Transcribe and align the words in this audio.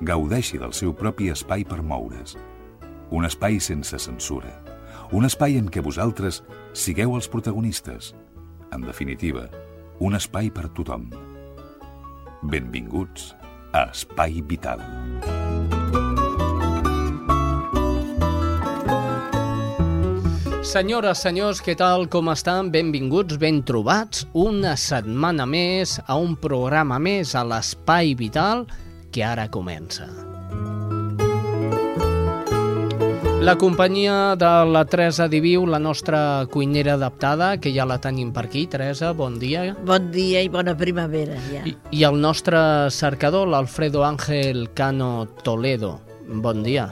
gaudeixi 0.00 0.58
del 0.58 0.72
seu 0.72 0.94
propi 0.94 1.30
espai 1.30 1.64
per 1.64 1.82
moure's. 1.82 2.34
Un 3.14 3.26
espai 3.28 3.60
sense 3.60 3.98
censura. 3.98 4.50
Un 5.12 5.28
espai 5.28 5.58
en 5.60 5.68
què 5.70 5.82
vosaltres 5.84 6.42
sigueu 6.72 7.14
els 7.14 7.28
protagonistes. 7.30 8.14
En 8.74 8.82
definitiva, 8.82 9.46
un 10.00 10.16
espai 10.18 10.50
per 10.50 10.66
tothom. 10.74 11.06
Benvinguts 12.42 13.34
a 13.72 13.86
Espai 13.92 14.42
Vital. 14.42 14.82
Senyores, 20.64 21.20
senyors, 21.22 21.60
què 21.62 21.76
tal, 21.78 22.08
com 22.10 22.32
estan? 22.32 22.72
Benvinguts, 22.74 23.36
ben 23.38 23.60
trobats, 23.62 24.24
una 24.34 24.72
setmana 24.80 25.46
més 25.46 26.00
a 26.02 26.16
un 26.18 26.34
programa 26.34 26.98
més 26.98 27.36
a 27.38 27.44
l'Espai 27.46 28.16
Vital 28.18 28.64
que 29.14 29.22
ara 29.22 29.46
comença. 29.46 30.08
La 33.44 33.58
companyia 33.60 34.36
de 34.40 34.50
la 34.72 34.86
Teresa 34.88 35.26
Diviu, 35.28 35.66
la 35.68 35.78
nostra 35.78 36.46
cuinera 36.50 36.94
adaptada, 36.94 37.58
que 37.60 37.74
ja 37.74 37.84
la 37.84 37.98
tenim 38.00 38.30
per 38.32 38.46
aquí. 38.48 38.62
Teresa, 38.72 39.12
bon 39.12 39.36
dia. 39.38 39.74
Bon 39.84 40.06
dia 40.10 40.40
i 40.40 40.48
bona 40.48 40.72
primavera, 40.80 41.36
ja. 41.50 41.60
I, 41.68 41.74
i 41.92 42.06
el 42.08 42.16
nostre 42.22 42.88
cercador, 42.88 43.50
l'Alfredo 43.52 44.00
Ángel 44.02 44.70
Cano 44.72 45.26
Toledo. 45.44 45.98
Bon 46.26 46.62
dia. 46.64 46.88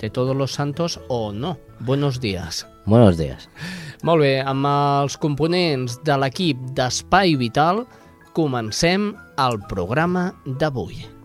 De 0.00 0.10
todos 0.10 0.34
los 0.34 0.50
santos 0.50 0.98
o 1.06 1.30
no. 1.32 1.58
Buenos 1.78 2.18
días. 2.18 2.66
Buenos 2.84 3.16
días. 3.16 3.46
Molt 4.02 4.22
bé, 4.26 4.32
amb 4.42 4.66
els 4.66 5.14
components 5.14 6.00
de 6.02 6.18
l'equip 6.18 6.58
d'Espai 6.74 7.36
Vital 7.38 7.84
comencem 8.34 9.12
el 9.38 9.60
programa 9.70 10.32
d'avui. 10.58 11.17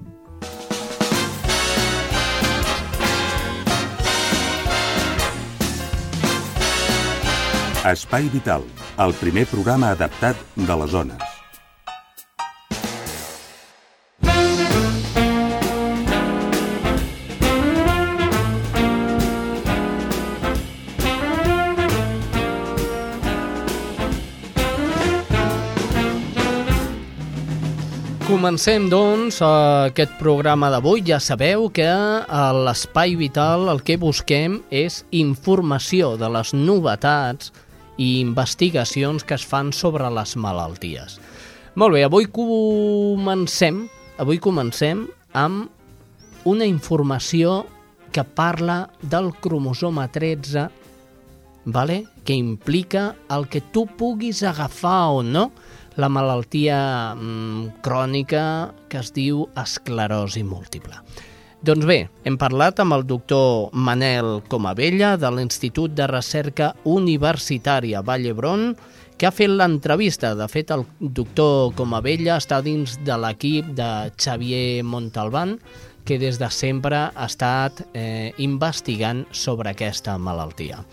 Espai 7.84 8.30
Vital, 8.32 8.64
el 9.04 9.12
primer 9.20 9.44
programa 9.52 9.90
adaptat 9.92 10.40
de 10.56 10.76
les 10.80 10.92
zones. 10.94 11.34
Comencem, 28.24 28.88
doncs, 28.88 29.42
aquest 29.44 30.16
programa 30.22 30.72
d'avui. 30.72 31.04
Ja 31.04 31.20
sabeu 31.20 31.68
que 31.68 31.90
a 31.92 32.48
l'Espai 32.56 33.18
Vital 33.20 33.68
el 33.76 33.84
que 33.84 34.00
busquem 34.00 34.62
és 34.72 35.04
informació 35.12 36.16
de 36.16 36.32
les 36.32 36.56
novetats 36.56 37.52
i 37.98 38.20
investigacions 38.22 39.24
que 39.24 39.36
es 39.38 39.46
fan 39.46 39.72
sobre 39.74 40.10
les 40.14 40.36
malalties. 40.36 41.20
Molt 41.76 41.96
bé, 41.96 42.04
avui 42.06 42.28
comencem, 42.30 43.84
avui 44.22 44.40
comencem 44.42 45.08
amb 45.34 45.70
una 46.50 46.66
informació 46.70 47.64
que 48.14 48.24
parla 48.24 48.90
del 49.02 49.32
cromosoma 49.42 50.08
13, 50.12 50.68
vale? 51.66 52.04
que 52.24 52.34
implica 52.34 53.16
el 53.36 53.50
que 53.52 53.60
tu 53.60 53.86
puguis 53.88 54.44
agafar 54.48 55.10
o 55.12 55.24
no 55.24 55.50
la 55.98 56.10
malaltia 56.10 56.78
mm, 57.16 57.82
crònica 57.84 58.46
que 58.90 59.02
es 59.02 59.12
diu 59.14 59.48
esclerosi 59.60 60.44
múltiple. 60.48 61.02
Doncs 61.64 61.86
bé, 61.88 62.10
hem 62.28 62.36
parlat 62.36 62.82
amb 62.84 62.92
el 62.92 63.06
doctor 63.08 63.70
Manel 63.72 64.42
Comabella 64.52 65.14
de 65.16 65.30
l'Institut 65.32 65.94
de 65.96 66.10
Recerca 66.12 66.74
Universitària 66.92 68.02
Vall 68.04 68.26
d'Hebron, 68.28 68.66
que 69.16 69.30
ha 69.30 69.32
fet 69.32 69.48
l'entrevista. 69.48 70.34
De 70.36 70.44
fet, 70.52 70.74
el 70.76 70.84
doctor 71.00 71.72
Comabella 71.78 72.36
està 72.42 72.60
dins 72.66 72.98
de 73.08 73.16
l'equip 73.16 73.70
de 73.80 73.88
Xavier 74.20 74.84
Montalbán, 74.84 75.56
que 76.04 76.20
des 76.20 76.36
de 76.42 76.52
sempre 76.52 77.00
ha 77.08 77.30
estat 77.32 77.80
eh, 77.94 78.36
investigant 78.44 79.24
sobre 79.32 79.72
aquesta 79.72 80.18
malaltia. 80.20 80.84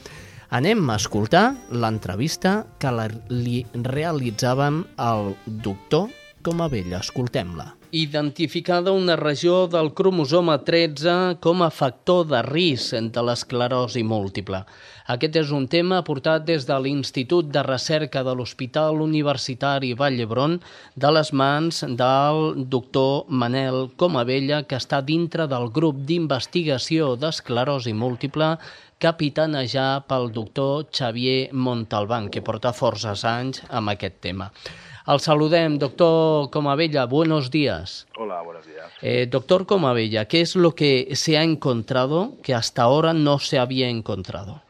Anem 0.54 0.86
a 0.86 1.00
escoltar 1.02 1.48
l'entrevista 1.74 2.60
que 2.78 2.94
la, 2.94 3.10
li 3.26 3.64
realitzàvem 3.74 4.84
al 5.02 5.34
doctor 5.66 6.14
Comabella. 6.46 7.02
Escoltem-la. 7.02 7.72
Identificada 7.92 8.92
una 8.92 9.16
regió 9.16 9.66
del 9.66 9.88
cromosoma 9.98 10.60
13 10.62 11.38
com 11.42 11.64
a 11.66 11.72
factor 11.74 12.28
de 12.30 12.38
risc 12.46 12.94
de 13.10 13.22
l'esclerosi 13.26 14.04
múltiple. 14.06 14.60
Aquest 15.10 15.38
és 15.40 15.48
un 15.50 15.64
tema 15.72 15.98
portat 16.06 16.44
des 16.46 16.68
de 16.68 16.76
l'Institut 16.78 17.48
de 17.50 17.64
Recerca 17.66 18.22
de 18.22 18.34
l'Hospital 18.38 19.02
Universitari 19.02 19.90
Vall 19.98 20.20
d'Hebron 20.20 20.54
de 20.94 21.10
les 21.16 21.32
mans 21.34 21.80
del 22.02 22.62
doctor 22.70 23.26
Manel 23.26 23.88
Comabella, 23.98 24.62
que 24.62 24.78
està 24.78 25.00
dintre 25.02 25.48
del 25.50 25.66
grup 25.74 25.98
d'investigació 26.06 27.16
d'esclerosi 27.18 27.96
múltiple 28.04 28.52
capitanejar 29.02 30.04
pel 30.06 30.30
doctor 30.30 30.86
Xavier 30.94 31.50
Montalbán, 31.50 32.30
que 32.30 32.44
porta 32.44 32.70
forces 32.70 33.26
anys 33.26 33.64
amb 33.66 33.90
aquest 33.96 34.22
tema. 34.28 34.52
El 35.06 35.18
saludem, 35.18 35.78
doctor 35.78 36.50
Comabella, 36.50 37.06
buenos 37.06 37.50
días. 37.50 38.06
Hola, 38.18 38.42
buenos 38.42 38.66
días. 38.66 38.92
Eh, 39.00 39.26
doctor 39.26 39.64
Comabella, 39.66 40.26
¿qué 40.28 40.42
es 40.42 40.56
lo 40.56 40.74
que 40.74 41.16
se 41.16 41.38
ha 41.38 41.42
encontrado 41.42 42.34
que 42.42 42.54
hasta 42.54 42.82
ahora 42.82 43.14
no 43.14 43.38
se 43.38 43.58
había 43.58 43.88
encontrado? 43.88 44.62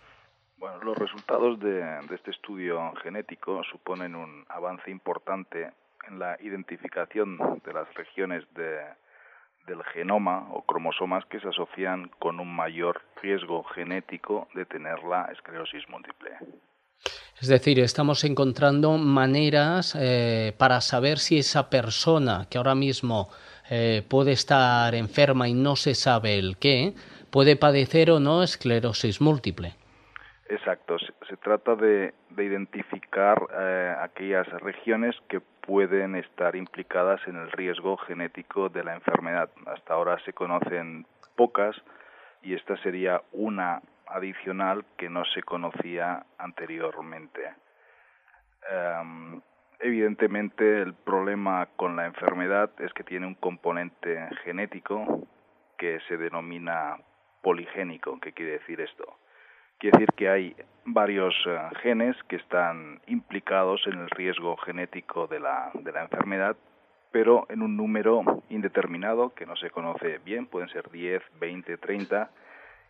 Bueno, 0.58 0.78
los 0.84 0.96
resultados 0.96 1.58
de, 1.58 1.82
de 1.82 2.14
este 2.14 2.30
estudio 2.30 2.92
genético 3.02 3.62
suponen 3.64 4.14
un 4.14 4.44
avance 4.48 4.88
importante 4.90 5.72
en 6.08 6.20
la 6.20 6.36
identificación 6.40 7.36
de 7.64 7.72
las 7.72 7.92
regiones 7.94 8.44
de, 8.54 8.78
del 9.66 9.82
genoma 9.92 10.46
o 10.52 10.62
cromosomas 10.62 11.24
que 11.26 11.40
se 11.40 11.48
asocian 11.48 12.08
con 12.20 12.38
un 12.38 12.54
mayor 12.54 13.02
riesgo 13.20 13.64
genético 13.64 14.46
de 14.54 14.64
tener 14.64 15.02
la 15.02 15.24
esclerosis 15.32 15.88
múltiple. 15.88 16.30
Es 17.40 17.48
decir, 17.48 17.80
estamos 17.80 18.24
encontrando 18.24 18.98
maneras 18.98 19.96
eh, 19.98 20.52
para 20.58 20.82
saber 20.82 21.18
si 21.18 21.38
esa 21.38 21.70
persona 21.70 22.46
que 22.50 22.58
ahora 22.58 22.74
mismo 22.74 23.30
eh, 23.70 24.02
puede 24.06 24.32
estar 24.32 24.94
enferma 24.94 25.48
y 25.48 25.54
no 25.54 25.74
se 25.74 25.94
sabe 25.94 26.38
el 26.38 26.58
qué, 26.58 26.92
puede 27.30 27.56
padecer 27.56 28.10
o 28.10 28.20
no 28.20 28.42
esclerosis 28.42 29.22
múltiple. 29.22 29.72
Exacto, 30.50 30.98
se, 30.98 31.36
trata 31.38 31.76
de, 31.76 32.12
de 32.30 32.44
identificar 32.44 33.40
eh, 33.58 33.94
aquellas 34.02 34.46
regiones 34.60 35.16
que 35.28 35.40
pueden 35.40 36.16
estar 36.16 36.56
implicadas 36.56 37.20
en 37.26 37.36
el 37.36 37.50
riesgo 37.52 37.96
genético 37.96 38.68
de 38.68 38.84
la 38.84 38.94
enfermedad. 38.94 39.48
Hasta 39.66 39.94
ahora 39.94 40.18
se 40.26 40.34
conocen 40.34 41.06
pocas 41.36 41.74
y 42.42 42.54
esta 42.54 42.76
sería 42.82 43.22
una 43.32 43.80
adicional 44.10 44.84
que 44.96 45.08
no 45.08 45.24
se 45.24 45.42
conocía 45.42 46.24
anteriormente. 46.38 47.54
Um, 48.70 49.40
evidentemente 49.78 50.82
el 50.82 50.94
problema 50.94 51.68
con 51.76 51.96
la 51.96 52.06
enfermedad 52.06 52.70
es 52.78 52.92
que 52.92 53.04
tiene 53.04 53.26
un 53.26 53.34
componente 53.34 54.28
genético 54.44 55.26
que 55.78 56.00
se 56.08 56.16
denomina 56.16 56.98
poligénico. 57.42 58.18
¿Qué 58.20 58.32
quiere 58.32 58.52
decir 58.52 58.80
esto? 58.80 59.16
Quiere 59.78 59.98
decir 59.98 60.14
que 60.14 60.28
hay 60.28 60.56
varios 60.84 61.34
uh, 61.46 61.74
genes 61.80 62.16
que 62.24 62.36
están 62.36 63.00
implicados 63.06 63.86
en 63.86 63.98
el 63.98 64.10
riesgo 64.10 64.56
genético 64.58 65.26
de 65.26 65.40
la, 65.40 65.70
de 65.74 65.92
la 65.92 66.02
enfermedad, 66.02 66.56
pero 67.12 67.46
en 67.48 67.62
un 67.62 67.76
número 67.76 68.42
indeterminado 68.50 69.34
que 69.34 69.46
no 69.46 69.56
se 69.56 69.70
conoce 69.70 70.18
bien, 70.18 70.46
pueden 70.46 70.68
ser 70.68 70.90
10, 70.90 71.22
20, 71.40 71.78
30, 71.78 72.30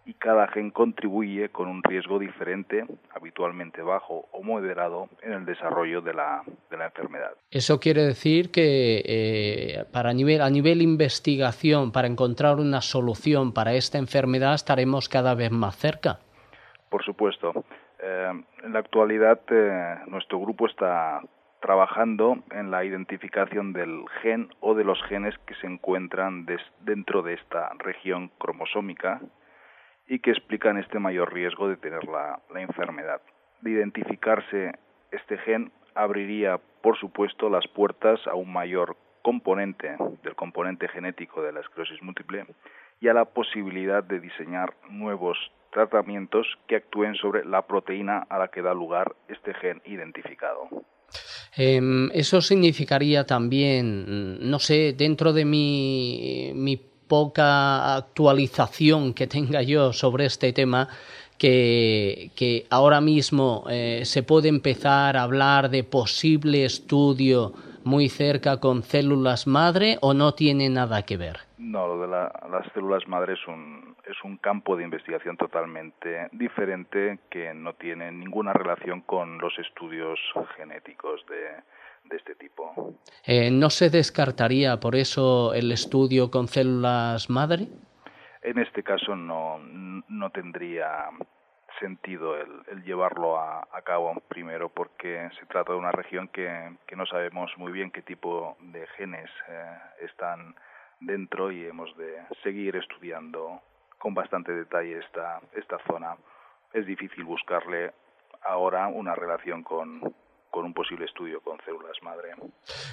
y 0.06 0.14
cada 0.14 0.49
gen 0.49 0.70
contribuye 0.70 1.50
con 1.50 1.69
un 1.69 1.82
riesgo 1.82 2.19
diferente, 2.19 2.85
habitualmente 3.14 3.82
bajo 3.82 4.29
o 4.32 4.43
moderado, 4.43 5.08
en 5.23 5.32
el 5.32 5.44
desarrollo 5.44 6.00
de 6.00 6.14
la, 6.14 6.43
de 6.70 6.76
la 6.76 6.87
enfermedad. 6.87 7.32
Eso 7.50 7.79
quiere 7.81 8.02
decir 8.02 8.50
que 8.50 9.02
eh, 9.05 9.85
para 9.93 10.12
nivel, 10.12 10.41
a 10.41 10.50
nivel 10.50 10.82
investigación, 10.82 11.93
para 11.93 12.08
encontrar 12.08 12.56
una 12.56 12.81
solución 12.81 13.52
para 13.52 13.75
esta 13.75 13.99
enfermedad, 13.99 14.55
estaremos 14.55 15.08
cada 15.08 15.35
vez 15.35 15.50
más 15.50 15.76
cerca. 15.76 16.19
Por 16.88 17.05
supuesto. 17.05 17.64
Eh, 18.03 18.32
en 18.64 18.73
la 18.73 18.79
actualidad, 18.79 19.41
eh, 19.50 19.96
nuestro 20.06 20.41
grupo 20.41 20.67
está 20.67 21.20
trabajando 21.61 22.38
en 22.53 22.70
la 22.70 22.85
identificación 22.85 23.75
del 23.75 24.05
gen 24.23 24.49
o 24.61 24.75
de 24.75 24.85
los 24.85 25.00
genes 25.05 25.35
que 25.46 25.55
se 25.56 25.67
encuentran 25.67 26.46
dentro 26.81 27.23
de 27.23 27.35
esta 27.35 27.70
región 27.79 28.31
cromosómica 28.38 29.20
y 30.10 30.18
que 30.18 30.32
explican 30.32 30.76
este 30.76 30.98
mayor 30.98 31.32
riesgo 31.32 31.68
de 31.68 31.76
tener 31.76 32.04
la, 32.04 32.42
enfermedad. 32.56 33.22
De 33.60 33.70
identificarse 33.70 34.72
este 35.12 35.38
gen 35.38 35.70
abriría, 35.94 36.58
por 36.82 36.98
supuesto, 36.98 37.48
las 37.48 37.66
puertas 37.68 38.18
a 38.26 38.34
un 38.34 38.52
mayor 38.52 38.96
componente 39.22 39.96
del 40.24 40.34
componente 40.34 40.88
genético 40.88 41.42
de 41.42 41.52
la 41.52 41.60
esclerosis 41.60 42.02
múltiple 42.02 42.44
y 43.00 43.06
a 43.06 43.14
la 43.14 43.24
posibilidad 43.24 44.02
de 44.02 44.18
diseñar 44.18 44.74
nuevos 44.90 45.38
tratamientos 45.72 46.58
que 46.66 46.76
actúen 46.76 47.14
sobre 47.14 47.44
la 47.44 47.62
proteína 47.68 48.26
a 48.28 48.38
la 48.38 48.48
que 48.48 48.62
da 48.62 48.74
lugar 48.74 49.14
este 49.28 49.54
gen 49.54 49.80
identificado. 49.84 50.68
Eh, 51.56 51.80
eso 52.14 52.40
significaría 52.40 53.26
también, 53.26 54.50
no 54.50 54.58
sé, 54.58 54.92
dentro 54.92 55.32
de 55.32 55.44
mi, 55.44 56.50
mi 56.54 56.89
poca 57.10 57.96
actualización 57.96 59.12
que 59.14 59.26
tenga 59.26 59.62
yo 59.62 59.92
sobre 59.92 60.26
este 60.26 60.52
tema, 60.52 60.88
que, 61.36 62.66
ahora 62.70 63.00
mismo 63.00 63.64
eh, 63.68 64.02
se 64.04 64.22
puede 64.22 64.48
empezar 64.48 65.16
a 65.16 65.24
hablar 65.24 65.70
de 65.70 65.82
posible 65.82 66.64
estudio 66.64 67.52
muy 67.82 68.08
cerca 68.08 68.60
con 68.60 68.82
células 68.82 69.46
madre 69.46 69.98
o 70.02 70.14
no 70.14 70.34
tiene 70.34 70.68
nada 70.68 71.02
que 71.02 71.16
ver? 71.16 71.38
No, 71.58 71.86
lo 71.88 72.02
de 72.02 72.08
la, 72.08 72.30
las 72.50 72.70
células 72.74 73.08
madre 73.08 73.32
es 73.32 73.46
un, 73.48 73.96
es 74.04 74.16
un 74.22 74.36
campo 74.36 74.76
de 74.76 74.84
investigación 74.84 75.36
totalmente 75.36 76.28
diferente 76.32 77.18
que 77.30 77.54
no 77.54 77.72
tiene 77.72 78.12
ninguna 78.12 78.52
relación 78.52 79.00
con 79.00 79.38
los 79.38 79.58
estudios 79.58 80.20
genéticos 80.56 81.24
de, 81.26 81.62
de 82.10 82.16
este 82.16 82.34
tipo. 82.34 82.94
Eh, 83.24 83.50
¿No 83.50 83.70
se 83.70 83.88
descartaría 83.88 84.78
por 84.80 84.96
eso 84.96 85.54
el 85.54 85.72
estudio 85.72 86.30
con 86.30 86.48
células 86.48 87.30
madre? 87.30 87.68
En 88.42 88.58
este 88.58 88.82
caso 88.82 89.16
no, 89.16 89.58
no 89.58 90.30
tendría 90.30 91.08
sentido 91.78 92.36
el, 92.36 92.50
el 92.70 92.84
llevarlo 92.84 93.38
a, 93.38 93.66
a, 93.72 93.82
cabo 93.82 94.14
primero 94.28 94.68
porque 94.68 95.30
se 95.38 95.46
trata 95.46 95.72
de 95.72 95.78
una 95.78 95.92
región 95.92 96.28
que, 96.28 96.76
que 96.86 96.96
no 96.96 97.06
sabemos 97.06 97.50
muy 97.56 97.72
bien 97.72 97.90
qué 97.90 98.02
tipo 98.02 98.56
de 98.60 98.86
genes 98.98 99.30
eh, 99.48 99.78
están 100.02 100.54
dentro 101.00 101.50
y 101.50 101.64
hemos 101.64 101.96
de 101.96 102.18
seguir 102.42 102.76
estudiando 102.76 103.62
con 103.98 104.14
bastante 104.14 104.52
detalle 104.52 104.98
esta, 104.98 105.40
esta 105.54 105.78
zona. 105.86 106.16
Es 106.72 106.86
difícil 106.86 107.24
buscarle 107.24 107.92
ahora 108.42 108.88
una 108.88 109.14
relación 109.14 109.62
con, 109.62 110.14
con 110.50 110.64
un 110.64 110.75
posible 110.75 111.05
estudio 111.05 111.41
con 111.41 111.58
células 111.64 111.97
madre. 112.02 112.31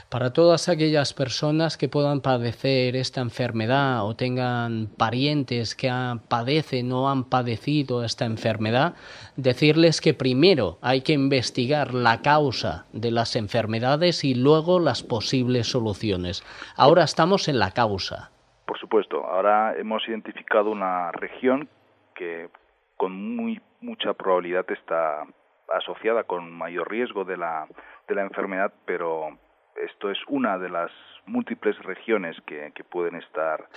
Para 0.09 0.31
todas 0.31 0.69
aquellas 0.69 1.13
personas 1.13 1.77
que 1.77 1.89
puedan 1.89 2.21
padecer 2.21 2.95
esta 2.95 3.21
enfermedad 3.21 4.05
o 4.05 4.15
tengan 4.15 4.87
parientes 4.97 5.75
que 5.75 5.91
padecen 6.27 6.91
o 6.91 7.09
han 7.09 7.23
padecido 7.23 8.03
esta 8.03 8.25
enfermedad, 8.25 8.95
decirles 9.35 10.01
que 10.01 10.13
primero 10.13 10.77
hay 10.81 11.01
que 11.01 11.13
investigar 11.13 11.93
la 11.93 12.21
causa 12.21 12.85
de 12.93 13.11
las 13.11 13.35
enfermedades 13.35 14.23
y 14.23 14.35
luego 14.35 14.79
las 14.79 15.03
posibles 15.03 15.67
soluciones. 15.67 16.43
Ahora 16.75 17.03
estamos 17.03 17.47
en 17.47 17.59
la 17.59 17.71
causa. 17.71 18.31
Por 18.65 18.77
supuesto, 18.79 19.25
ahora 19.25 19.75
hemos 19.77 20.07
identificado 20.07 20.69
una 20.69 21.11
región 21.11 21.69
que 22.15 22.49
con 22.97 23.35
muy 23.35 23.61
mucha 23.79 24.13
probabilidad 24.13 24.65
está 24.71 25.23
asociada 25.73 26.23
con 26.23 26.51
mayor 26.51 26.89
riesgo 26.89 27.23
de 27.25 27.37
la, 27.37 27.67
de 28.07 28.15
la 28.15 28.21
enfermedad, 28.21 28.73
pero 28.85 29.37
esto 29.75 30.09
es 30.09 30.19
una 30.27 30.57
de 30.57 30.69
las 30.69 30.91
múltiples 31.25 31.77
regiones 31.83 32.35
que, 32.45 32.71
que 32.73 32.83
pueden 32.83 33.15
estar 33.15 33.67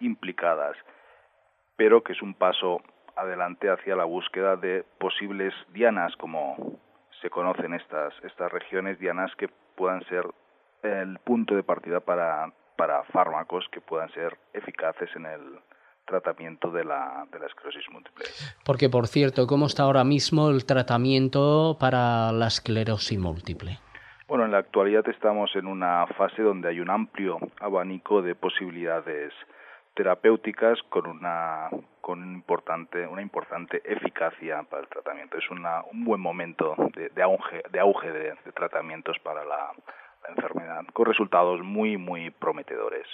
implicadas, 0.00 0.76
pero 1.76 2.02
que 2.02 2.12
es 2.12 2.22
un 2.22 2.34
paso 2.34 2.82
adelante 3.16 3.70
hacia 3.70 3.96
la 3.96 4.04
búsqueda 4.04 4.56
de 4.56 4.84
posibles 4.98 5.54
dianas, 5.72 6.14
como 6.16 6.78
se 7.22 7.30
conocen 7.30 7.74
estas, 7.74 8.12
estas 8.24 8.52
regiones, 8.52 8.98
dianas 8.98 9.34
que 9.36 9.48
puedan 9.74 10.04
ser 10.04 10.26
el 10.82 11.18
punto 11.20 11.54
de 11.54 11.62
partida 11.62 12.00
para, 12.00 12.52
para 12.76 13.02
fármacos 13.04 13.66
que 13.70 13.80
puedan 13.80 14.10
ser 14.10 14.36
eficaces 14.52 15.08
en 15.16 15.26
el, 15.26 15.60
tratamiento 16.06 16.70
de 16.70 16.84
la, 16.84 17.26
de 17.30 17.38
la 17.38 17.46
esclerosis 17.46 17.84
múltiple. 17.90 18.24
Porque, 18.64 18.88
por 18.88 19.06
cierto, 19.08 19.46
¿cómo 19.46 19.66
está 19.66 19.82
ahora 19.82 20.04
mismo 20.04 20.48
el 20.48 20.64
tratamiento 20.64 21.76
para 21.78 22.32
la 22.32 22.46
esclerosis 22.46 23.18
múltiple? 23.18 23.78
Bueno, 24.28 24.44
en 24.44 24.50
la 24.50 24.58
actualidad 24.58 25.08
estamos 25.08 25.54
en 25.54 25.66
una 25.66 26.06
fase 26.18 26.42
donde 26.42 26.68
hay 26.68 26.80
un 26.80 26.90
amplio 26.90 27.38
abanico 27.60 28.22
de 28.22 28.34
posibilidades 28.34 29.32
terapéuticas 29.94 30.78
con 30.90 31.06
una 31.06 31.70
con 32.00 32.22
un 32.22 32.34
importante 32.34 33.06
una 33.06 33.22
importante 33.22 33.80
eficacia 33.84 34.62
para 34.64 34.82
el 34.82 34.88
tratamiento 34.88 35.38
es 35.38 35.50
una, 35.50 35.82
un 35.90 36.04
buen 36.04 36.20
momento 36.20 36.74
de, 36.94 37.08
de 37.08 37.22
auge 37.22 37.62
de 37.72 37.80
auge 37.80 38.12
de, 38.12 38.34
de 38.44 38.52
tratamientos 38.54 39.18
para 39.20 39.44
la, 39.44 39.72
la 40.22 40.28
enfermedad 40.28 40.84
con 40.92 41.06
resultados 41.06 41.62
muy 41.62 41.96
muy 41.96 42.30
prometedores 42.30 43.06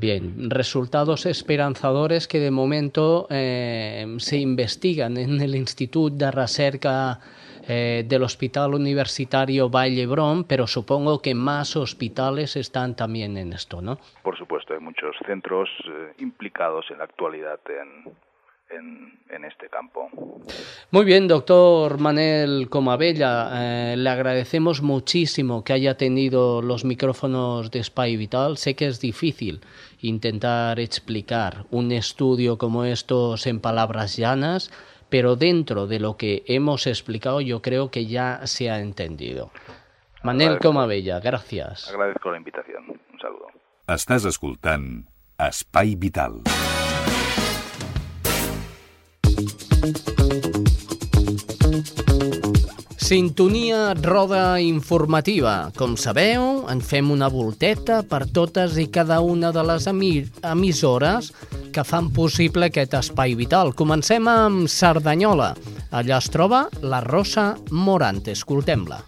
Bien, 0.00 0.48
resultados 0.48 1.26
esperanzadores 1.26 2.26
que 2.26 2.38
de 2.38 2.50
momento 2.50 3.26
eh, 3.28 4.06
se 4.16 4.38
investigan 4.38 5.18
en 5.18 5.42
el 5.42 5.54
Instituto 5.54 6.16
de 6.16 6.30
Recerca 6.30 7.18
eh, 7.68 8.04
del 8.08 8.22
Hospital 8.22 8.72
Universitario 8.72 9.68
Valle 9.68 10.06
Brón, 10.06 10.44
pero 10.44 10.66
supongo 10.66 11.20
que 11.20 11.34
más 11.34 11.76
hospitales 11.76 12.56
están 12.56 12.96
también 12.96 13.36
en 13.36 13.52
esto, 13.52 13.82
¿no? 13.82 13.98
Por 14.22 14.38
supuesto, 14.38 14.72
hay 14.72 14.80
muchos 14.80 15.14
centros 15.26 15.68
eh, 15.84 16.14
implicados 16.16 16.86
en 16.90 16.96
la 16.96 17.04
actualidad 17.04 17.60
en, 17.68 18.14
en, 18.70 19.18
en, 19.28 19.44
este 19.44 19.68
campo. 19.68 20.08
Muy 20.90 21.04
bien, 21.04 21.28
doctor 21.28 21.98
Manel 21.98 22.68
Comabella, 22.70 23.50
eh, 23.92 23.96
le 23.96 24.08
agradecemos 24.08 24.80
muchísimo 24.80 25.62
que 25.62 25.72
haya 25.72 25.96
tenido 25.96 26.62
los 26.62 26.84
micrófonos 26.84 27.70
de 27.70 27.82
Spy 27.82 28.16
Vital. 28.16 28.56
Sé 28.56 28.74
que 28.74 28.86
es 28.86 29.00
difícil 29.00 29.60
intentar 30.02 30.80
explicar 30.80 31.66
un 31.70 31.92
estudio 31.92 32.58
como 32.58 32.84
estos 32.84 33.46
en 33.46 33.60
palabras 33.60 34.16
llanas, 34.16 34.70
pero 35.08 35.36
dentro 35.36 35.86
de 35.86 36.00
lo 36.00 36.16
que 36.16 36.42
hemos 36.46 36.86
explicado 36.86 37.40
yo 37.40 37.62
creo 37.62 37.90
que 37.90 38.06
ya 38.06 38.46
se 38.46 38.70
ha 38.70 38.80
entendido. 38.80 39.50
Manel 40.22 40.48
Agradezco. 40.48 40.68
Comabella, 40.68 41.20
gràcies. 41.20 41.88
Agradezco 41.88 42.30
la 42.30 42.36
invitación. 42.36 42.84
Un 42.88 43.18
saludo. 43.18 43.46
Estàs 43.88 44.24
escoltant 44.24 45.06
Espai 45.38 45.96
Vital. 45.96 46.42
Sintonia 53.10 53.90
roda 53.98 54.60
informativa. 54.62 55.72
Com 55.74 55.96
sabeu, 55.98 56.68
en 56.70 56.78
fem 56.78 57.08
una 57.10 57.26
volteta 57.26 58.04
per 58.06 58.20
totes 58.30 58.76
i 58.78 58.84
cada 58.94 59.16
una 59.18 59.50
de 59.50 59.64
les 59.66 59.88
emissores 59.90 61.32
que 61.74 61.82
fan 61.82 62.12
possible 62.14 62.68
aquest 62.70 62.94
espai 63.00 63.34
vital. 63.34 63.74
Comencem 63.74 64.30
amb 64.30 64.70
Cerdanyola. 64.70 65.56
Allà 65.90 66.20
es 66.22 66.30
troba 66.30 66.68
la 66.86 67.00
Rosa 67.02 67.56
Morante. 67.74 68.30
Escoltem-la. 68.38 69.02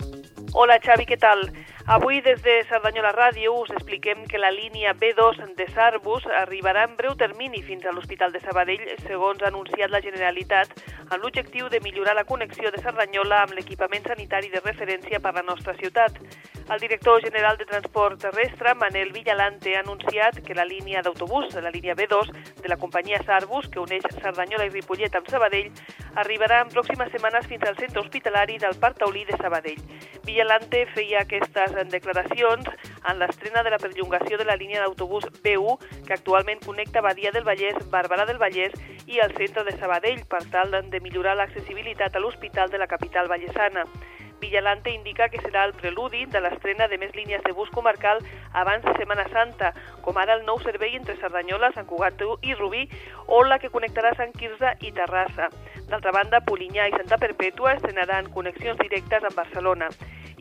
Hola, 0.51 0.83
Xavi, 0.83 1.07
què 1.07 1.21
tal? 1.23 1.47
Avui 1.87 2.21
des 2.21 2.41
de 2.43 2.63
Cerdanyola 2.69 3.11
Ràdio 3.11 3.57
us 3.59 3.71
expliquem 3.75 4.23
que 4.31 4.39
la 4.39 4.53
línia 4.53 4.95
B2 4.95 5.57
de 5.57 5.67
Sarbus 5.75 6.23
arribarà 6.41 6.85
en 6.87 6.95
breu 6.97 7.17
termini 7.19 7.63
fins 7.63 7.85
a 7.85 7.93
l'Hospital 7.93 8.31
de 8.31 8.39
Sabadell, 8.39 8.85
segons 9.03 9.43
ha 9.43 9.49
anunciat 9.51 9.91
la 9.91 10.01
Generalitat, 10.01 10.71
amb 11.11 11.19
l'objectiu 11.25 11.69
de 11.69 11.81
millorar 11.83 12.15
la 12.15 12.25
connexió 12.25 12.71
de 12.71 12.79
Cerdanyola 12.79 13.43
amb 13.43 13.59
l'equipament 13.59 14.07
sanitari 14.07 14.49
de 14.55 14.63
referència 14.63 15.19
per 15.19 15.35
la 15.35 15.43
nostra 15.43 15.75
ciutat. 15.75 16.23
El 16.71 16.79
director 16.79 17.21
general 17.21 17.57
de 17.59 17.67
Transport 17.67 18.21
Terrestre, 18.23 18.75
Manel 18.79 19.11
Villalante, 19.13 19.75
ha 19.77 19.81
anunciat 19.81 20.39
que 20.47 20.55
la 20.55 20.65
línia 20.65 21.03
d'autobús, 21.03 21.53
la 21.59 21.75
línia 21.75 21.97
B2 21.99 22.31
de 22.63 22.69
la 22.69 22.79
companyia 22.79 23.19
Sarbus, 23.27 23.67
que 23.69 23.83
uneix 23.83 24.07
Cerdanyola 24.23 24.69
i 24.69 24.71
Ripollet 24.71 25.19
amb 25.19 25.29
Sabadell, 25.29 25.73
arribarà 26.15 26.63
en 26.63 26.71
pròximes 26.71 27.11
setmanes 27.11 27.51
fins 27.51 27.67
al 27.67 27.77
centre 27.77 28.01
hospitalari 28.01 28.61
del 28.63 28.79
Parc 28.79 29.03
Taulí 29.03 29.27
de 29.27 29.37
Sabadell. 29.43 29.83
Villalante 30.25 30.87
feia 30.95 31.27
aquestes 31.27 31.72
en 31.77 31.91
declaracions 31.93 32.69
en 33.09 33.19
l'estrena 33.19 33.63
de 33.63 33.71
la 33.75 33.81
perllongació 33.83 34.39
de 34.39 34.47
la 34.49 34.57
línia 34.57 34.83
d'autobús 34.83 35.29
B1, 35.45 35.79
que 36.07 36.15
actualment 36.15 36.65
connecta 36.65 37.05
Badia 37.05 37.33
del 37.33 37.45
Vallès, 37.49 37.79
Barberà 37.91 38.27
del 38.27 38.41
Vallès 38.43 38.75
i 39.07 39.21
el 39.25 39.35
centre 39.37 39.65
de 39.65 39.77
Sabadell, 39.79 40.25
per 40.27 40.45
tal 40.51 40.75
de 40.91 41.01
millorar 41.01 41.37
l'accessibilitat 41.37 42.17
a 42.17 42.21
l'hospital 42.21 42.71
de 42.71 42.79
la 42.79 42.91
capital 42.91 43.29
vallesana. 43.29 43.87
Villalante 44.43 44.91
indica 44.91 45.29
que 45.31 45.39
serà 45.41 45.63
el 45.69 45.73
preludi 45.79 46.25
de 46.27 46.41
l'estrena 46.43 46.89
de 46.91 46.99
més 46.99 47.15
línies 47.15 47.45
de 47.47 47.53
bus 47.55 47.71
comarcal 47.71 48.19
abans 48.59 48.83
de 48.85 48.95
Setmana 48.99 49.29
Santa, 49.31 49.71
com 50.03 50.19
ara 50.19 50.35
el 50.35 50.43
nou 50.49 50.59
servei 50.65 50.97
entre 50.99 51.15
Cerdanyola, 51.21 51.71
Sant 51.77 51.87
Cugat 51.87 52.25
i 52.43 52.57
Rubí, 52.59 52.89
o 53.29 53.45
la 53.47 53.61
que 53.63 53.71
connectarà 53.71 54.11
Sant 54.19 54.35
Quirze 54.35 54.75
i 54.83 54.91
Terrassa. 54.99 55.49
D'altra 55.87 56.11
banda, 56.19 56.43
Polinyà 56.43 56.89
i 56.91 56.97
Santa 56.97 57.21
Perpètua 57.23 57.77
estrenaran 57.79 58.33
connexions 58.35 58.83
directes 58.83 59.23
amb 59.23 59.39
Barcelona. 59.39 59.93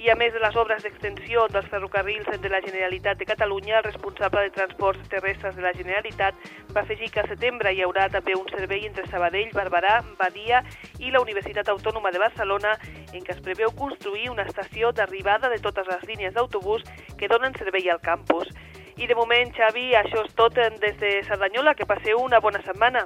I 0.02 0.10
a 0.10 0.16
més 0.18 0.32
de 0.34 0.40
les 0.42 0.56
obres 0.58 0.82
d'extensió 0.82 1.44
dels 1.54 1.68
ferrocarrils 1.70 2.26
de 2.42 2.50
la 2.50 2.60
Generalitat 2.66 3.20
de 3.20 3.26
Catalunya, 3.30 3.76
el 3.78 3.84
responsable 3.84 4.42
de 4.48 4.54
transports 4.56 5.04
terrestres 5.12 5.54
de 5.56 5.62
la 5.62 5.74
Generalitat 5.78 6.34
va 6.74 6.82
afegir 6.82 7.12
que 7.14 7.22
al 7.22 7.30
setembre 7.30 7.70
hi 7.70 7.84
haurà 7.86 8.08
també 8.10 8.34
un 8.34 8.50
servei 8.50 8.88
entre 8.88 9.06
Sabadell, 9.12 9.54
Barberà, 9.54 10.00
Badia 10.18 10.64
i 10.98 11.14
la 11.14 11.22
Universitat 11.22 11.70
Autònoma 11.70 12.10
de 12.10 12.24
Barcelona 12.24 12.74
en 13.14 13.22
què 13.22 13.36
es 13.36 13.46
preveu 13.46 13.76
construir 13.78 14.32
una 14.34 14.48
estació 14.50 14.90
d'arribada 14.90 15.54
de 15.54 15.62
totes 15.62 15.86
les 15.94 16.10
línies 16.10 16.34
d'autobús 16.34 16.82
que 17.20 17.30
donen 17.30 17.54
servei 17.62 17.86
al 17.94 18.02
campus. 18.02 18.50
I 18.98 19.08
de 19.08 19.16
moment, 19.16 19.52
Xavi, 19.56 19.92
això 19.96 20.26
és 20.26 20.34
tot 20.36 20.56
des 20.56 20.98
de 21.00 21.12
Cerdanyola. 21.28 21.74
Que 21.78 21.88
passeu 21.88 22.20
una 22.20 22.42
bona 22.44 22.62
setmana. 22.66 23.04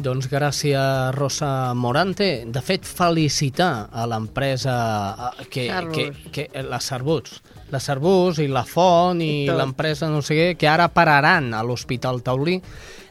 Doncs 0.00 0.30
gràcies, 0.32 1.12
Rosa 1.16 1.74
Morante. 1.74 2.30
De 2.46 2.62
fet, 2.64 2.88
felicitar 2.88 3.90
a 3.92 4.06
l'empresa 4.08 4.74
que, 5.50 5.68
que, 5.92 6.06
que, 6.32 6.48
la 6.64 6.80
Cerbuts, 6.80 7.40
la 7.70 7.82
Cerbuts 7.82 8.40
i 8.40 8.48
la 8.48 8.64
Font 8.64 9.20
i, 9.20 9.44
I 9.44 9.58
l'empresa 9.58 10.08
no 10.10 10.24
sé 10.24 10.38
què, 10.38 10.48
que 10.58 10.70
ara 10.70 10.88
pararan 10.94 11.52
a 11.54 11.62
l'Hospital 11.66 12.24
Taulí. 12.24 12.58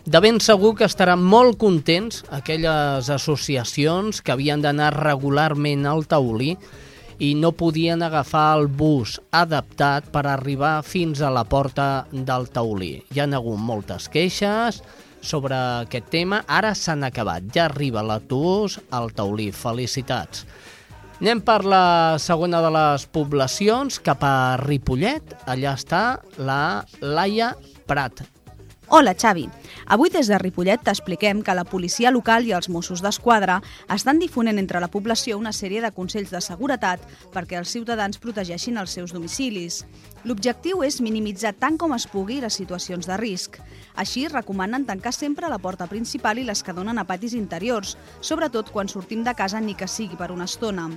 De 0.09 0.19
ben 0.23 0.39
segur 0.41 0.73
que 0.79 0.87
estaran 0.87 1.21
molt 1.21 1.59
contents 1.61 2.23
aquelles 2.33 3.09
associacions 3.13 4.23
que 4.23 4.33
havien 4.33 4.63
d'anar 4.63 4.93
regularment 4.95 5.85
al 5.85 6.07
Taulí 6.09 6.55
i 7.19 7.33
no 7.35 7.51
podien 7.51 8.01
agafar 8.01 8.57
el 8.57 8.67
bus 8.71 9.17
adaptat 9.35 10.07
per 10.13 10.23
arribar 10.27 10.79
fins 10.87 11.21
a 11.21 11.31
la 11.33 11.43
porta 11.43 12.07
del 12.11 12.47
taulí. 12.53 12.93
Hi 13.11 13.23
han 13.23 13.35
hagut 13.35 13.59
moltes 13.59 14.07
queixes 14.11 14.79
sobre 15.21 15.55
aquest 15.83 16.07
tema, 16.13 16.45
ara 16.47 16.71
s'han 16.71 17.03
acabat, 17.03 17.51
ja 17.53 17.67
arriba 17.67 18.03
l'autobús 18.05 18.79
al 18.95 19.11
taulí. 19.11 19.51
Felicitats! 19.51 20.45
Anem 21.19 21.41
per 21.43 21.65
la 21.67 22.15
segona 22.23 22.61
de 22.63 22.69
les 22.71 23.03
poblacions, 23.11 23.99
cap 23.99 24.23
a 24.23 24.55
Ripollet. 24.61 25.35
Allà 25.51 25.75
està 25.75 26.03
la 26.39 26.85
Laia 27.03 27.51
Prat. 27.89 28.23
Hola, 28.91 29.13
Xavi. 29.13 29.47
Avui 29.85 30.09
des 30.09 30.25
de 30.25 30.37
Ripollet 30.41 30.81
t'expliquem 30.81 31.43
que 31.45 31.53
la 31.53 31.63
policia 31.63 32.09
local 32.09 32.47
i 32.47 32.55
els 32.57 32.71
Mossos 32.73 33.03
d'Esquadra 33.05 33.59
estan 33.93 34.17
difonent 34.17 34.57
entre 34.57 34.81
la 34.81 34.89
població 34.89 35.37
una 35.37 35.51
sèrie 35.53 35.83
de 35.83 35.91
consells 35.93 36.33
de 36.33 36.41
seguretat 36.41 37.03
perquè 37.29 37.59
els 37.59 37.69
ciutadans 37.69 38.17
protegeixin 38.17 38.81
els 38.81 38.97
seus 38.97 39.13
domicilis. 39.13 39.83
L'objectiu 40.25 40.81
és 40.81 40.97
minimitzar 41.05 41.53
tant 41.61 41.77
com 41.77 41.93
es 41.93 42.07
pugui 42.09 42.39
les 42.41 42.57
situacions 42.57 43.05
de 43.05 43.19
risc. 43.21 43.61
Així, 43.93 44.25
recomanen 44.27 44.89
tancar 44.89 45.13
sempre 45.13 45.53
la 45.53 45.61
porta 45.61 45.85
principal 45.85 46.41
i 46.41 46.49
les 46.49 46.65
que 46.65 46.73
donen 46.73 46.97
a 46.97 47.05
patis 47.05 47.37
interiors, 47.37 47.93
sobretot 48.21 48.73
quan 48.73 48.89
sortim 48.89 49.21
de 49.21 49.37
casa 49.37 49.61
ni 49.61 49.77
que 49.77 49.87
sigui 49.87 50.17
per 50.17 50.31
una 50.33 50.49
estona. 50.49 50.89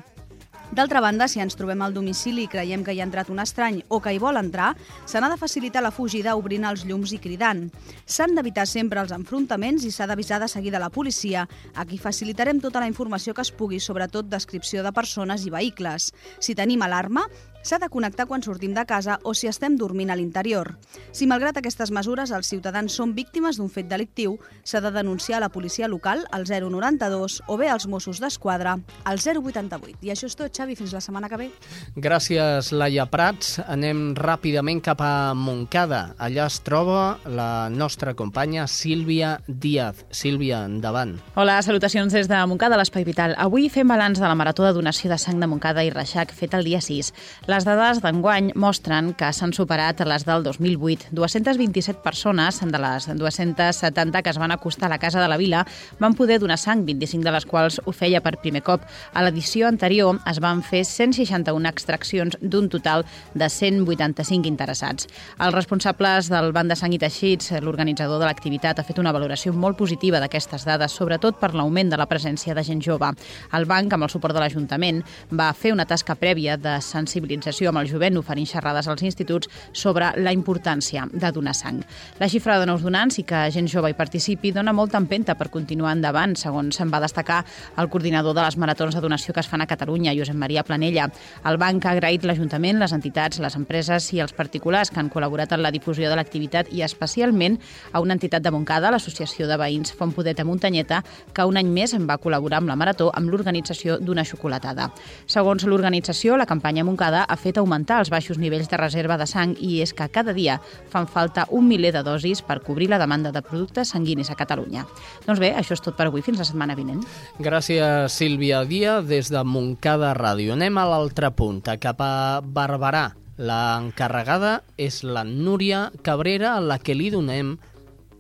D'altra 0.72 1.02
banda, 1.04 1.26
si 1.28 1.36
ens 1.44 1.52
trobem 1.52 1.82
al 1.84 1.92
domicili 1.92 2.46
i 2.46 2.48
creiem 2.48 2.80
que 2.80 2.94
hi 2.96 3.02
ha 3.02 3.04
entrat 3.04 3.28
un 3.28 3.42
estrany 3.42 3.82
o 3.92 3.98
que 4.00 4.14
hi 4.14 4.20
vol 4.22 4.38
entrar, 4.40 4.70
se 5.04 5.20
n'ha 5.20 5.28
de 5.28 5.36
facilitar 5.36 5.82
la 5.84 5.90
fugida 5.92 6.32
obrint 6.38 6.64
els 6.64 6.86
llums 6.88 7.12
i 7.12 7.18
cridant. 7.20 7.66
S'han 8.08 8.32
d'evitar 8.32 8.64
sempre 8.70 9.02
els 9.04 9.12
enfrontaments 9.12 9.84
i 9.84 9.92
s'ha 9.92 10.08
d'avisar 10.08 10.40
de 10.40 10.48
seguida 10.48 10.80
la 10.80 10.88
policia, 10.88 11.44
a 11.76 11.84
qui 11.84 12.00
facilitarem 12.00 12.64
tota 12.64 12.80
la 12.80 12.88
informació 12.88 13.36
que 13.36 13.44
es 13.44 13.52
pugui, 13.52 13.84
sobretot 13.84 14.32
descripció 14.32 14.80
de 14.80 14.96
persones 14.96 15.44
i 15.44 15.52
vehicles. 15.52 16.08
Si 16.40 16.56
tenim 16.56 16.80
alarma, 16.88 17.26
s'ha 17.62 17.78
de 17.78 17.88
connectar 17.88 18.26
quan 18.26 18.42
sortim 18.42 18.74
de 18.74 18.84
casa 18.86 19.18
o 19.22 19.34
si 19.34 19.48
estem 19.48 19.76
dormint 19.78 20.10
a 20.10 20.16
l'interior. 20.18 20.74
Si 21.12 21.26
malgrat 21.30 21.56
aquestes 21.58 21.90
mesures 21.94 22.32
els 22.34 22.50
ciutadans 22.50 22.92
són 22.92 23.14
víctimes 23.14 23.58
d'un 23.58 23.70
fet 23.70 23.88
delictiu, 23.88 24.38
s'ha 24.64 24.82
de 24.82 24.90
denunciar 24.92 25.38
a 25.38 25.44
la 25.46 25.50
policia 25.54 25.88
local 25.88 26.26
al 26.30 26.44
092 26.48 27.40
o 27.46 27.56
bé 27.56 27.70
als 27.70 27.86
Mossos 27.86 28.20
d'Esquadra 28.20 28.78
al 29.04 29.18
088. 29.18 30.02
I 30.02 30.12
això 30.12 30.26
és 30.26 30.36
tot, 30.36 30.52
Xavi, 30.52 30.76
fins 30.76 30.92
la 30.92 31.00
setmana 31.00 31.30
que 31.30 31.38
ve. 31.38 31.48
Gràcies, 31.96 32.72
Laia 32.74 33.06
Prats. 33.06 33.58
Anem 33.66 34.12
ràpidament 34.18 34.82
cap 34.82 35.00
a 35.04 35.32
Montcada. 35.34 36.14
Allà 36.18 36.46
es 36.50 36.58
troba 36.66 37.18
la 37.26 37.68
nostra 37.70 38.14
companya 38.18 38.66
Sílvia 38.66 39.38
Díaz. 39.46 40.04
Sílvia, 40.10 40.64
endavant. 40.66 41.16
Hola, 41.36 41.60
salutacions 41.62 42.12
des 42.12 42.28
de 42.28 42.42
Montcada, 42.46 42.78
l'Espai 42.80 43.06
Vital. 43.06 43.36
Avui 43.38 43.68
fem 43.72 43.88
balanç 43.88 44.20
de 44.20 44.26
la 44.26 44.34
Marató 44.34 44.66
de 44.66 44.74
Donació 44.76 45.10
de 45.12 45.18
Sang 45.18 45.40
de 45.40 45.46
Montcada 45.46 45.84
i 45.84 45.90
Reixac, 45.94 46.34
fet 46.34 46.54
el 46.58 46.66
dia 46.66 46.80
6. 46.82 47.12
Les 47.52 47.66
dades 47.66 47.98
d'enguany 48.00 48.46
mostren 48.56 49.10
que 49.18 49.28
s'han 49.34 49.50
superat 49.52 49.98
les 50.08 50.22
del 50.24 50.44
2008. 50.46 51.10
227 51.12 52.00
persones 52.00 52.60
de 52.62 52.78
les 52.80 53.08
270 53.18 54.22
que 54.22 54.30
es 54.30 54.38
van 54.40 54.54
acostar 54.54 54.86
a 54.86 54.92
la 54.94 54.98
Casa 55.02 55.20
de 55.20 55.26
la 55.28 55.36
Vila 55.36 55.66
van 55.98 56.14
poder 56.14 56.38
donar 56.40 56.56
sang, 56.56 56.86
25 56.86 57.26
de 57.26 57.32
les 57.34 57.44
quals 57.44 57.76
ho 57.84 57.92
feia 57.92 58.22
per 58.24 58.38
primer 58.40 58.62
cop. 58.64 58.86
A 59.12 59.24
l'edició 59.26 59.66
anterior 59.68 60.16
es 60.30 60.40
van 60.40 60.62
fer 60.62 60.80
161 60.88 61.68
extraccions 61.68 62.38
d'un 62.40 62.70
total 62.72 63.04
de 63.34 63.50
185 63.50 64.48
interessats. 64.48 65.10
Els 65.36 65.52
responsables 65.52 66.30
del 66.32 66.54
Banc 66.56 66.72
de 66.72 66.78
Sang 66.78 66.96
i 66.96 67.02
Teixits, 67.02 67.52
l'organitzador 67.60 68.22
de 68.22 68.30
l'activitat, 68.30 68.80
ha 68.80 68.86
fet 68.86 69.02
una 69.02 69.12
valoració 69.12 69.52
molt 69.52 69.76
positiva 69.76 70.22
d'aquestes 70.24 70.64
dades, 70.64 70.96
sobretot 70.96 71.36
per 71.36 71.52
l'augment 71.52 71.92
de 71.92 72.00
la 72.00 72.08
presència 72.08 72.56
de 72.56 72.64
gent 72.64 72.80
jove. 72.80 73.12
El 73.52 73.68
banc, 73.68 73.92
amb 73.92 74.08
el 74.08 74.14
suport 74.14 74.32
de 74.32 74.40
l'Ajuntament, 74.40 75.04
va 75.28 75.52
fer 75.52 75.76
una 75.76 75.90
tasca 75.90 76.16
prèvia 76.16 76.56
de 76.56 76.78
sensibilització 76.80 77.41
sensibilització 77.42 77.70
amb 77.70 77.80
el 77.82 77.88
jovent 77.90 78.18
oferint 78.18 78.46
xerrades 78.46 78.88
als 78.88 79.02
instituts 79.02 79.48
sobre 79.72 80.12
la 80.16 80.32
importància 80.32 81.06
de 81.12 81.30
donar 81.32 81.54
sang. 81.54 81.82
La 82.18 82.28
xifra 82.28 82.58
de 82.60 82.66
nous 82.66 82.82
donants 82.82 83.18
i 83.18 83.24
que 83.24 83.50
gent 83.50 83.68
jove 83.68 83.90
hi 83.90 83.96
participi 83.98 84.52
dona 84.52 84.72
molta 84.72 84.98
empenta 84.98 85.34
per 85.34 85.50
continuar 85.50 85.92
endavant, 85.96 86.36
segons 86.36 86.76
se'n 86.76 86.90
va 86.92 87.00
destacar 87.00 87.44
el 87.78 87.88
coordinador 87.88 88.34
de 88.34 88.42
les 88.42 88.56
maratons 88.56 88.94
de 88.94 89.00
donació 89.00 89.34
que 89.34 89.40
es 89.40 89.48
fan 89.48 89.60
a 89.60 89.66
Catalunya, 89.66 90.14
Josep 90.14 90.36
Maria 90.36 90.62
Planella. 90.62 91.08
El 91.44 91.58
banc 91.58 91.84
ha 91.86 91.92
agraït 91.96 92.24
l'Ajuntament, 92.24 92.78
les 92.78 92.92
entitats, 92.92 93.40
les 93.40 93.56
empreses 93.56 94.12
i 94.12 94.20
els 94.20 94.32
particulars 94.32 94.90
que 94.90 95.00
han 95.00 95.10
col·laborat 95.10 95.52
en 95.52 95.62
la 95.62 95.72
difusió 95.72 96.10
de 96.10 96.16
l'activitat 96.16 96.72
i 96.72 96.82
especialment 96.82 97.58
a 97.92 98.00
una 98.00 98.14
entitat 98.14 98.42
de 98.42 98.50
Montcada, 98.50 98.90
l'Associació 98.90 99.48
de 99.48 99.58
Veïns 99.58 99.92
Font 99.96 100.12
Podet 100.14 100.40
a 100.40 100.44
Muntanyeta, 100.44 101.02
que 101.32 101.46
un 101.48 101.58
any 101.58 101.70
més 101.72 101.94
en 101.94 102.06
va 102.08 102.20
col·laborar 102.22 102.62
amb 102.62 102.70
la 102.70 102.76
Marató 102.76 103.10
amb 103.14 103.30
l'organització 103.32 103.98
d'una 103.98 104.24
xocolatada. 104.24 104.90
Segons 105.26 105.64
l'organització, 105.66 106.36
la 106.36 106.46
campanya 106.46 106.84
Montcada 106.84 107.24
ha 107.32 107.38
fet 107.40 107.56
augmentar 107.58 108.02
els 108.02 108.10
baixos 108.12 108.38
nivells 108.38 108.68
de 108.68 108.78
reserva 108.80 109.16
de 109.16 109.26
sang 109.26 109.54
i 109.56 109.80
és 109.82 109.94
que 109.96 110.08
cada 110.12 110.34
dia 110.36 110.58
fan 110.92 111.08
falta 111.08 111.46
un 111.50 111.66
miler 111.70 111.94
de 111.96 112.04
dosis 112.04 112.44
per 112.44 112.60
cobrir 112.60 112.90
la 112.92 113.00
demanda 113.00 113.32
de 113.32 113.42
productes 113.42 113.94
sanguinis 113.94 114.30
a 114.30 114.36
Catalunya. 114.36 114.84
Doncs 115.26 115.40
bé, 115.40 115.54
això 115.56 115.76
és 115.76 115.82
tot 115.84 115.96
per 115.96 116.10
avui. 116.10 116.22
Fins 116.22 116.38
la 116.42 116.46
setmana 116.48 116.76
vinent. 116.78 117.02
Gràcies, 117.40 118.12
Sílvia 118.12 118.62
Díaz, 118.68 119.08
des 119.08 119.32
de 119.32 119.42
Montcada 119.44 120.12
Ràdio. 120.18 120.52
Anem 120.54 120.78
a 120.78 120.86
l'altre 120.92 121.32
punt, 121.34 121.62
cap 121.80 122.00
a 122.04 122.40
Barberà. 122.44 123.10
L'encarregada 123.42 124.60
és 124.76 125.00
la 125.02 125.24
Núria 125.24 125.86
Cabrera, 126.04 126.58
a 126.58 126.60
la 126.60 126.78
que 126.78 126.94
li 126.94 127.10
donem 127.10 127.56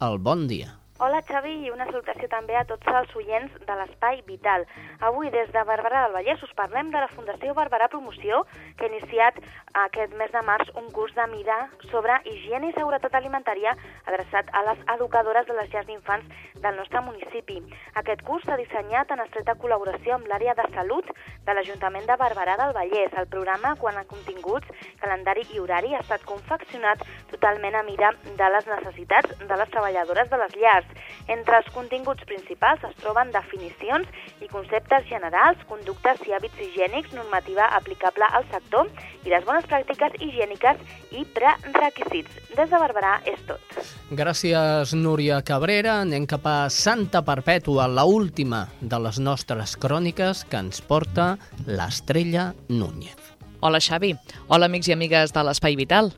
el 0.02 0.18
bon 0.18 0.48
dia. 0.48 0.81
Hola 1.02 1.18
Xavi 1.26 1.52
i 1.66 1.70
una 1.74 1.82
salutació 1.88 2.28
també 2.30 2.54
a 2.54 2.60
tots 2.62 2.86
els 2.86 3.14
oients 3.18 3.54
de 3.66 3.74
l'Espai 3.74 4.20
Vital. 4.22 4.62
Avui 5.08 5.32
des 5.34 5.48
de 5.50 5.64
Barberà 5.66 6.04
del 6.04 6.12
Vallès 6.14 6.44
us 6.46 6.52
parlem 6.54 6.92
de 6.94 7.00
la 7.02 7.08
Fundació 7.10 7.56
Barberà 7.58 7.88
Promoció 7.90 8.44
que 8.78 8.86
ha 8.86 8.90
iniciat 8.92 9.40
aquest 9.82 10.14
mes 10.20 10.30
de 10.30 10.42
març 10.46 10.70
un 10.78 10.86
curs 10.94 11.10
de 11.16 11.26
mida 11.32 11.56
sobre 11.90 12.20
higiene 12.30 12.70
i 12.70 12.76
seguretat 12.76 13.16
alimentària 13.18 13.72
adreçat 14.04 14.54
a 14.54 14.62
les 14.68 14.84
educadores 14.94 15.50
de 15.50 15.56
les 15.58 15.74
llars 15.74 15.88
d'infants 15.90 16.46
del 16.62 16.78
nostre 16.78 17.02
municipi. 17.02 17.58
Aquest 17.98 18.22
curs 18.22 18.46
s'ha 18.46 18.60
dissenyat 18.62 19.10
en 19.10 19.24
estreta 19.26 19.58
col·laboració 19.58 20.14
amb 20.20 20.30
l'àrea 20.30 20.54
de 20.54 20.68
salut 20.76 21.10
de 21.42 21.58
l'Ajuntament 21.58 22.06
de 22.06 22.18
Barberà 22.22 22.54
del 22.62 22.76
Vallès. 22.78 23.18
El 23.18 23.26
programa, 23.34 23.74
quan 23.82 23.98
a 23.98 24.06
continguts, 24.06 24.70
calendari 25.02 25.48
i 25.50 25.58
horari, 25.58 25.96
ha 25.96 26.06
estat 26.06 26.22
confeccionat 26.30 27.02
totalment 27.34 27.74
a 27.74 27.82
mida 27.90 28.14
de 28.38 28.54
les 28.54 28.70
necessitats 28.76 29.34
de 29.42 29.62
les 29.64 29.74
treballadores 29.74 30.30
de 30.30 30.42
les 30.44 30.58
llars. 30.62 30.91
Entre 31.32 31.58
els 31.58 31.68
continguts 31.74 32.24
principals 32.28 32.82
es 32.88 32.94
troben 33.00 33.30
definicions 33.34 34.08
i 34.42 34.48
conceptes 34.50 35.06
generals, 35.08 35.62
conductes 35.70 36.22
i 36.26 36.34
hàbits 36.36 36.60
higiènics, 36.66 37.14
normativa 37.16 37.68
aplicable 37.76 38.28
al 38.28 38.46
sector 38.52 38.90
i 39.24 39.32
les 39.32 39.44
bones 39.46 39.66
pràctiques 39.70 40.18
higièniques 40.20 40.82
i 41.12 41.24
prerequisits. 41.36 42.38
Des 42.56 42.70
de 42.70 42.80
Barberà 42.80 43.18
és 43.28 43.40
tot. 43.48 43.82
Gràcies, 44.12 44.94
Núria 44.98 45.40
Cabrera. 45.46 46.00
Anem 46.02 46.26
cap 46.28 46.46
a 46.46 46.56
Santa 46.70 47.22
Perpètua, 47.24 47.88
la 47.88 48.04
última 48.04 48.66
de 48.80 48.98
les 49.00 49.20
nostres 49.22 49.76
cròniques 49.80 50.44
que 50.50 50.60
ens 50.60 50.82
porta 50.84 51.36
l'estrella 51.66 52.52
Núñez. 52.68 53.32
Hola, 53.62 53.78
Xavi. 53.78 54.16
Hola, 54.48 54.66
amics 54.66 54.90
i 54.90 54.96
amigues 54.96 55.32
de 55.32 55.44
l'Espai 55.46 55.76
Vital. 55.78 56.10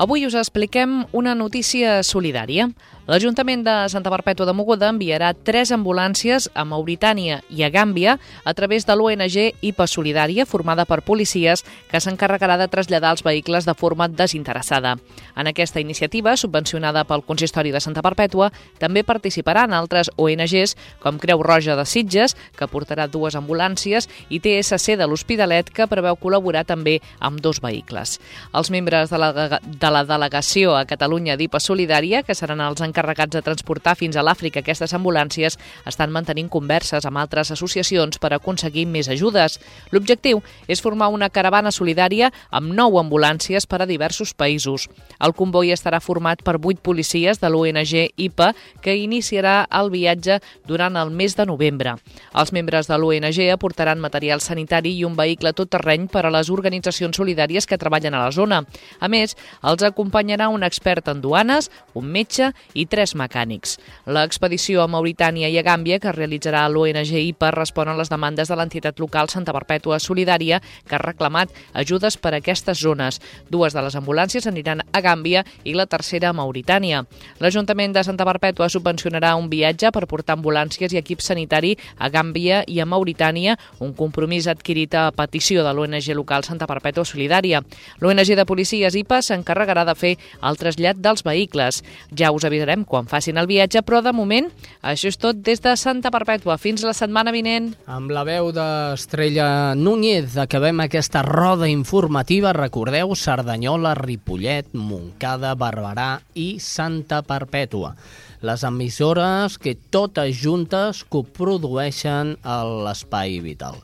Avui 0.00 0.22
us 0.24 0.32
expliquem 0.32 1.02
una 1.12 1.34
notícia 1.36 1.98
solidària. 2.08 2.70
L'Ajuntament 3.10 3.64
de 3.66 3.72
Santa 3.92 4.08
Perpètua 4.08 4.46
de 4.48 4.54
Mogoda 4.56 4.88
enviarà 4.88 5.34
tres 5.34 5.68
ambulàncies 5.74 6.46
a 6.54 6.62
Mauritània 6.64 7.40
i 7.52 7.64
a 7.66 7.68
Gàmbia 7.74 8.14
a 8.48 8.54
través 8.56 8.86
de 8.88 8.96
l'ONG 8.96 9.36
IPA 9.60 9.86
Solidària, 9.90 10.46
formada 10.48 10.86
per 10.88 11.02
policies, 11.04 11.64
que 11.90 12.00
s'encarregarà 12.00 12.56
de 12.56 12.68
traslladar 12.72 13.10
els 13.12 13.24
vehicles 13.26 13.66
de 13.68 13.74
forma 13.74 14.06
desinteressada. 14.08 14.94
En 15.36 15.50
aquesta 15.50 15.82
iniciativa, 15.84 16.36
subvencionada 16.36 17.04
pel 17.04 17.26
Consistori 17.26 17.68
de 17.74 17.82
Santa 17.84 18.00
Perpètua, 18.00 18.48
també 18.78 19.04
participaran 19.04 19.76
altres 19.76 20.08
ONGs, 20.16 20.76
com 21.02 21.20
Creu 21.20 21.44
Roja 21.44 21.76
de 21.76 21.84
Sitges, 21.84 22.36
que 22.56 22.70
portarà 22.72 23.04
dues 23.10 23.36
ambulàncies, 23.36 24.08
i 24.30 24.40
TSC 24.40 24.96
de 24.96 25.10
l'Hospitalet, 25.10 25.68
que 25.68 25.90
preveu 25.90 26.16
col·laborar 26.16 26.64
també 26.64 27.00
amb 27.18 27.42
dos 27.42 27.60
vehicles. 27.60 28.16
Els 28.54 28.70
membres 28.72 29.12
de 29.12 29.20
la, 29.20 29.32
de 29.60 29.89
la 29.90 30.04
delegació 30.06 30.74
a 30.76 30.84
Catalunya 30.88 31.36
d'IPA 31.36 31.60
Solidària, 31.60 32.22
que 32.22 32.34
seran 32.34 32.60
els 32.64 32.80
encarregats 32.84 33.34
de 33.34 33.42
transportar 33.42 33.96
fins 33.98 34.16
a 34.16 34.24
l'Àfrica 34.24 34.62
aquestes 34.62 34.94
ambulàncies 34.96 35.58
estan 35.86 36.12
mantenint 36.14 36.48
converses 36.50 37.06
amb 37.06 37.20
altres 37.20 37.50
associacions 37.54 38.18
per 38.22 38.32
aconseguir 38.34 38.86
més 38.86 39.08
ajudes. 39.08 39.58
L'objectiu 39.90 40.42
és 40.68 40.82
formar 40.82 41.10
una 41.10 41.30
caravana 41.30 41.72
solidària 41.74 42.30
amb 42.50 42.72
nou 42.74 42.98
ambulàncies 43.00 43.66
per 43.66 43.82
a 43.82 43.88
diversos 43.88 44.34
països. 44.34 44.88
El 45.18 45.34
comboi 45.34 45.72
estarà 45.74 46.00
format 46.00 46.42
per 46.44 46.58
vuit 46.58 46.80
policies 46.80 47.40
de 47.40 47.50
l'ONG 47.50 47.94
IPA 48.16 48.52
que 48.82 48.96
iniciarà 48.96 49.66
el 49.80 49.90
viatge 49.90 50.40
durant 50.66 50.96
el 50.96 51.10
mes 51.10 51.36
de 51.36 51.46
novembre. 51.46 51.96
Els 52.34 52.52
membres 52.52 52.88
de 52.88 52.98
l'ONG 52.98 53.40
aportaran 53.52 54.00
material 54.00 54.40
sanitari 54.40 54.94
i 54.98 55.04
un 55.04 55.16
vehicle 55.18 55.52
tot 55.52 55.70
terreny 55.70 56.08
per 56.08 56.26
a 56.26 56.34
les 56.34 56.50
organitzacions 56.50 57.16
solidàries 57.16 57.66
que 57.66 57.78
treballen 57.78 58.14
a 58.14 58.24
la 58.24 58.34
zona. 58.34 58.62
A 59.00 59.08
més, 59.08 59.36
els 59.62 59.79
acompanyarà 59.82 60.48
un 60.48 60.62
expert 60.62 61.08
en 61.08 61.20
duanes, 61.20 61.70
un 61.94 62.06
metge 62.06 62.52
i 62.74 62.86
tres 62.86 63.14
mecànics. 63.14 63.78
L'expedició 64.06 64.82
a 64.82 64.88
Mauritània 64.90 65.48
i 65.48 65.58
a 65.58 65.64
Gàmbia, 65.66 65.98
que 66.00 66.12
realitzarà 66.12 66.66
l'ONG 66.68 67.12
IPA, 67.20 67.50
respon 67.56 67.88
a 67.88 67.96
les 67.98 68.10
demandes 68.10 68.48
de 68.48 68.56
l'entitat 68.56 69.00
local 69.00 69.28
Santa 69.28 69.54
Perpètua 69.56 69.98
Solidària, 70.00 70.60
que 70.88 70.96
ha 70.96 71.02
reclamat 71.02 71.50
ajudes 71.74 72.16
per 72.16 72.34
a 72.34 72.40
aquestes 72.40 72.80
zones. 72.80 73.20
Dues 73.50 73.74
de 73.74 73.82
les 73.82 73.96
ambulàncies 73.96 74.46
aniran 74.46 74.82
a 74.82 75.00
Gàmbia 75.00 75.44
i 75.64 75.74
la 75.74 75.86
tercera 75.86 76.30
a 76.30 76.36
Mauritània. 76.36 77.04
L'Ajuntament 77.40 77.94
de 77.94 78.04
Santa 78.04 78.26
Perpètua 78.28 78.68
subvencionarà 78.68 79.34
un 79.36 79.50
viatge 79.50 79.90
per 79.92 80.06
portar 80.06 80.36
ambulàncies 80.38 80.92
i 80.94 81.00
equip 81.00 81.22
sanitari 81.24 81.76
a 81.98 82.10
Gàmbia 82.10 82.64
i 82.66 82.80
a 82.80 82.86
Mauritània, 82.86 83.56
un 83.80 83.94
compromís 83.94 84.48
adquirit 84.50 84.94
a 84.94 85.10
petició 85.16 85.64
de 85.64 85.72
l'ONG 85.74 86.12
local 86.14 86.44
Santa 86.44 86.68
Perpètua 86.70 87.04
Solidària. 87.04 87.62
L'ONG 88.00 88.34
de 88.36 88.46
policies 88.46 88.96
IPA 88.96 89.22
s'encarregarà 89.60 89.84
de 89.84 89.94
fer 89.94 90.16
el 90.42 90.56
trasllat 90.56 90.98
dels 91.00 91.22
vehicles. 91.24 91.82
Ja 92.16 92.32
us 92.32 92.44
avisarem 92.44 92.84
quan 92.84 93.08
facin 93.08 93.38
el 93.38 93.46
viatge, 93.46 93.82
però 93.82 94.00
de 94.02 94.12
moment 94.12 94.48
això 94.82 95.08
és 95.10 95.18
tot 95.20 95.36
des 95.36 95.60
de 95.60 95.76
Santa 95.76 96.10
Perpètua. 96.10 96.58
Fins 96.58 96.82
la 96.84 96.94
setmana 96.94 97.32
vinent. 97.32 97.74
Amb 97.86 98.10
la 98.10 98.24
veu 98.24 98.50
d'Estrella 98.52 99.74
Núñez 99.76 100.38
acabem 100.40 100.80
aquesta 100.80 101.22
roda 101.22 101.68
informativa. 101.68 102.52
Recordeu, 102.52 103.14
Cerdanyola, 103.14 103.94
Ripollet, 103.94 104.72
Montcada, 104.74 105.54
Barberà 105.54 106.20
i 106.34 106.58
Santa 106.60 107.22
Perpètua. 107.22 107.94
Les 108.40 108.64
emissores 108.64 109.58
que 109.60 109.76
totes 109.76 110.32
juntes 110.40 111.04
coprodueixen 111.04 112.38
l'Espai 112.40 113.40
Vital. 113.44 113.76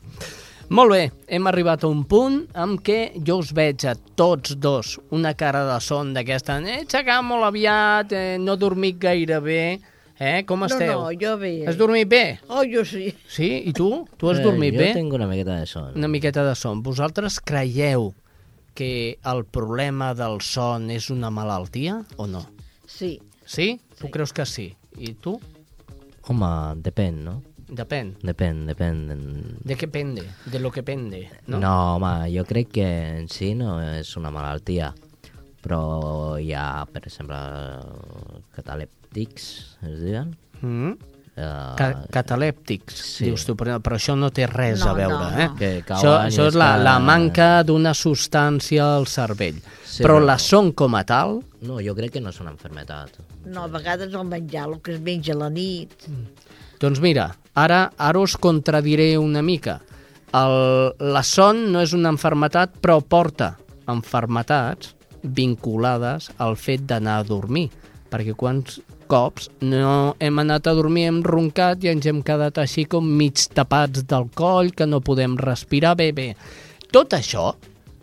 Molt 0.67 0.91
bé, 0.91 1.03
hem 1.31 1.45
arribat 1.47 1.85
a 1.85 1.87
un 1.87 2.01
punt 2.03 2.41
en 2.59 2.73
què 2.83 2.97
jo 3.23 3.37
us 3.39 3.53
veig 3.55 3.85
a 3.87 3.93
tots 4.19 4.57
dos 4.59 4.97
una 5.15 5.31
cara 5.39 5.61
de 5.63 5.77
son 5.79 6.11
d'aquesta... 6.15 6.57
He 6.59 6.81
aixecat 6.81 7.23
molt 7.23 7.47
aviat, 7.47 8.11
eh, 8.11 8.35
no 8.41 8.57
he 8.57 8.59
dormit 8.59 8.99
gaire 8.99 9.39
bé... 9.43 9.61
Eh? 10.17 10.41
Com 10.49 10.65
esteu? 10.65 10.89
No, 10.89 11.05
no, 11.05 11.13
jo 11.13 11.35
bé. 11.37 11.51
Has 11.69 11.77
dormit 11.77 12.09
bé? 12.09 12.21
Oh, 12.49 12.63
jo 12.65 12.81
sí. 12.89 13.11
Sí? 13.29 13.51
I 13.69 13.73
tu? 13.77 13.91
Tu 14.17 14.31
has 14.31 14.41
eh, 14.41 14.43
dormit 14.43 14.73
jo 14.73 14.81
bé? 14.81 14.87
Jo 14.89 14.97
tinc 14.97 15.13
una 15.13 15.27
miqueta 15.29 15.59
de 15.61 15.67
son. 15.69 15.91
Una 15.95 16.09
miqueta 16.09 16.43
de 16.43 16.55
son. 16.57 16.81
Vosaltres 16.83 17.37
creieu 17.39 18.09
que 18.75 19.19
el 19.23 19.45
problema 19.45 20.15
del 20.17 20.41
son 20.41 20.89
és 20.91 21.11
una 21.13 21.29
malaltia 21.31 22.01
o 22.17 22.27
no? 22.27 22.43
Sí. 22.89 23.19
Sí? 23.45 23.77
sí. 23.77 24.01
Tu 24.01 24.09
creus 24.11 24.33
que 24.33 24.45
sí? 24.49 24.71
I 24.97 25.13
tu? 25.21 25.37
Home, 26.27 26.49
depèn, 26.83 27.21
no? 27.23 27.37
Depèn. 27.67 28.13
Depèn, 28.23 28.63
depèn. 28.69 29.01
De 29.67 29.75
què 29.75 29.89
pende? 29.91 30.23
De 30.47 30.59
lo 30.63 30.71
que 30.71 30.83
pende, 30.87 31.25
no? 31.47 31.59
No, 31.59 31.73
home, 31.97 32.13
jo 32.31 32.45
crec 32.47 32.71
que 32.79 32.87
en 33.17 33.27
si 33.31 33.51
no 33.59 33.75
és 33.83 34.13
una 34.19 34.31
malaltia, 34.31 34.93
però 35.63 36.37
hi 36.39 36.53
ha, 36.55 36.85
per 36.87 37.03
exemple, 37.09 37.37
catalèptics, 38.55 39.51
es 39.83 39.99
diuen? 40.05 40.35
Mm 40.61 40.73
-hmm. 40.73 41.13
Uh, 41.37 41.75
Ca 41.77 42.07
catalèptics, 42.09 42.95
sí. 42.97 43.25
dius 43.25 43.43
tu, 43.45 43.53
però, 43.53 43.75
però 43.77 43.99
això 43.99 44.15
no 44.17 44.31
té 44.33 44.47
res 44.47 44.79
no, 44.81 44.89
a 44.89 44.93
veure. 44.97 45.13
No, 45.13 45.29
no. 45.29 45.37
Eh? 45.37 45.49
Que 45.59 45.93
això, 45.93 46.15
això 46.17 46.47
és 46.49 46.55
la, 46.57 46.77
la 46.81 46.97
manca 46.97 47.61
d'una 47.61 47.93
substància 47.93 48.95
al 48.95 49.05
cervell. 49.05 49.59
Sí, 49.85 50.01
però 50.01 50.17
no. 50.17 50.25
la 50.25 50.39
son 50.39 50.71
com 50.71 50.95
a 50.95 51.03
tal... 51.03 51.43
No, 51.61 51.77
jo 51.79 51.93
crec 51.93 52.15
que 52.15 52.21
no 52.21 52.33
és 52.33 52.41
una 52.41 52.49
enfermetat. 52.49 53.19
No, 53.45 53.65
a 53.65 53.67
vegades 53.67 54.11
el 54.17 54.25
menjar, 54.25 54.65
el 54.67 54.81
que 54.81 54.95
es 54.95 54.99
menja 54.99 55.33
a 55.33 55.37
la 55.43 55.49
nit... 55.53 55.93
Mm. 56.09 56.46
Doncs 56.81 57.01
mira, 57.01 57.31
ara, 57.57 57.87
ara 57.97 58.19
us 58.21 58.37
contradiré 58.37 59.15
una 59.17 59.41
mica. 59.41 59.79
El, 60.35 60.93
la 60.99 61.23
son 61.23 61.71
no 61.73 61.81
és 61.81 61.95
una 61.97 62.11
enfermetat, 62.13 62.77
però 62.83 62.99
porta 63.01 63.55
enfermetats 63.89 64.93
vinculades 65.23 66.29
al 66.37 66.57
fet 66.59 66.85
d'anar 66.89 67.21
a 67.21 67.25
dormir. 67.27 67.69
Perquè 68.11 68.35
quants 68.37 68.79
cops 69.07 69.49
no 69.63 70.15
hem 70.19 70.43
anat 70.43 70.67
a 70.67 70.75
dormir, 70.77 71.07
hem 71.09 71.21
roncat 71.25 71.83
i 71.83 71.91
ens 71.91 72.05
hem 72.07 72.21
quedat 72.25 72.59
així 72.61 72.85
com 72.85 73.07
mig 73.07 73.47
tapats 73.55 74.03
del 74.07 74.27
coll, 74.35 74.71
que 74.75 74.85
no 74.85 75.01
podem 75.01 75.37
respirar 75.39 75.95
bé, 75.99 76.11
bé. 76.11 76.29
Tot 76.91 77.15
això 77.15 77.49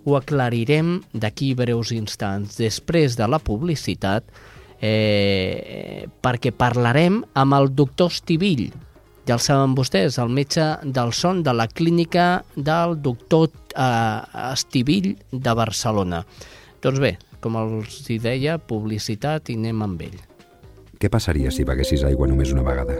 ho 0.04 0.16
aclarirem 0.18 0.98
d'aquí 1.12 1.54
breus 1.56 1.92
instants, 1.94 2.58
després 2.60 3.16
de 3.16 3.28
la 3.28 3.40
publicitat, 3.40 4.26
eh, 4.80 6.06
perquè 6.22 6.52
parlarem 6.56 7.22
amb 7.34 7.58
el 7.58 7.70
doctor 7.74 8.12
Estivill. 8.12 8.70
Ja 9.24 9.38
el 9.38 9.40
saben 9.40 9.72
vostès, 9.76 10.18
el 10.20 10.28
metge 10.28 10.64
del 10.84 11.14
son 11.16 11.42
de 11.42 11.54
la 11.56 11.66
clínica 11.68 12.44
del 12.56 12.98
doctor 13.02 13.48
eh, 13.72 14.50
Estivill 14.52 15.14
de 15.32 15.54
Barcelona. 15.56 16.24
Doncs 16.84 17.00
bé, 17.00 17.16
com 17.40 17.56
els 17.60 18.02
hi 18.10 18.18
deia, 18.20 18.58
publicitat 18.58 19.48
i 19.48 19.56
anem 19.60 19.82
amb 19.86 20.04
ell. 20.04 20.20
Què 21.00 21.10
passaria 21.12 21.50
si 21.52 21.64
beguessis 21.64 22.04
aigua 22.04 22.28
només 22.28 22.52
una 22.52 22.64
vegada? 22.66 22.98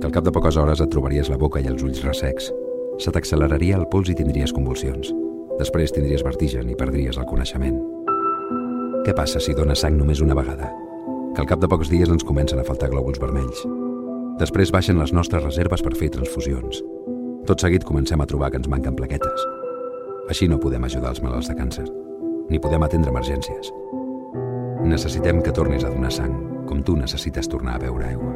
Que 0.00 0.08
al 0.08 0.14
cap 0.14 0.24
de 0.26 0.32
poques 0.34 0.56
hores 0.60 0.80
et 0.84 0.92
trobaries 0.92 1.30
la 1.32 1.40
boca 1.40 1.60
i 1.60 1.68
els 1.70 1.82
ulls 1.86 2.04
ressecs. 2.04 2.52
Se 3.00 3.10
t'acceleraria 3.10 3.80
el 3.80 3.88
pols 3.90 4.12
i 4.12 4.16
tindries 4.18 4.52
convulsions. 4.54 5.12
Després 5.58 5.94
tindries 5.94 6.24
vertigen 6.26 6.70
i 6.70 6.78
perdries 6.78 7.18
el 7.18 7.28
coneixement. 7.30 7.80
Què 9.04 9.12
passa 9.16 9.42
si 9.42 9.56
dones 9.56 9.84
sang 9.84 9.96
només 9.98 10.22
una 10.24 10.36
vegada? 10.36 10.70
Que 11.34 11.42
al 11.42 11.48
cap 11.50 11.58
de 11.58 11.68
pocs 11.70 11.90
dies 11.90 12.10
ens 12.10 12.22
comencen 12.22 12.60
a 12.62 12.66
faltar 12.66 12.92
glòbuls 12.92 13.18
vermells. 13.18 13.64
Després 14.38 14.70
baixen 14.74 15.00
les 15.02 15.12
nostres 15.12 15.42
reserves 15.42 15.82
per 15.82 15.94
fer 15.98 16.12
transfusions. 16.14 16.78
Tot 17.48 17.60
seguit 17.60 17.84
comencem 17.84 18.22
a 18.22 18.26
trobar 18.30 18.52
que 18.52 18.60
ens 18.62 18.70
manquen 18.70 18.94
plaquetes. 18.94 19.44
Així 20.30 20.48
no 20.48 20.60
podem 20.62 20.86
ajudar 20.86 21.10
els 21.12 21.20
malalts 21.24 21.50
de 21.50 21.58
càncer, 21.58 21.84
ni 22.48 22.62
podem 22.62 22.86
atendre 22.86 23.12
emergències. 23.12 23.74
Necessitem 24.86 25.42
que 25.42 25.52
tornis 25.52 25.84
a 25.84 25.92
donar 25.92 26.14
sang, 26.14 26.38
com 26.70 26.86
tu 26.86 26.96
necessites 26.96 27.50
tornar 27.50 27.76
a 27.76 27.84
beure 27.84 28.08
aigua. 28.14 28.32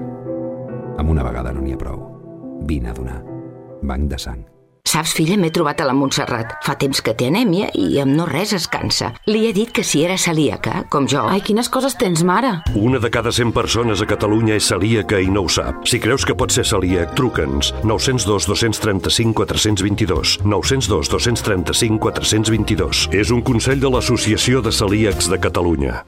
Amb 0.98 1.14
una 1.14 1.24
vegada 1.24 1.54
no 1.54 1.62
n'hi 1.62 1.78
ha 1.78 1.80
prou. 1.80 2.02
Vine 2.66 2.90
a 2.90 2.96
donar. 2.98 3.22
Banc 3.82 4.10
de 4.10 4.18
sang. 4.18 4.46
Saps, 4.88 5.12
filla, 5.12 5.36
m'he 5.36 5.50
trobat 5.52 5.82
a 5.82 5.86
la 5.88 5.92
Montserrat. 5.92 6.54
Fa 6.64 6.72
temps 6.80 7.02
que 7.04 7.12
té 7.12 7.26
anèmia 7.28 7.66
i 7.76 7.98
amb 8.00 8.14
no 8.16 8.24
res 8.24 8.54
es 8.56 8.64
cansa. 8.72 9.10
Li 9.28 9.42
he 9.44 9.52
dit 9.52 9.68
que 9.74 9.82
si 9.84 10.00
era 10.00 10.16
celíaca, 10.16 10.86
com 10.88 11.04
jo... 11.10 11.26
Ai, 11.28 11.42
quines 11.44 11.68
coses 11.68 11.92
tens, 12.00 12.22
mare! 12.24 12.54
Una 12.72 13.00
de 13.02 13.10
cada 13.12 13.28
100 13.34 13.52
persones 13.52 14.00
a 14.00 14.08
Catalunya 14.08 14.56
és 14.56 14.70
celíaca 14.72 15.20
i 15.20 15.28
no 15.28 15.42
ho 15.44 15.50
sap. 15.52 15.82
Si 15.84 16.00
creus 16.00 16.24
que 16.24 16.36
pot 16.38 16.54
ser 16.54 16.64
celíac, 16.64 17.12
truca'ns. 17.18 17.74
902 17.84 18.48
235 18.48 19.36
422. 19.42 20.38
902 20.48 21.12
235 21.12 22.00
422. 22.08 23.02
És 23.12 23.34
un 23.34 23.44
consell 23.44 23.84
de 23.84 23.92
l'Associació 23.92 24.64
de 24.64 24.72
Celíacs 24.72 25.28
de 25.28 25.40
Catalunya. 25.42 26.00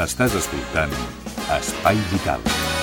Estàs 0.00 0.40
escoltant 0.40 0.96
Espai 1.60 2.00
Vital. 2.08 2.73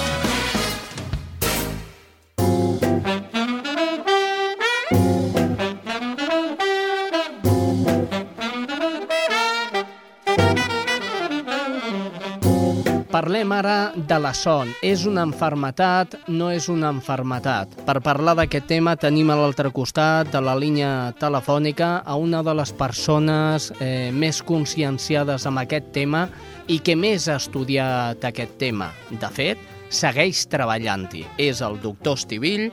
Parlem 13.21 13.51
ara 13.53 13.93
de 13.93 14.17
la 14.17 14.33
son. 14.33 14.71
És 14.81 15.05
una 15.05 15.21
enfermetat, 15.27 16.15
no 16.33 16.47
és 16.49 16.65
una 16.73 16.89
enfermetat. 16.89 17.85
Per 17.85 18.01
parlar 18.01 18.33
d'aquest 18.39 18.65
tema 18.71 18.95
tenim 18.97 19.29
a 19.29 19.35
l'altre 19.37 19.69
costat 19.69 20.31
de 20.33 20.41
la 20.41 20.57
línia 20.57 21.13
telefònica 21.21 22.01
a 22.01 22.17
una 22.17 22.41
de 22.41 22.49
les 22.57 22.73
persones 22.73 23.69
eh, 23.77 24.09
més 24.09 24.41
conscienciades 24.41 25.45
amb 25.45 25.61
aquest 25.61 25.93
tema 25.93 26.33
i 26.65 26.81
que 26.81 26.97
més 26.97 27.29
ha 27.29 27.37
estudiat 27.37 28.25
aquest 28.25 28.57
tema. 28.57 28.89
De 29.11 29.29
fet, 29.29 29.61
segueix 29.93 30.49
treballant-hi. 30.49 31.21
És 31.37 31.61
el 31.61 31.77
doctor 31.83 32.17
Estivill, 32.17 32.71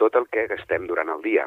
tot 0.00 0.16
el 0.16 0.28
que 0.32 0.46
gastem 0.50 0.86
durant 0.90 1.10
el 1.12 1.22
dia. 1.24 1.46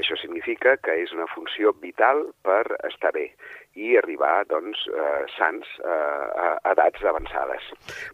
Això 0.00 0.16
significa 0.20 0.76
que 0.84 0.96
és 1.02 1.12
una 1.16 1.28
funció 1.34 1.74
vital 1.80 2.26
per 2.46 2.64
estar 2.88 3.12
bé 3.16 3.30
i 3.78 3.94
arribar 3.96 4.44
doncs, 4.50 4.82
eh, 4.90 5.24
sants 5.36 5.68
eh, 5.78 5.90
a 5.90 6.72
edats 6.72 7.04
avançades. 7.06 7.68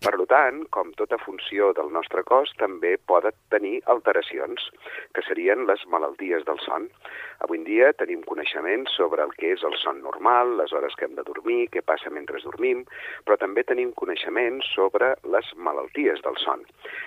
Per 0.05 0.13
tant, 0.29 0.65
com 0.75 0.91
tota 1.01 1.17
funció 1.23 1.71
del 1.73 1.89
nostre 1.95 2.23
cos, 2.29 2.53
també 2.61 2.97
poden 3.09 3.33
tenir 3.55 3.81
alteracions, 3.87 4.69
que 5.15 5.25
serien 5.25 5.65
les 5.71 5.87
malalties 5.89 6.45
del 6.45 6.61
son. 6.65 6.91
Avui 7.47 7.61
en 7.61 7.65
dia 7.65 7.93
tenim 7.97 8.23
coneixements 8.29 8.93
sobre 8.97 9.23
el 9.23 9.33
que 9.39 9.53
és 9.55 9.65
el 9.65 9.77
son 9.81 10.03
normal, 10.03 10.57
les 10.61 10.73
hores 10.73 10.97
que 10.97 11.07
hem 11.07 11.17
de 11.17 11.25
dormir, 11.25 11.69
què 11.73 11.83
passa 11.85 12.11
mentre 12.11 12.41
dormim, 12.45 12.85
però 13.25 13.39
també 13.41 13.65
tenim 13.65 13.93
coneixements 13.97 14.69
sobre 14.75 15.15
les 15.33 15.49
malalties 15.57 16.21
del 16.27 16.37
son. 16.43 16.65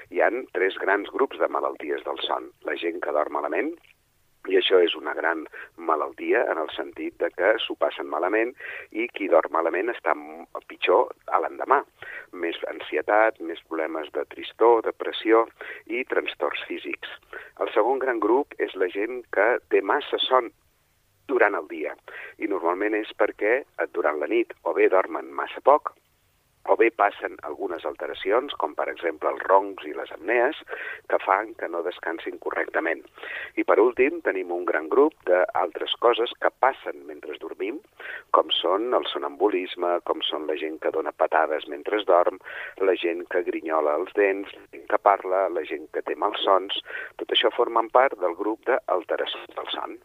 Hi 0.10 0.24
han 0.26 0.46
tres 0.58 0.78
grans 0.82 1.10
grups 1.14 1.38
de 1.40 1.48
malalties 1.48 2.04
del 2.08 2.20
son. 2.26 2.50
La 2.70 2.78
gent 2.78 3.02
que 3.04 3.16
dorm 3.16 3.34
malament, 3.34 3.74
i 4.48 4.56
això 4.58 4.80
és 4.82 4.94
una 4.96 5.14
gran 5.18 5.42
malaltia 5.90 6.46
en 6.52 6.62
el 6.62 6.70
sentit 6.76 7.18
de 7.22 7.30
que 7.34 7.52
s'ho 7.64 7.76
passen 7.84 8.08
malament 8.14 8.54
i 8.92 9.08
qui 9.16 9.28
dorm 9.32 9.52
malament 9.56 9.92
està 9.92 10.16
pitjor 10.72 11.12
a 11.28 11.42
l'endemà. 11.44 11.82
Més 12.44 12.58
ansietat, 12.72 13.42
més 13.50 13.62
problemes 13.68 14.10
de 14.16 14.24
tristor, 14.34 14.82
depressió 14.88 15.44
i 15.86 16.06
trastorns 16.14 16.64
físics. 16.70 17.12
El 17.60 17.74
segon 17.76 18.00
gran 18.06 18.24
grup 18.24 18.56
és 18.58 18.76
la 18.80 18.90
gent 18.96 19.24
que 19.36 19.50
té 19.74 19.84
massa 19.94 20.22
son 20.30 20.52
durant 21.30 21.56
el 21.60 21.68
dia 21.70 21.94
i 22.42 22.48
normalment 22.50 22.96
és 22.98 23.12
perquè 23.18 23.60
durant 23.94 24.18
la 24.22 24.30
nit 24.32 24.56
o 24.64 24.74
bé 24.78 24.88
dormen 24.90 25.30
massa 25.42 25.62
poc 25.62 25.94
o 26.68 26.76
bé 26.78 26.90
passen 26.92 27.38
algunes 27.48 27.86
alteracions, 27.86 28.54
com 28.62 28.76
per 28.78 28.90
exemple 28.92 29.32
els 29.32 29.44
roncs 29.48 29.86
i 29.88 29.94
les 29.96 30.12
apnees, 30.14 30.60
que 31.10 31.20
fan 31.24 31.54
que 31.60 31.70
no 31.72 31.82
descansin 31.86 32.38
correctament. 32.44 33.02
I 33.58 33.66
per 33.66 33.80
últim, 33.82 34.20
tenim 34.26 34.52
un 34.56 34.66
gran 34.68 34.90
grup 34.92 35.16
d'altres 35.30 35.96
coses 36.04 36.34
que 36.42 36.52
passen 36.60 37.06
mentre 37.08 37.38
dormim, 37.40 37.80
com 38.36 38.52
són 38.54 38.94
el 38.98 39.08
sonambulisme, 39.12 39.96
com 40.10 40.22
són 40.26 40.46
la 40.50 40.58
gent 40.60 40.78
que 40.84 40.94
dona 40.96 41.16
patades 41.16 41.68
mentre 41.72 42.04
dorm, 42.10 42.38
la 42.82 42.96
gent 42.96 43.26
que 43.32 43.44
grinyola 43.48 43.96
els 44.02 44.14
dents, 44.18 44.52
la 44.56 44.68
gent 44.76 44.86
que 44.92 45.02
parla, 45.10 45.48
la 45.54 45.66
gent 45.68 45.88
que 45.94 46.04
té 46.06 46.16
malsons, 46.16 46.80
tot 47.22 47.34
això 47.36 47.52
formen 47.56 47.90
part 47.94 48.18
del 48.22 48.38
grup 48.40 48.66
d'alteracions 48.70 49.56
del 49.56 49.74
son. 49.74 49.98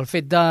El 0.00 0.06
fet 0.08 0.30
de 0.32 0.44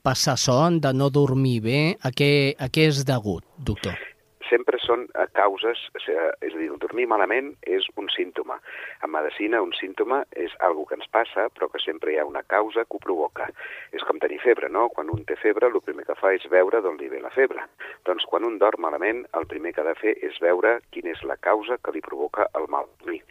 passar 0.00 0.38
son, 0.40 0.80
de 0.80 0.94
no 0.96 1.10
dormir 1.12 1.58
bé, 1.66 1.80
a 2.00 2.14
què, 2.16 2.56
a 2.56 2.70
què 2.72 2.88
és 2.88 3.04
degut, 3.04 3.44
doctor? 3.58 4.09
Sempre 4.50 4.80
són 4.82 5.06
eh, 5.14 5.26
causes, 5.38 5.80
és 5.96 6.08
a 6.10 6.58
dir, 6.58 6.68
el 6.68 6.80
dormir 6.82 7.06
malament 7.10 7.52
és 7.62 7.86
un 8.00 8.10
símptoma. 8.12 8.58
En 9.04 9.12
medicina 9.14 9.62
un 9.64 9.72
símptoma 9.78 10.22
és 10.36 10.54
algo 10.66 10.84
que 10.88 10.98
ens 10.98 11.08
passa, 11.14 11.48
però 11.54 11.70
que 11.72 11.82
sempre 11.82 12.12
hi 12.12 12.18
ha 12.20 12.28
una 12.28 12.42
causa 12.42 12.84
que 12.84 12.98
ho 12.98 13.02
provoca. 13.02 13.48
És 13.96 14.04
com 14.08 14.20
tenir 14.22 14.40
febre, 14.44 14.68
no? 14.68 14.88
Quan 14.94 15.12
un 15.14 15.24
té 15.28 15.38
febre, 15.40 15.70
el 15.70 15.84
primer 15.86 16.06
que 16.08 16.18
fa 16.18 16.34
és 16.36 16.46
veure 16.52 16.82
d'on 16.84 16.98
li 17.00 17.08
ve 17.12 17.22
la 17.22 17.32
febre. 17.34 17.64
Doncs 18.08 18.26
quan 18.30 18.46
un 18.48 18.58
dorm 18.58 18.82
malament, 18.84 19.24
el 19.38 19.46
primer 19.46 19.74
que 19.74 19.84
ha 19.84 19.88
de 19.88 19.98
fer 20.02 20.16
és 20.26 20.38
veure 20.42 20.78
quina 20.90 21.14
és 21.14 21.24
la 21.24 21.38
causa 21.40 21.78
que 21.78 21.94
li 21.94 22.04
provoca 22.04 22.48
el 22.58 22.68
mal 22.68 22.88
dormir. 23.00 23.22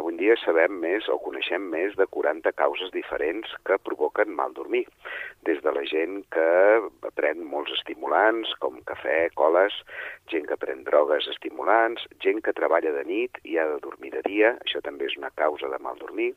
Avui 0.00 0.16
dia 0.18 0.34
sabem 0.42 0.78
més 0.82 1.06
o 1.12 1.20
coneixem 1.22 1.68
més 1.70 1.92
de 1.98 2.06
40 2.16 2.50
causes 2.58 2.90
diferents 2.94 3.50
que 3.68 3.76
provoquen 3.86 4.32
mal 4.34 4.54
dormir. 4.56 4.82
Des 5.46 5.60
de 5.62 5.72
la 5.76 5.84
gent 5.90 6.22
que 6.34 7.10
pren 7.18 7.44
molts 7.52 7.74
estimulants, 7.76 8.54
com 8.64 8.80
cafè, 8.88 9.18
coles, 9.38 9.76
gent 10.32 10.48
que 10.50 10.58
pren 10.58 10.82
drogues 10.88 11.28
estimulants, 11.34 12.08
gent 12.24 12.42
que 12.42 12.56
treballa 12.56 12.94
de 12.96 13.04
nit 13.10 13.38
i 13.44 13.58
ha 13.60 13.68
de 13.70 13.78
dormir 13.84 14.10
de 14.16 14.24
dia, 14.26 14.54
això 14.66 14.82
també 14.82 15.06
és 15.10 15.18
una 15.20 15.30
causa 15.38 15.70
de 15.70 15.78
mal 15.86 16.00
dormir, 16.02 16.32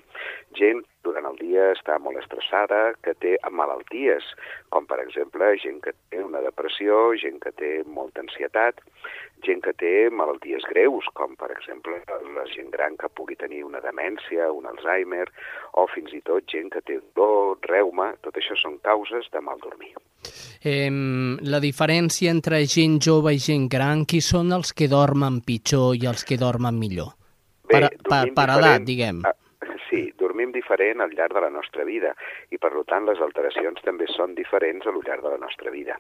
gent 0.59 0.83
durant 1.07 1.25
el 1.29 1.39
dia 1.39 1.71
està 1.71 1.97
molt 2.03 2.19
estressada, 2.19 2.91
que 3.01 3.15
té 3.23 3.37
malalties, 3.49 4.25
com 4.75 4.85
per 4.85 4.99
exemple 5.01 5.53
gent 5.63 5.79
que 5.85 5.95
té 6.11 6.21
una 6.21 6.43
depressió, 6.45 7.15
gent 7.21 7.39
que 7.41 7.55
té 7.57 7.71
molta 7.87 8.21
ansietat, 8.25 8.83
gent 9.45 9.61
que 9.65 9.73
té 9.77 9.93
malalties 10.13 10.65
greus, 10.71 11.07
com 11.17 11.35
per 11.39 11.49
exemple 11.55 11.99
la 12.35 12.45
gent 12.51 12.69
gran 12.73 12.97
que 12.99 13.09
pugui 13.13 13.37
tenir 13.39 13.63
una 13.65 13.81
demència, 13.83 14.49
un 14.53 14.67
Alzheimer, 14.69 15.27
o 15.77 15.87
fins 15.93 16.13
i 16.15 16.21
tot 16.25 16.47
gent 16.51 16.71
que 16.73 16.81
té 16.81 16.99
dolor, 17.15 17.57
reuma, 17.69 18.11
tot 18.23 18.37
això 18.39 18.57
són 18.59 18.77
causes 18.85 19.29
de 19.33 19.41
mal 19.43 19.59
dormir. 19.63 19.93
Eh, 20.63 20.89
la 21.47 21.61
diferència 21.63 22.31
entre 22.33 22.63
gent 22.65 22.99
jove 23.03 23.33
i 23.35 23.41
gent 23.41 23.67
gran, 23.71 24.05
qui 24.05 24.21
són 24.21 24.53
els 24.55 24.73
que 24.73 24.89
dormen 24.91 25.41
pitjor 25.45 25.95
i 25.95 26.07
els 26.09 26.25
que 26.27 26.39
dormen 26.41 26.79
millor? 26.79 27.13
Bé, 27.67 27.81
per, 27.81 27.89
per, 28.07 28.23
per 28.35 28.47
edat, 28.57 28.85
diguem. 28.87 29.21
Ah, 29.27 29.35
sí, 29.89 30.01
dormim 30.19 30.51
diferent 30.55 31.01
al 31.01 31.13
llarg 31.17 31.35
de 31.35 31.43
la 31.43 31.51
nostra 31.53 31.85
vida 31.87 32.13
i, 32.51 32.57
per 32.57 32.71
tant, 32.89 33.07
les 33.09 33.21
alteracions 33.23 33.81
també 33.85 34.07
són 34.13 34.35
diferents 34.37 34.87
al 34.87 34.99
llarg 35.03 35.23
de 35.25 35.33
la 35.33 35.41
nostra 35.41 35.71
vida. 35.73 35.97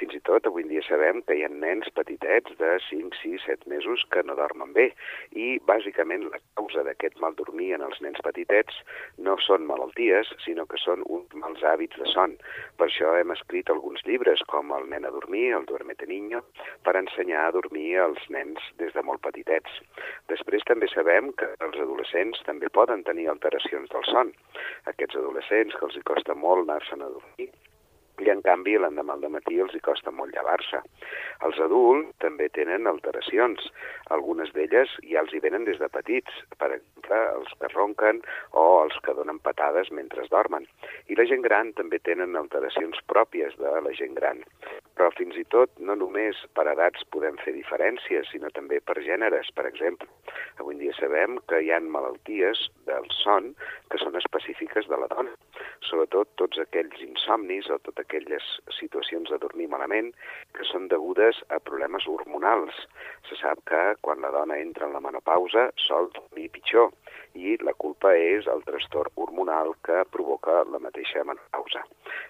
Fins 0.00 0.14
i 0.16 0.20
tot, 0.26 0.46
avui 0.46 0.66
dia 0.68 0.82
sabem 0.86 1.22
que 1.26 1.36
hi 1.38 1.44
ha 1.44 1.50
nens 1.52 1.90
petitets 1.96 2.56
de 2.60 2.74
5, 2.88 3.14
6, 3.22 3.44
7 3.46 3.70
mesos 3.70 4.04
que 4.10 4.22
no 4.26 4.36
dormen 4.38 4.72
bé 4.76 4.90
i, 5.32 5.58
bàsicament, 5.66 6.26
la 6.32 6.40
causa 6.58 6.84
d'aquest 6.86 7.18
mal 7.22 7.36
dormir 7.38 7.72
en 7.76 7.84
els 7.86 8.00
nens 8.04 8.20
petitets 8.24 8.80
no 9.18 9.36
són 9.44 9.66
malalties, 9.68 10.30
sinó 10.44 10.66
que 10.70 10.80
són 10.80 11.04
uns 11.06 11.34
mals 11.38 11.62
hàbits 11.62 11.98
de 12.00 12.08
son. 12.12 12.36
Per 12.78 12.88
això 12.88 13.14
hem 13.18 13.34
escrit 13.34 13.70
alguns 13.70 14.02
llibres, 14.08 14.42
com 14.50 14.72
El 14.74 14.88
nen 14.90 15.06
a 15.06 15.12
dormir, 15.14 15.52
El 15.54 15.66
duermete 15.68 16.08
niño, 16.10 16.42
per 16.84 16.96
ensenyar 16.98 17.46
a 17.46 17.54
dormir 17.56 17.98
als 18.02 18.24
nens 18.30 18.60
des 18.80 18.92
de 18.94 19.02
molt 19.06 19.22
petitets. 19.24 19.80
Després 20.32 20.64
també 20.68 20.88
sabem 20.92 21.32
que 21.38 21.50
els 21.64 21.78
adolescents 21.78 22.40
també 22.48 22.70
poden 22.72 23.04
tenir 23.04 23.23
alteracions 23.30 23.90
del 23.92 24.06
son. 24.10 24.32
Aquests 24.90 25.20
adolescents 25.20 25.76
que 25.78 25.86
els 25.88 25.96
hi 25.96 26.04
costa 26.06 26.36
molt 26.38 26.64
anar-se'n 26.64 27.04
a 27.04 27.12
dormir 27.12 27.50
i 28.22 28.30
en 28.30 28.42
canvi 28.46 28.76
l'endemà 28.78 29.16
al 29.16 29.26
matí 29.32 29.58
els 29.62 29.74
hi 29.74 29.80
costa 29.82 30.12
molt 30.14 30.34
llevar-se. 30.36 30.80
Els 31.46 31.58
adults 31.64 32.12
també 32.22 32.46
tenen 32.54 32.86
alteracions. 32.86 33.66
Algunes 34.14 34.52
d'elles 34.54 34.92
ja 35.10 35.24
els 35.24 35.34
hi 35.34 35.42
venen 35.42 35.66
des 35.66 35.80
de 35.82 35.88
petits, 35.90 36.36
per 36.60 36.70
exemple, 36.76 37.18
els 37.34 37.50
que 37.58 37.70
ronquen 37.72 38.22
o 38.52 38.64
els 38.84 38.94
que 39.02 39.16
donen 39.18 39.40
patades 39.42 39.90
mentre 39.90 40.22
dormen. 40.30 40.68
I 41.10 41.18
la 41.18 41.26
gent 41.26 41.42
gran 41.42 41.72
també 41.74 41.98
tenen 41.98 42.38
alteracions 42.38 43.02
pròpies 43.10 43.58
de 43.58 43.74
la 43.82 43.92
gent 43.98 44.14
gran. 44.14 44.44
Però 44.94 45.10
fins 45.18 45.36
i 45.36 45.44
tot, 45.50 45.72
no 45.78 45.96
només 45.98 46.38
per 46.54 46.68
edats 46.70 47.02
podem 47.10 47.36
fer 47.42 47.52
diferències, 47.56 48.30
sinó 48.30 48.50
també 48.54 48.78
per 48.80 49.00
gèneres. 49.02 49.50
Per 49.58 49.66
exemple, 49.66 50.08
avui 50.62 50.78
dia 50.78 50.94
sabem 51.00 51.40
que 51.50 51.60
hi 51.60 51.72
ha 51.74 51.80
malalties 51.82 52.68
del 52.86 53.10
son 53.10 53.52
que 53.90 53.98
són 53.98 54.14
específiques 54.22 54.86
de 54.86 55.00
la 55.02 55.10
dona. 55.10 55.34
Sobretot 55.90 56.30
tots 56.38 56.62
aquells 56.62 57.02
insomnis 57.02 57.66
o 57.70 57.80
totes 57.82 58.03
aquelles 58.04 58.48
situacions 58.78 59.32
de 59.34 59.40
dormir 59.46 59.70
malament 59.76 60.12
que 60.56 60.66
són 60.70 60.88
degudes 60.92 61.40
a 61.54 61.60
problemes 61.68 62.06
hormonals. 62.10 62.78
Se 63.28 63.38
sap 63.40 63.62
que 63.70 63.82
quan 64.00 64.22
la 64.24 64.32
dona 64.34 64.58
entra 64.62 64.88
en 64.88 64.94
la 64.96 65.02
menopausa 65.04 65.68
sol 65.86 66.10
dormir 66.14 66.50
pitjor 66.54 66.92
i 67.34 67.56
la 67.66 67.74
culpa 67.74 68.12
és 68.14 68.46
el 68.50 68.62
trastorn 68.66 69.10
hormonal 69.18 69.74
que 69.86 70.04
provoca 70.14 70.62
la 70.70 70.80
mateixa 70.82 71.24
menopausa. 71.26 71.82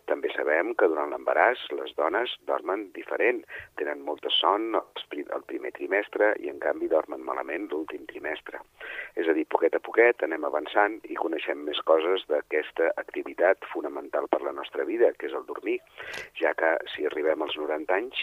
També 0.08 0.30
sabem 0.32 0.72
que 0.80 0.88
durant 0.88 1.12
l'embaràs 1.12 1.60
les 1.76 1.92
dones 1.98 2.32
dormen 2.48 2.86
diferent, 2.96 3.42
tenen 3.80 4.04
molta 4.04 4.32
son 4.32 4.74
el 4.74 5.44
primer 5.48 5.72
trimestre 5.76 6.32
i 6.40 6.50
en 6.52 6.60
canvi 6.62 6.88
dormen 6.92 7.24
malament 7.24 7.68
l'últim 7.70 8.06
trimestre. 8.10 8.60
És 9.20 9.28
a 9.28 9.34
dir, 9.36 9.44
poquet 9.50 9.76
a 9.76 9.82
poquet 9.84 10.24
anem 10.26 10.44
avançant 10.48 10.98
i 11.08 11.18
coneixem 11.20 11.60
més 11.68 11.80
coses 11.88 12.24
d'aquesta 12.30 12.90
activitat 13.00 13.64
fonamental 13.72 14.28
per 14.32 14.42
la 14.42 14.54
nostra 14.56 14.84
vida, 14.88 15.12
que 15.18 15.28
és 15.30 15.36
el 15.36 15.46
dormir, 15.48 15.78
ja 16.40 16.54
que 16.58 16.74
si 16.94 17.06
arribem 17.08 17.44
als 17.44 17.56
90 17.60 17.96
anys 17.98 18.13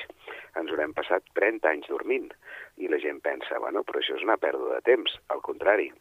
ens 0.60 0.72
haurem 0.72 0.94
passat 0.94 1.26
30 1.38 1.68
anys 1.72 1.90
dormint 1.92 2.32
i 2.78 2.90
la 2.92 3.00
gent 3.04 3.22
pensa, 3.24 3.60
bueno, 3.64 3.86
però 3.88 4.02
això 4.02 4.18
és 4.18 4.26
una 4.28 4.40
pèrdua 4.42 4.80
de 4.80 4.88
temps. 4.88 5.14
Al 5.32 5.44
contrari, 5.46 5.92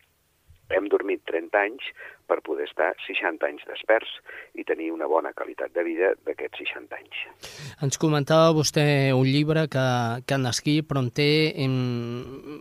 hem 0.71 0.87
dormit 0.91 1.23
30 1.27 1.59
anys 1.59 1.87
per 2.31 2.39
poder 2.47 2.69
estar 2.69 2.93
60 3.07 3.47
anys 3.47 3.65
desperts 3.69 4.11
i 4.59 4.65
tenir 4.67 4.91
una 4.95 5.09
bona 5.11 5.33
qualitat 5.35 5.75
de 5.75 5.85
vida 5.87 6.13
d'aquests 6.27 6.63
60 6.63 6.99
anys. 6.99 7.23
Ens 7.83 7.99
comentava 7.99 8.53
vostè 8.55 8.85
un 9.17 9.27
llibre 9.27 9.67
que, 9.73 9.87
que 10.27 10.41
escrit, 10.51 10.87
però 10.87 11.03
en 11.03 11.11
té 11.11 11.31
en 11.65 11.75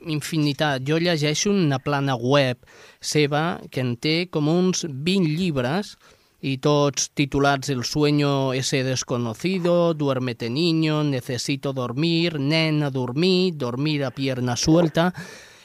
infinitat. 0.10 0.86
Jo 0.90 0.98
llegeixo 0.98 1.54
una 1.54 1.80
plana 1.80 2.18
web 2.18 2.66
seva 3.00 3.60
que 3.72 3.86
en 3.86 3.96
té 4.02 4.16
com 4.34 4.50
uns 4.50 4.86
20 4.90 5.38
llibres 5.38 5.98
y 6.42 6.60
todos 6.60 7.12
titulats 7.14 7.70
El 7.70 7.84
sueño 7.84 8.54
ese 8.54 8.84
desconocido, 8.84 9.94
Duérmete 9.94 10.50
niño, 10.50 11.04
Necesito 11.04 11.74
dormir, 11.74 12.40
Nena 12.40 12.90
dormir, 12.90 13.58
Dormir 13.58 14.06
a 14.06 14.12
pierna 14.12 14.56
suelta. 14.56 15.14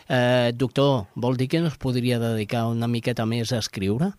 Eh, 0.08 0.52
doctor, 0.54 1.06
vol 1.14 1.36
dir 1.36 1.48
que 1.48 1.58
es 1.58 1.76
podria 1.78 2.18
dedicar 2.18 2.66
una 2.66 2.88
miqueta 2.88 3.24
més 3.24 3.52
a 3.52 3.58
escriure? 3.58 4.12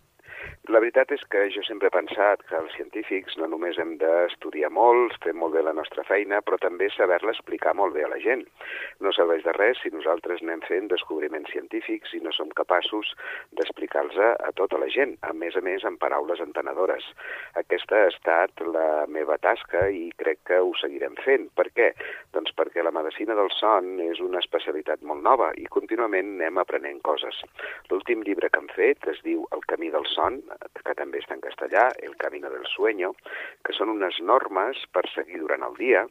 La 0.65 0.80
veritat 0.82 1.12
és 1.13 1.21
que 1.30 1.43
jo 1.54 1.62
sempre 1.62 1.91
he 1.91 1.93
pensat 1.93 2.41
que 2.49 2.56
els 2.58 2.73
científics 2.73 3.36
no 3.38 3.45
només 3.51 3.78
hem 3.78 3.91
d'estudiar 4.01 4.71
molt, 4.73 5.13
fer 5.21 5.34
molt 5.38 5.54
bé 5.54 5.62
la 5.62 5.75
nostra 5.78 6.01
feina, 6.08 6.39
però 6.41 6.58
també 6.58 6.88
saber-la 6.89 7.36
explicar 7.36 7.75
molt 7.78 7.93
bé 7.93 8.01
a 8.06 8.10
la 8.10 8.17
gent. 8.23 8.41
No 9.06 9.13
serveix 9.13 9.43
de 9.45 9.54
res 9.54 9.78
si 9.84 9.91
nosaltres 9.93 10.41
anem 10.41 10.63
fent 10.65 10.89
descobriments 10.89 11.51
científics 11.54 12.15
i 12.17 12.21
no 12.25 12.34
som 12.34 12.49
capaços 12.58 13.12
d'explicar-los 13.60 14.17
a, 14.17 14.32
a 14.47 14.49
tota 14.58 14.80
la 14.82 14.89
gent, 14.89 15.13
a 15.21 15.36
més 15.38 15.54
a 15.54 15.62
més 15.62 15.86
amb 15.86 16.01
paraules 16.01 16.41
entenedores. 16.41 17.06
Aquesta 17.62 18.01
ha 18.01 18.10
estat 18.10 18.65
la 18.65 19.06
meva 19.06 19.38
tasca 19.45 19.86
i 19.93 20.10
crec 20.17 20.41
que 20.49 20.63
ho 20.63 20.73
seguirem 20.82 21.19
fent. 21.28 21.45
Per 21.54 21.67
què? 21.78 21.91
Doncs 22.34 22.58
perquè 22.58 22.82
la 22.82 22.95
medicina 22.95 23.38
del 23.38 23.54
son 23.60 23.99
és 24.08 24.23
una 24.23 24.41
especialitat 24.41 25.06
molt 25.06 25.21
nova 25.30 25.54
i 25.62 25.69
contínuament 25.78 26.39
anem 26.39 26.58
aprenent 26.65 27.04
coses. 27.06 27.45
L'últim 27.93 28.25
llibre 28.25 28.49
que 28.49 28.63
hem 28.63 28.73
fet 28.73 29.13
es 29.13 29.21
diu 29.30 29.45
El 29.54 29.62
camí 29.69 29.93
del 29.93 30.10
son, 30.15 30.41
que 30.86 30.94
també 30.98 31.20
està 31.22 31.36
en 31.36 31.44
castellà, 31.44 31.88
El 32.06 32.15
Camino 32.22 32.52
del 32.54 32.65
Sueño, 32.72 33.13
que 33.65 33.74
són 33.78 33.91
unes 33.94 34.20
normes 34.22 34.82
per 34.96 35.04
seguir 35.13 35.39
durant 35.41 35.65
el 35.68 35.78
dia 35.80 36.04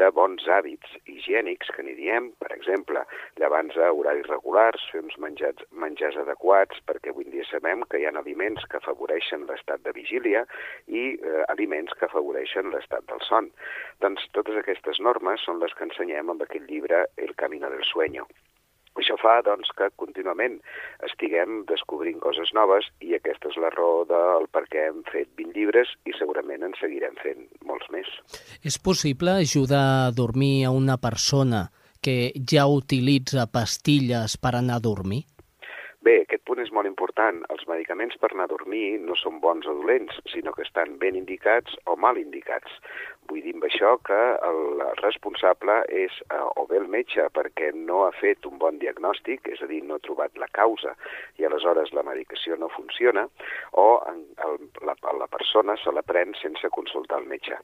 de 0.00 0.08
bons 0.18 0.46
hàbits 0.48 0.96
higiènics 1.04 1.70
que 1.74 1.84
n'hi 1.84 1.96
diem, 1.98 2.30
per 2.40 2.50
exemple, 2.56 3.02
llevants 3.40 3.76
a 3.76 3.90
horaris 3.92 4.28
regulars, 4.30 4.86
fer 4.92 5.02
uns 5.04 5.18
menjats, 5.22 5.66
menjars 5.84 6.18
adequats, 6.22 6.80
perquè 6.88 7.12
avui 7.12 7.28
dia 7.32 7.44
sabem 7.50 7.84
que 7.90 8.00
hi 8.00 8.08
ha 8.08 8.14
aliments 8.16 8.64
que 8.70 8.80
afavoreixen 8.80 9.46
l'estat 9.50 9.84
de 9.84 9.94
vigília 9.96 10.46
i 10.86 11.06
eh, 11.14 11.44
aliments 11.52 11.94
que 11.98 12.08
afavoreixen 12.08 12.72
l'estat 12.72 13.06
del 13.12 13.22
son. 13.28 13.52
Doncs 14.04 14.26
totes 14.36 14.58
aquestes 14.62 15.00
normes 15.10 15.44
són 15.44 15.62
les 15.62 15.76
que 15.76 15.88
ensenyem 15.88 16.32
amb 16.32 16.44
aquest 16.48 16.68
llibre 16.70 17.06
El 17.16 17.34
Camino 17.36 17.70
del 17.72 17.84
Sueño. 17.84 18.26
Això 18.96 19.16
fa 19.20 19.38
doncs, 19.44 19.68
que 19.76 19.90
contínuament 20.00 20.58
estiguem 21.06 21.62
descobrint 21.68 22.18
coses 22.22 22.52
noves 22.56 22.88
i 23.04 23.14
aquesta 23.16 23.50
és 23.52 23.58
la 23.60 23.70
raó 23.74 24.04
del 24.08 24.48
per 24.52 24.64
què 24.72 24.86
hem 24.88 25.02
fet 25.12 25.28
20 25.36 25.56
llibres 25.56 25.92
i 26.08 26.16
segurament 26.18 26.64
en 26.66 26.76
seguirem 26.80 27.16
fent 27.22 27.44
molts 27.68 27.90
més. 27.92 28.08
És 28.64 28.80
possible 28.80 29.36
ajudar 29.36 29.86
a 30.06 30.12
dormir 30.16 30.64
a 30.64 30.74
una 30.74 30.96
persona 30.96 31.66
que 32.02 32.32
ja 32.50 32.66
utilitza 32.70 33.48
pastilles 33.52 34.36
per 34.38 34.54
anar 34.56 34.78
a 34.78 34.84
dormir? 34.84 35.24
Bé, 36.06 36.20
aquest 36.22 36.44
punt 36.46 36.60
és 36.62 36.70
molt 36.70 36.86
important. 36.86 37.40
Els 37.50 37.64
medicaments 37.66 38.14
per 38.22 38.30
anar 38.30 38.44
a 38.46 38.52
dormir 38.52 39.00
no 39.02 39.16
són 39.18 39.40
bons 39.42 39.66
o 39.66 39.74
dolents, 39.80 40.20
sinó 40.30 40.52
que 40.54 40.62
estan 40.62 41.00
ben 41.02 41.18
indicats 41.18 41.74
o 41.90 41.96
mal 41.98 42.20
indicats. 42.20 42.78
Vull 43.30 43.42
dir 43.44 43.54
amb 43.56 43.66
això 43.68 43.94
que 44.06 44.18
el 44.48 44.82
responsable 45.02 45.78
és 45.92 46.14
eh, 46.30 46.40
o 46.60 46.66
bé 46.70 46.80
el 46.80 46.88
metge 46.92 47.26
perquè 47.36 47.72
no 47.74 48.04
ha 48.06 48.12
fet 48.16 48.46
un 48.48 48.58
bon 48.62 48.80
diagnòstic, 48.82 49.48
és 49.52 49.62
a 49.62 49.68
dir, 49.70 49.82
no 49.84 49.98
ha 49.98 50.04
trobat 50.06 50.36
la 50.40 50.48
causa 50.58 50.94
i 51.40 51.46
aleshores 51.46 51.92
la 51.96 52.04
medicació 52.06 52.56
no 52.60 52.70
funciona, 52.74 53.26
o 53.72 53.86
en, 54.10 54.22
el, 54.46 54.58
la, 54.86 54.96
la 55.20 55.30
persona 55.32 55.76
se 55.82 55.92
la 55.92 56.04
pren 56.06 56.34
sense 56.40 56.70
consultar 56.74 57.20
el 57.22 57.30
metge. 57.30 57.58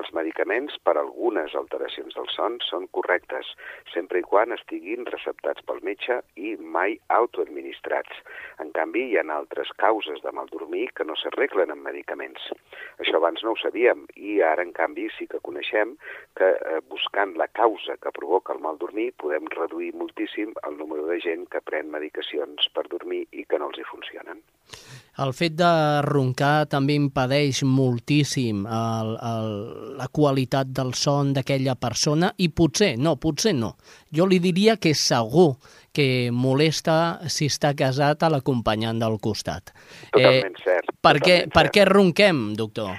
Els 0.00 0.12
medicaments 0.16 0.78
per 0.84 0.96
algunes 0.98 1.56
alteracions 1.58 2.16
del 2.18 2.28
son 2.34 2.58
són 2.68 2.88
correctes, 2.96 3.54
sempre 3.94 4.20
i 4.22 4.26
quan 4.26 4.54
estiguin 4.56 5.06
receptats 5.10 5.64
pel 5.68 5.82
metge 5.86 6.20
i 6.36 6.56
mai 6.58 6.98
autoadministrats 7.08 7.52
administrats. 7.52 8.12
En 8.60 8.70
canvi, 8.72 9.08
hi 9.10 9.18
ha 9.18 9.24
altres 9.34 9.70
causes 9.76 10.22
de 10.22 10.32
mal 10.32 10.48
dormir 10.52 10.90
que 10.96 11.04
no 11.04 11.14
s'arreglen 11.16 11.72
amb 11.72 11.84
medicaments. 11.86 12.50
Això 13.00 13.16
abans 13.18 13.42
no 13.42 13.52
ho 13.52 13.58
sabíem 13.60 14.06
i 14.16 14.40
ara, 14.42 14.62
en 14.62 14.72
canvi, 14.72 15.01
sí 15.16 15.26
que 15.30 15.40
coneixem 15.44 15.96
que 16.38 16.48
eh, 16.52 16.80
buscant 16.90 17.34
la 17.40 17.48
causa 17.48 17.96
que 18.02 18.14
provoca 18.14 18.54
el 18.54 18.62
mal 18.64 18.78
dormir 18.78 19.10
podem 19.20 19.48
reduir 19.54 19.92
moltíssim 19.98 20.54
el 20.68 20.78
número 20.78 21.06
de 21.10 21.20
gent 21.20 21.46
que 21.52 21.62
pren 21.64 21.90
medicacions 21.92 22.68
per 22.74 22.86
dormir 22.88 23.24
i 23.32 23.44
que 23.44 23.58
no 23.58 23.70
els 23.70 23.80
hi 23.80 23.86
funcionen. 23.90 24.42
El 25.22 25.34
fet 25.36 25.52
de 25.58 25.72
roncar 26.06 26.64
també 26.72 26.94
impedeix 26.96 27.60
moltíssim 27.68 28.62
el, 28.64 29.10
el, 29.28 29.50
la 29.98 30.08
qualitat 30.08 30.70
del 30.72 30.94
son 30.96 31.34
d'aquella 31.36 31.74
persona 31.76 32.32
i 32.40 32.48
potser, 32.48 32.94
no, 32.96 33.18
potser 33.20 33.52
no. 33.58 33.74
Jo 34.08 34.24
li 34.30 34.40
diria 34.40 34.78
que 34.80 34.94
segur 34.96 35.50
que 35.92 36.32
molesta 36.32 37.28
si 37.28 37.50
està 37.52 37.74
casat 37.76 38.24
a 38.24 38.32
l'acompanyant 38.32 39.04
del 39.04 39.20
costat. 39.20 39.74
Totalment 40.16 40.56
eh, 40.56 40.64
cert. 40.64 40.92
Per, 41.04 41.16
què, 41.20 41.38
per 41.52 41.68
què 41.74 41.84
ronquem, 41.84 42.46
doctor? 42.56 42.96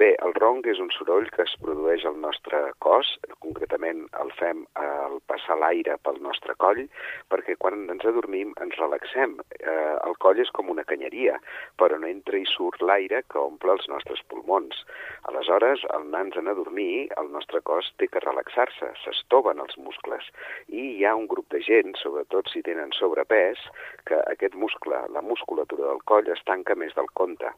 Bé, 0.00 0.08
el 0.26 0.32
ronc 0.38 0.66
és 0.72 0.78
un 0.80 0.88
soroll 0.96 1.28
que 1.34 1.42
es 1.44 1.52
produeix 1.64 2.04
al 2.08 2.16
nostre 2.20 2.41
cos, 2.82 3.14
concretament 3.44 4.04
el 4.20 4.32
fem 4.38 4.64
al 4.78 5.18
passar 5.30 5.56
l'aire 5.60 5.96
pel 6.06 6.20
nostre 6.24 6.54
coll, 6.62 6.84
perquè 7.32 7.56
quan 7.60 7.86
ens 7.92 8.04
adormim 8.08 8.52
ens 8.62 8.78
relaxem. 8.80 9.38
Eh, 9.58 9.96
el 10.06 10.16
coll 10.22 10.40
és 10.42 10.50
com 10.56 10.70
una 10.72 10.84
canyeria, 10.88 11.38
però 11.80 11.98
no 11.98 12.10
entra 12.10 12.38
i 12.38 12.46
surt 12.48 12.82
l'aire 12.82 13.22
que 13.30 13.40
omple 13.40 13.76
els 13.76 13.88
nostres 13.92 14.22
pulmons. 14.28 14.84
Aleshores, 15.30 15.84
al 15.94 16.08
anar-nos 16.08 16.50
a 16.50 16.56
dormir, 16.58 17.08
el 17.20 17.30
nostre 17.32 17.60
cos 17.62 17.92
té 17.98 18.08
que 18.10 18.22
relaxar-se, 18.24 18.90
s'estoven 19.04 19.62
els 19.62 19.76
muscles, 19.78 20.28
i 20.68 20.82
hi 20.96 21.06
ha 21.06 21.14
un 21.18 21.28
grup 21.30 21.48
de 21.54 21.62
gent, 21.64 21.94
sobretot 22.00 22.50
si 22.52 22.62
tenen 22.66 22.92
sobrepès, 22.96 23.60
que 24.08 24.18
aquest 24.32 24.56
muscle, 24.58 24.98
la 25.14 25.22
musculatura 25.22 25.88
del 25.88 26.02
coll, 26.10 26.28
es 26.32 26.42
tanca 26.48 26.76
més 26.78 26.94
del 26.98 27.10
compte. 27.18 27.52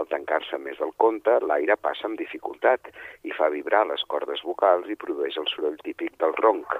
Al 0.00 0.08
tancar-se 0.12 0.58
més 0.62 0.78
del 0.78 0.94
compte, 0.96 1.38
l'aire 1.44 1.76
passa 1.76 2.06
amb 2.08 2.18
dificultat 2.20 2.90
i 3.24 3.34
fa 3.34 3.50
vibrar 3.52 3.84
les 3.90 4.04
cordes 4.12 4.37
vocals 4.46 4.88
i 4.90 4.96
produeix 5.00 5.38
el 5.40 5.48
soroll 5.50 5.78
típic 5.84 6.16
del 6.22 6.34
ronc. 6.42 6.76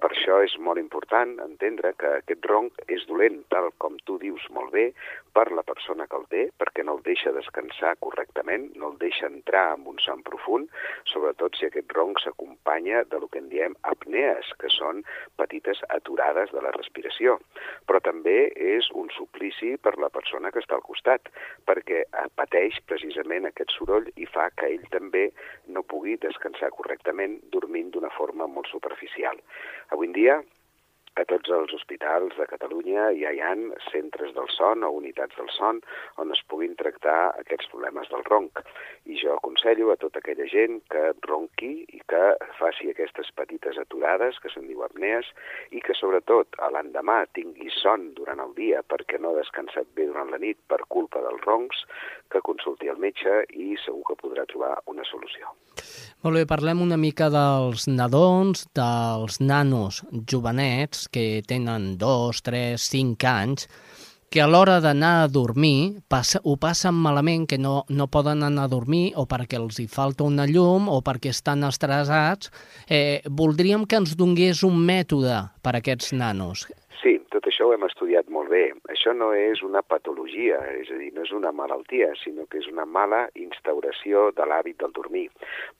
Per 0.00 0.10
això 0.12 0.40
és 0.44 0.54
molt 0.60 0.80
important 0.80 1.36
entendre 1.44 1.92
que 2.00 2.10
aquest 2.18 2.44
ronc 2.50 2.82
és 2.92 3.04
dolent, 3.10 3.38
tal 3.52 3.70
com 3.82 3.96
tu 4.08 4.18
dius 4.22 4.44
molt 4.54 4.72
bé, 4.74 4.90
per 5.36 5.50
la 5.52 5.64
persona 5.68 6.06
que 6.08 6.16
el 6.16 6.26
té, 6.32 6.42
perquè 6.60 6.84
no 6.84 6.96
el 6.96 7.02
deixa 7.04 7.32
descansar 7.36 7.94
correctament, 8.04 8.70
no 8.80 8.92
el 8.92 8.98
deixa 9.00 9.28
entrar 9.28 9.74
en 9.76 9.86
un 9.90 9.98
son 10.04 10.22
profund, 10.24 10.70
sobretot 11.12 11.56
si 11.58 11.68
aquest 11.68 11.92
ronc 11.96 12.20
s'acompanya 12.22 13.02
de 13.10 13.20
lo 13.20 13.28
que 13.32 13.42
en 13.42 13.50
diem 13.52 13.76
apnees, 13.90 14.52
que 14.60 14.70
són 14.72 15.02
petites 15.40 15.82
aturades 15.96 16.52
de 16.56 16.64
la 16.64 16.72
respiració. 16.76 17.36
Però 17.88 18.00
també 18.04 18.36
és 18.56 18.88
un 18.96 19.12
suplici 19.16 19.74
per 19.76 19.96
la 20.00 20.12
persona 20.12 20.52
que 20.52 20.62
està 20.64 20.78
al 20.78 20.86
costat, 20.88 21.28
perquè 21.68 22.04
pateix 22.40 22.80
precisament 22.88 23.48
aquest 23.48 23.76
soroll 23.76 24.08
i 24.16 24.28
fa 24.32 24.48
que 24.56 24.72
ell 24.72 24.88
també 24.92 25.28
no 25.68 25.84
pugui 25.84 26.16
descansar 26.22 26.72
correctament 26.72 26.95
dormint 27.52 27.90
d'una 27.92 28.10
forma 28.16 28.46
molt 28.46 28.68
superficial. 28.72 29.40
Avui 29.90 30.08
en 30.08 30.16
dia 30.16 30.40
a 31.16 31.24
tots 31.28 31.50
els 31.56 31.72
hospitals 31.72 32.34
de 32.36 32.46
Catalunya 32.50 33.06
ja 33.16 33.32
hi 33.32 33.40
ha 33.40 33.54
centres 33.88 34.34
del 34.36 34.48
son 34.52 34.84
o 34.84 34.90
unitats 34.98 35.36
del 35.38 35.48
son 35.54 35.80
on 36.20 36.32
es 36.34 36.42
puguin 36.50 36.76
tractar 36.76 37.32
aquests 37.40 37.70
problemes 37.72 38.10
del 38.12 38.24
ronc. 38.28 38.60
I 39.08 39.16
jo 39.22 39.36
aconsello 39.36 39.92
a 39.92 39.98
tota 40.02 40.20
aquella 40.20 40.48
gent 40.52 40.82
que 40.92 41.14
ronqui 41.24 41.72
i 41.88 42.02
que 42.12 42.22
faci 42.60 42.90
aquestes 42.92 43.32
petites 43.38 43.80
aturades, 43.80 44.40
que 44.42 44.52
se'n 44.52 44.68
diu 44.68 44.84
apnees, 44.84 45.28
i 45.72 45.80
que 45.80 45.96
sobretot 45.96 46.60
a 46.60 46.70
l'endemà 46.74 47.22
tingui 47.38 47.72
son 47.80 48.10
durant 48.18 48.42
el 48.44 48.52
dia 48.58 48.82
perquè 48.84 49.20
no 49.20 49.32
ha 49.32 49.40
descansat 49.40 49.88
bé 49.96 50.10
durant 50.10 50.32
la 50.34 50.42
nit 50.42 50.60
per 50.68 50.82
culpa 50.92 51.24
dels 51.24 51.44
roncs, 51.48 51.86
que 52.28 52.44
consulti 52.44 52.92
el 52.92 53.00
metge 53.00 53.44
i 53.56 53.76
segur 53.86 54.04
que 54.10 54.20
podrà 54.20 54.44
trobar 54.50 54.74
una 54.92 55.06
solució. 55.08 55.54
Molt 56.24 56.40
bé, 56.40 56.46
parlem 56.48 56.80
una 56.82 56.96
mica 56.98 57.28
dels 57.30 57.84
nadons, 57.86 58.64
dels 58.74 59.36
nanos 59.38 60.00
jovenets, 60.26 61.05
que 61.08 61.42
tenen 61.46 61.96
dos, 61.98 62.42
tres, 62.42 62.86
cinc 62.90 63.24
anys, 63.24 63.68
que 64.30 64.42
a 64.42 64.46
l'hora 64.50 64.80
d'anar 64.82 65.12
a 65.22 65.28
dormir 65.30 66.02
passa, 66.10 66.40
ho 66.44 66.56
passen 66.60 66.96
malament, 66.98 67.46
que 67.46 67.58
no, 67.58 67.84
no 67.88 68.08
poden 68.10 68.42
anar 68.42 68.66
a 68.66 68.72
dormir 68.72 69.12
o 69.16 69.24
perquè 69.30 69.60
els 69.60 69.78
hi 69.80 69.86
falta 69.86 70.26
una 70.26 70.48
llum 70.50 70.90
o 70.90 70.98
perquè 71.06 71.30
estan 71.32 71.62
estressats. 71.64 72.50
Eh, 72.88 73.22
voldríem 73.30 73.86
que 73.86 74.00
ens 74.02 74.16
donés 74.18 74.64
un 74.66 74.82
mètode 74.82 75.38
per 75.62 75.76
a 75.76 75.80
aquests 75.80 76.12
nanos. 76.18 76.66
Sí, 77.00 77.16
tot 77.30 77.46
això 77.46 77.68
ho 77.68 77.74
hem 77.76 77.86
estudiat 77.86 78.25
molt 78.36 78.52
bé. 78.52 78.64
Això 78.92 79.14
no 79.16 79.30
és 79.36 79.62
una 79.64 79.82
patologia, 79.82 80.58
és 80.76 80.90
a 80.92 80.98
dir, 81.00 81.10
no 81.16 81.24
és 81.24 81.32
una 81.32 81.52
malaltia, 81.56 82.10
sinó 82.20 82.44
que 82.50 82.60
és 82.60 82.68
una 82.68 82.84
mala 82.84 83.24
instauració 83.38 84.30
de 84.36 84.44
l'hàbit 84.48 84.78
del 84.82 84.92
dormir. 84.96 85.26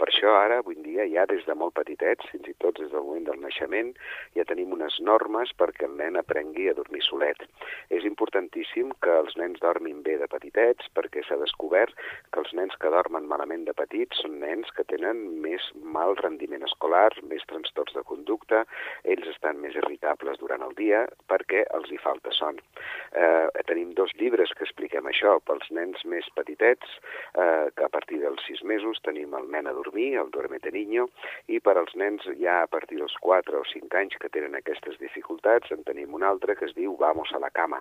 Per 0.00 0.08
això 0.08 0.32
ara, 0.38 0.60
avui 0.62 0.78
dia, 0.86 1.06
ja 1.12 1.26
des 1.28 1.44
de 1.46 1.56
molt 1.58 1.74
petitets, 1.76 2.28
fins 2.32 2.48
i 2.48 2.54
tot 2.62 2.78
des 2.80 2.90
del 2.92 3.04
moment 3.04 3.26
del 3.28 3.42
naixement, 3.42 3.92
ja 4.38 4.46
tenim 4.48 4.72
unes 4.76 4.98
normes 5.04 5.52
perquè 5.60 5.88
el 5.88 5.96
nen 6.00 6.18
aprengui 6.20 6.70
a 6.70 6.76
dormir 6.78 7.02
solet. 7.04 7.44
És 7.90 8.06
importantíssim 8.08 8.92
que 9.04 9.18
els 9.20 9.36
nens 9.40 9.60
dormin 9.62 10.02
bé 10.06 10.16
de 10.20 10.28
petitets 10.30 10.88
perquè 10.96 11.24
s'ha 11.26 11.40
descobert 11.40 11.94
que 12.32 12.42
els 12.42 12.52
nens 12.56 12.76
que 12.80 12.92
dormen 12.92 13.28
malament 13.28 13.66
de 13.66 13.74
petits 13.76 14.22
són 14.22 14.38
nens 14.40 14.70
que 14.76 14.86
tenen 14.88 15.22
més 15.44 15.66
mal 15.96 16.16
rendiment 16.22 16.64
escolar, 16.66 17.10
més 17.30 17.44
trastorns 17.50 17.96
de 17.96 18.04
conducta, 18.08 18.64
ells 19.04 19.28
estan 19.34 19.60
més 19.62 19.76
irritables 19.76 20.40
durant 20.40 20.64
el 20.66 20.76
dia 20.78 21.04
perquè 21.30 21.66
els 21.76 21.90
hi 21.92 22.00
falta 22.02 22.32
son. 22.32 22.45
Eh, 22.52 23.62
tenim 23.66 23.94
dos 23.96 24.12
llibres 24.20 24.52
que 24.56 24.66
expliquem 24.66 25.06
això. 25.08 25.38
Pels 25.46 25.70
nens 25.70 26.02
més 26.04 26.26
petitets, 26.36 26.98
eh, 27.34 27.68
que 27.76 27.84
a 27.84 27.88
partir 27.92 28.20
dels 28.20 28.42
sis 28.46 28.62
mesos 28.62 29.00
tenim 29.02 29.34
el 29.34 29.48
nen 29.50 29.66
a 29.66 29.72
dormir, 29.72 30.16
el 30.20 30.30
Duermete 30.30 30.70
Niño, 30.70 31.08
i 31.48 31.60
per 31.60 31.76
als 31.78 31.94
nens 31.94 32.26
ja 32.40 32.62
a 32.62 32.66
partir 32.66 32.98
dels 32.98 33.16
4 33.20 33.60
o 33.60 33.64
5 33.64 33.96
anys 33.96 34.18
que 34.20 34.28
tenen 34.28 34.54
aquestes 34.54 34.98
dificultats 34.98 35.72
en 35.72 35.84
tenim 35.84 36.14
un 36.14 36.22
altre 36.22 36.56
que 36.56 36.66
es 36.66 36.74
diu 36.74 36.96
Vamos 36.96 37.32
a 37.32 37.38
la 37.38 37.50
cama. 37.50 37.80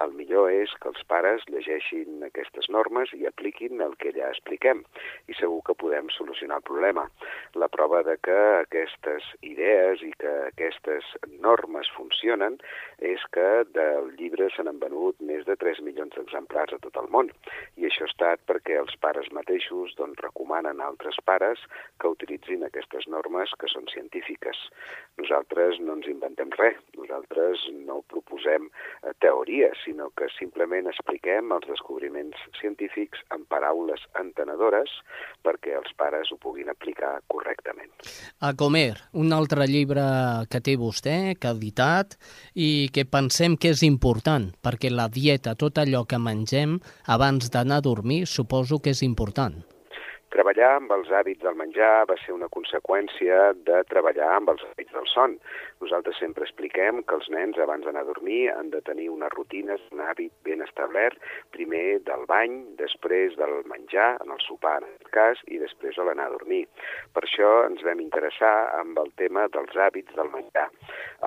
El 0.00 0.12
millor 0.16 0.50
és 0.52 0.72
que 0.80 0.88
els 0.88 1.02
pares 1.10 1.44
llegeixin 1.48 2.24
aquestes 2.26 2.70
normes 2.70 3.12
i 3.16 3.26
apliquin 3.26 3.80
el 3.80 3.96
que 4.00 4.12
ja 4.16 4.30
expliquem 4.30 4.84
i 5.28 5.36
segur 5.38 5.60
que 5.66 5.74
podem 5.74 6.08
solucionar 6.16 6.60
el 6.60 6.68
problema. 6.68 7.06
La 7.54 7.68
prova 7.68 8.02
de 8.06 8.16
que 8.22 8.38
aquestes 8.62 9.26
idees 9.42 10.02
i 10.06 10.12
que 10.20 10.32
aquestes 10.48 11.04
normes 11.40 11.90
funcionen 11.96 12.58
és 12.98 13.22
que 13.34 13.48
del 14.00 14.16
llibre 14.16 14.48
se 14.54 14.64
n'han 14.64 14.80
venut 14.80 15.20
més 15.30 15.44
de 15.48 15.56
3 15.60 15.82
milions 15.84 16.14
d'exemplars 16.16 16.74
a 16.74 16.80
tot 16.84 16.96
el 17.00 17.08
món. 17.12 17.30
I 17.76 17.86
això 17.88 18.06
ha 18.06 18.10
estat 18.10 18.42
perquè 18.48 18.78
els 18.80 18.96
pares 19.04 19.28
mateixos 19.36 19.94
doncs, 19.98 20.20
recomanen 20.24 20.80
a 20.80 20.88
altres 20.90 21.20
pares 21.28 21.60
que 22.00 22.12
utilitzin 22.14 22.64
aquestes 22.66 23.08
normes 23.12 23.52
que 23.60 23.68
són 23.72 23.88
científiques. 23.92 24.58
Nosaltres 25.20 25.80
no 25.84 25.98
ens 25.98 26.08
inventem 26.10 26.52
res, 26.56 26.78
nosaltres 26.96 27.66
no 27.86 28.00
proposem 28.12 28.70
eh, 28.70 29.12
teories, 29.24 29.76
sinó 29.84 30.10
que 30.16 30.30
simplement 30.38 30.88
expliquem 30.90 31.52
els 31.56 31.68
descobriments 31.68 32.40
científics 32.60 33.20
en 33.34 33.44
paraules 33.52 34.06
entenedores 34.20 34.92
perquè 35.44 35.76
els 35.78 35.92
pares 35.98 36.32
ho 36.32 36.38
puguin 36.40 36.70
aplicar 36.72 37.18
correctament. 37.28 37.92
A 38.40 38.54
Comer, 38.56 38.96
un 39.20 39.34
altre 39.36 39.66
llibre 39.68 40.02
que 40.50 40.62
té 40.64 40.76
vostè, 40.80 41.36
que 41.36 41.50
ha 41.50 41.56
editat, 41.56 42.16
i 42.54 42.88
que 42.94 43.04
pensem 43.04 43.56
que 43.60 43.74
és 43.74 43.82
important, 43.84 43.89
perquè 44.62 44.90
la 44.92 45.08
dieta, 45.08 45.56
tot 45.56 45.78
allò 45.78 46.04
que 46.06 46.18
mengem 46.18 46.78
abans 47.06 47.50
d'anar 47.50 47.80
a 47.80 47.86
dormir, 47.88 48.26
suposo 48.26 48.78
que 48.78 48.90
és 48.94 49.02
important. 49.02 49.56
Treballar 50.30 50.76
amb 50.76 50.92
els 50.94 51.08
hàbits 51.10 51.42
del 51.42 51.56
menjar 51.58 52.06
va 52.06 52.14
ser 52.22 52.32
una 52.36 52.48
conseqüència 52.54 53.50
de 53.66 53.82
treballar 53.90 54.28
amb 54.36 54.52
els 54.52 54.62
hàbits 54.68 54.92
del 54.94 55.08
son. 55.10 55.34
Nosaltres 55.80 56.18
sempre 56.20 56.44
expliquem 56.44 56.98
que 57.08 57.16
els 57.16 57.28
nens 57.32 57.56
abans 57.64 57.86
d'anar 57.86 58.02
a 58.04 58.08
dormir 58.10 58.50
han 58.52 58.68
de 58.72 58.82
tenir 58.84 59.06
unes 59.08 59.32
rutines, 59.32 59.80
un 59.94 60.02
hàbit 60.04 60.32
ben 60.44 60.60
establert, 60.60 61.16
primer 61.56 62.02
del 62.04 62.26
bany, 62.28 62.58
després 62.76 63.32
del 63.40 63.62
menjar, 63.70 64.10
en 64.20 64.34
el 64.34 64.42
sopar 64.44 64.74
en 64.82 64.90
aquest 64.90 65.08
cas, 65.14 65.40
i 65.48 65.56
després 65.62 65.96
a 65.96 66.04
l'anar 66.04 66.26
a 66.28 66.34
dormir. 66.34 66.66
Per 67.16 67.22
això 67.24 67.52
ens 67.64 67.80
vam 67.86 68.02
interessar 68.04 68.52
amb 68.76 69.00
el 69.00 69.08
tema 69.16 69.46
dels 69.54 69.72
hàbits 69.72 70.12
del 70.18 70.28
menjar. 70.34 70.66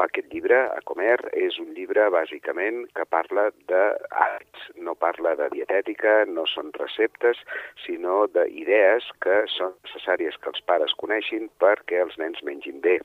Aquest 0.03 0.29
llibre, 0.29 0.61
A 0.77 0.85
Comer, 0.85 1.17
és 1.33 1.57
un 1.61 1.73
llibre 1.73 2.05
bàsicament 2.13 2.83
que 2.93 3.07
parla 3.09 3.49
d'hàbits, 3.71 4.69
no 4.85 4.93
parla 4.93 5.33
de 5.39 5.49
dietètica, 5.53 6.13
no 6.29 6.45
són 6.53 6.69
receptes, 6.77 7.41
sinó 7.87 8.27
d'idees 8.29 9.09
que 9.25 9.41
són 9.57 9.73
necessàries 9.81 10.37
que 10.37 10.53
els 10.53 10.61
pares 10.69 10.93
coneixin 11.01 11.49
perquè 11.61 12.05
els 12.05 12.17
nens 12.21 12.45
mengin 12.45 12.81
bé. 12.85 12.99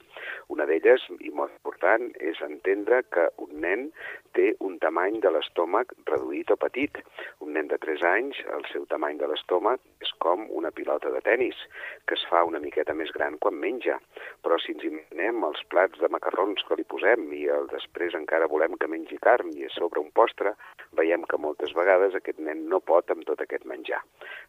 Una 0.52 0.68
d'elles, 0.68 1.08
i 1.20 1.32
molt 1.38 1.54
important, 1.56 2.08
és 2.30 2.40
entendre 2.44 3.02
que 3.14 3.28
un 3.44 3.54
nen 3.64 3.88
té 4.36 4.52
un 4.68 4.76
tamany 4.82 5.20
de 5.24 5.32
l'estómac 5.34 5.94
reduït 6.10 6.50
o 6.54 6.58
petit. 6.60 6.98
Un 7.44 7.54
nen 7.56 7.70
de 7.70 7.78
3 7.82 8.04
anys, 8.12 8.42
el 8.56 8.66
seu 8.72 8.86
tamany 8.92 9.18
de 9.22 9.30
l'estómac 9.30 9.80
és 10.04 10.12
com 10.22 10.46
una 10.54 10.70
pilota 10.74 11.10
de 11.14 11.22
tennis, 11.26 11.58
que 12.06 12.16
es 12.18 12.24
fa 12.30 12.44
una 12.46 12.60
miqueta 12.62 12.94
més 12.94 13.10
gran 13.14 13.38
quan 13.42 13.58
menja. 13.58 13.98
Però 14.44 14.58
si 14.62 14.74
ens 14.74 14.84
imaginem 14.86 15.42
els 15.48 15.62
plats 15.72 15.98
de 16.00 16.10
macarrons 16.12 16.62
que 16.68 16.78
li 16.78 16.86
posem 16.88 17.26
i 17.36 17.46
el 17.52 17.68
després 17.72 18.16
encara 18.18 18.50
volem 18.50 18.76
que 18.78 18.90
mengi 18.90 19.18
carn 19.22 19.50
i 19.56 19.66
a 19.66 19.72
sobre 19.74 20.02
un 20.02 20.10
postre, 20.14 20.54
veiem 20.98 21.24
que 21.28 21.40
moltes 21.40 21.74
vegades 21.76 22.16
aquest 22.16 22.38
nen 22.38 22.66
no 22.70 22.80
pot 22.80 23.10
amb 23.10 23.26
tot 23.28 23.42
aquest 23.44 23.66
menjar. 23.68 24.00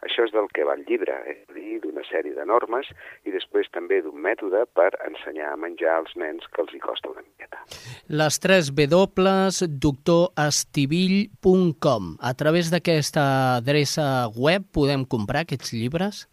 Això 0.06 0.28
és 0.28 0.36
del 0.36 0.48
que 0.54 0.68
va 0.68 0.78
el 0.78 0.86
llibre, 0.88 1.18
és 1.28 1.42
dir, 1.56 1.80
d'una 1.84 2.06
sèrie 2.08 2.36
de 2.38 2.46
normes 2.48 2.88
i 3.26 3.34
després 3.36 3.72
també 3.76 4.02
d'un 4.06 4.20
mètode 4.22 4.66
per 4.78 4.92
ensenyar 5.08 5.54
a 5.54 5.60
menjar 5.60 5.98
als 5.98 6.16
nens 6.16 6.46
que 6.54 6.64
els 6.64 6.74
hi 6.74 6.82
costa 6.84 7.12
una 7.12 7.26
miqueta. 7.26 7.64
Les 8.10 8.40
3 8.42 8.72
W 8.74 9.68
doctorastivill.com. 9.68 12.18
A 12.20 12.34
través 12.34 12.70
d'aquesta 12.72 13.58
adreça 13.58 14.30
web 14.36 14.64
podem 14.74 15.06
comprar 15.06 15.39
aquests 15.42 15.74
llibres? 15.76 16.28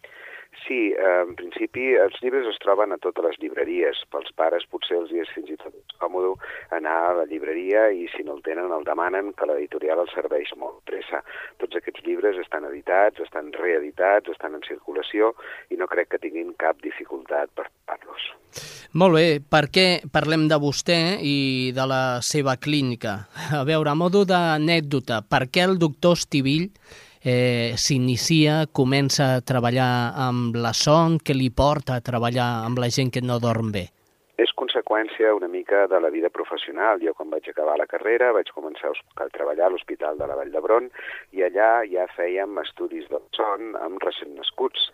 Sí, 0.64 0.90
eh, 0.96 1.22
en 1.22 1.34
principi 1.38 1.92
els 2.00 2.16
llibres 2.22 2.46
es 2.50 2.58
troben 2.62 2.94
a 2.94 2.98
totes 2.98 3.24
les 3.26 3.36
llibreries. 3.42 4.00
Pels 4.10 4.32
pares 4.40 4.64
potser 4.72 4.96
els 4.98 5.12
és 5.14 5.30
fins 5.34 5.52
i 5.52 5.58
tot 5.60 5.94
còmode 6.00 6.32
anar 6.74 6.96
a 7.06 7.14
la 7.20 7.26
llibreria 7.30 7.86
i 7.94 8.08
si 8.14 8.24
no 8.26 8.34
el 8.38 8.42
tenen 8.46 8.72
el 8.74 8.86
demanen 8.88 9.32
que 9.38 9.46
l'editorial 9.46 10.02
els 10.02 10.14
serveix 10.16 10.50
molt 10.58 10.80
pressa. 10.88 11.22
Tots 11.62 11.78
aquests 11.78 12.02
llibres 12.08 12.40
estan 12.42 12.66
editats, 12.70 13.22
estan 13.22 13.52
reeditats, 13.54 14.32
estan 14.32 14.58
en 14.58 14.66
circulació 14.66 15.34
i 15.70 15.78
no 15.78 15.90
crec 15.92 16.14
que 16.14 16.22
tinguin 16.24 16.56
cap 16.58 16.82
dificultat 16.82 17.52
per 17.54 17.68
trobar-los. 17.68 18.26
Molt 18.96 19.14
bé, 19.18 19.26
per 19.40 19.66
què 19.68 19.86
parlem 20.12 20.46
de 20.48 20.58
vostè 20.60 21.18
i 21.20 21.72
de 21.76 21.86
la 21.86 22.20
seva 22.22 22.56
clínica? 22.56 23.26
A 23.52 23.64
veure, 23.68 23.90
a 23.90 23.98
modo 23.98 24.24
d'anècdota, 24.24 25.22
per 25.28 25.46
què 25.52 25.66
el 25.66 25.78
doctor 25.78 26.16
Estivill 26.16 26.70
eh, 27.26 27.74
s'inicia, 27.74 28.66
comença 28.70 29.34
a 29.34 29.42
treballar 29.42 30.14
amb 30.28 30.54
la 30.54 30.72
son, 30.72 31.18
que 31.18 31.34
li 31.34 31.50
porta 31.50 31.98
a 31.98 32.04
treballar 32.04 32.46
amb 32.64 32.78
la 32.78 32.88
gent 32.94 33.10
que 33.10 33.24
no 33.24 33.40
dorm 33.42 33.72
bé? 33.74 33.88
És 34.38 34.52
conseqüència 34.54 34.85
una 34.96 35.48
mica 35.48 35.86
de 35.86 36.00
la 36.00 36.08
vida 36.08 36.30
professional. 36.30 37.00
Jo 37.04 37.12
quan 37.14 37.28
vaig 37.28 37.48
acabar 37.50 37.76
la 37.76 37.86
carrera 37.86 38.30
vaig 38.32 38.48
començar 38.54 38.92
a 39.20 39.26
treballar 39.28 39.66
a 39.66 39.70
l'Hospital 39.74 40.16
de 40.16 40.26
la 40.26 40.36
Vall 40.38 40.52
d'Hebron 40.54 40.88
i 41.36 41.42
allà 41.44 41.84
ja 41.84 42.06
fèiem 42.16 42.56
estudis 42.62 43.04
del 43.10 43.24
son 43.36 43.74
amb 43.76 44.00
recent 44.02 44.32
nascuts. 44.38 44.88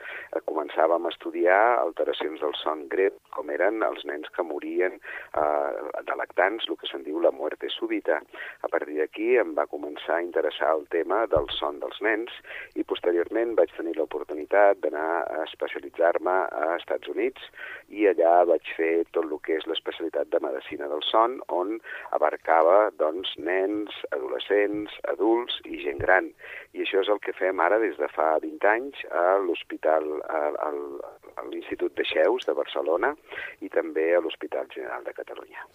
Començàvem 0.48 1.06
a 1.06 1.12
estudiar 1.14 1.60
alteracions 1.78 2.42
del 2.42 2.54
son 2.58 2.88
greu, 2.90 3.14
com 3.30 3.50
eren 3.54 3.82
els 3.86 4.02
nens 4.04 4.26
que 4.34 4.42
morien 4.42 4.98
eh, 4.98 5.70
de 6.08 6.16
lactants, 6.18 6.66
el 6.68 6.76
que 6.80 6.90
se'n 6.90 7.06
diu 7.06 7.20
la 7.22 7.30
muerte 7.30 7.70
súbita. 7.70 8.18
A 8.62 8.68
partir 8.72 8.98
d'aquí 8.98 9.36
em 9.38 9.54
va 9.54 9.68
començar 9.70 10.18
a 10.18 10.26
interessar 10.26 10.74
el 10.76 10.88
tema 10.90 11.26
del 11.30 11.46
son 11.60 11.78
dels 11.78 12.02
nens 12.02 12.34
i 12.74 12.82
posteriorment 12.82 13.54
vaig 13.54 13.70
tenir 13.78 13.94
l'oportunitat 14.00 14.82
d'anar 14.82 15.22
a 15.22 15.44
especialitzar-me 15.46 16.36
a 16.50 16.74
Estats 16.80 17.08
Units 17.14 17.46
i 17.88 18.08
allà 18.10 18.42
vaig 18.50 18.74
fer 18.76 19.04
tot 19.12 19.24
el 19.24 19.38
que 19.46 19.60
és 19.60 19.68
l'especialitat 19.92 20.30
de 20.32 20.40
medicina 20.40 20.88
del 20.88 21.02
son, 21.04 21.40
on 21.48 21.78
abarcava 22.12 22.90
doncs, 22.98 23.28
nens, 23.38 23.90
adolescents, 24.12 24.90
adults 25.12 25.60
i 25.64 25.82
gent 25.82 25.98
gran. 25.98 26.30
I 26.72 26.82
això 26.82 27.02
és 27.02 27.08
el 27.08 27.20
que 27.20 27.32
fem 27.32 27.60
ara 27.60 27.78
des 27.78 27.96
de 27.98 28.08
fa 28.08 28.38
20 28.40 28.68
anys 28.68 29.04
a 29.12 29.38
l'Hospital, 29.44 30.22
a 30.28 31.44
l'Institut 31.50 31.94
de 31.96 32.04
Xeus 32.04 32.46
de 32.46 32.54
Barcelona 32.54 33.14
i 33.60 33.68
també 33.68 34.14
a 34.14 34.20
l'Hospital 34.20 34.68
General 34.74 35.04
de 35.04 35.12
Catalunya. 35.12 35.66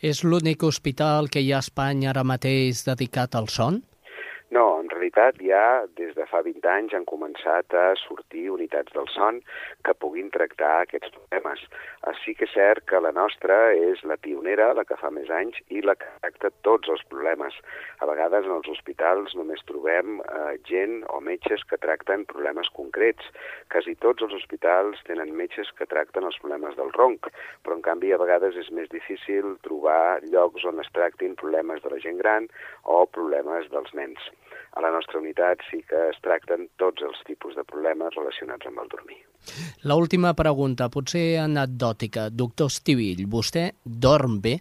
És 0.00 0.24
l'únic 0.24 0.62
hospital 0.62 1.28
que 1.28 1.40
hi 1.40 1.52
ha 1.52 1.60
a 1.60 1.66
Espanya 1.66 2.10
ara 2.10 2.24
mateix 2.24 2.84
dedicat 2.86 3.36
al 3.36 3.48
son? 3.48 3.82
Realitat 4.96 5.36
ja 5.44 5.84
des 5.98 6.14
de 6.16 6.24
fa 6.24 6.38
20 6.40 6.64
anys 6.72 6.94
han 6.96 7.04
començat 7.04 7.74
a 7.76 7.90
sortir 8.00 8.46
unitats 8.48 8.94
del 8.94 9.04
son 9.12 9.42
que 9.84 9.92
puguin 9.92 10.30
tractar 10.32 10.70
aquests 10.86 11.12
problemes. 11.12 11.60
Sí 12.22 12.32
que 12.38 12.46
és 12.48 12.54
cert 12.54 12.86
que 12.88 13.02
la 13.04 13.12
nostra 13.12 13.58
és 13.76 14.00
la 14.08 14.16
pionera, 14.16 14.70
la 14.78 14.86
que 14.88 14.96
fa 14.96 15.10
més 15.12 15.28
anys, 15.28 15.58
i 15.68 15.82
la 15.84 15.96
que 16.00 16.08
tracta 16.22 16.48
tots 16.64 16.88
els 16.94 17.04
problemes. 17.10 17.58
A 18.00 18.08
vegades 18.08 18.48
en 18.48 18.54
els 18.56 18.70
hospitals 18.72 19.36
només 19.36 19.60
trobem 19.68 20.16
eh, 20.22 20.56
gent 20.70 21.02
o 21.12 21.20
metges 21.28 21.66
que 21.68 21.80
tracten 21.84 22.24
problemes 22.32 22.72
concrets. 22.80 23.28
Quasi 23.68 23.98
tots 24.00 24.24
els 24.24 24.32
hospitals 24.40 25.04
tenen 25.10 25.36
metges 25.36 25.74
que 25.76 25.90
tracten 25.92 26.24
els 26.24 26.40
problemes 26.40 26.80
del 26.80 26.94
ronc, 26.96 27.28
però 27.60 27.76
en 27.76 27.84
canvi 27.84 28.16
a 28.16 28.22
vegades 28.24 28.56
és 28.64 28.72
més 28.72 28.88
difícil 28.96 29.58
trobar 29.68 30.24
llocs 30.32 30.64
on 30.64 30.80
es 30.80 30.92
tractin 30.96 31.36
problemes 31.36 31.84
de 31.84 31.92
la 31.92 32.00
gent 32.08 32.24
gran 32.24 32.48
o 32.96 33.04
problemes 33.20 33.68
dels 33.76 33.92
nens. 33.92 34.32
A 34.76 34.82
la 34.84 34.92
nostra 34.92 35.20
unitat 35.22 35.62
sí 35.70 35.80
que 35.88 36.00
es 36.10 36.18
tracten 36.24 36.68
tots 36.76 37.04
els 37.06 37.22
tipus 37.24 37.56
de 37.56 37.64
problemes 37.64 38.12
relacionats 38.14 38.68
amb 38.68 38.82
el 38.82 38.90
dormir. 38.92 39.18
La 39.88 39.96
última 39.96 40.34
pregunta, 40.36 40.90
potser 40.92 41.38
anecdòtica. 41.40 42.28
Doctor 42.28 42.68
Estivill, 42.72 43.24
vostè 43.30 43.70
dorm 43.84 44.40
bé? 44.44 44.58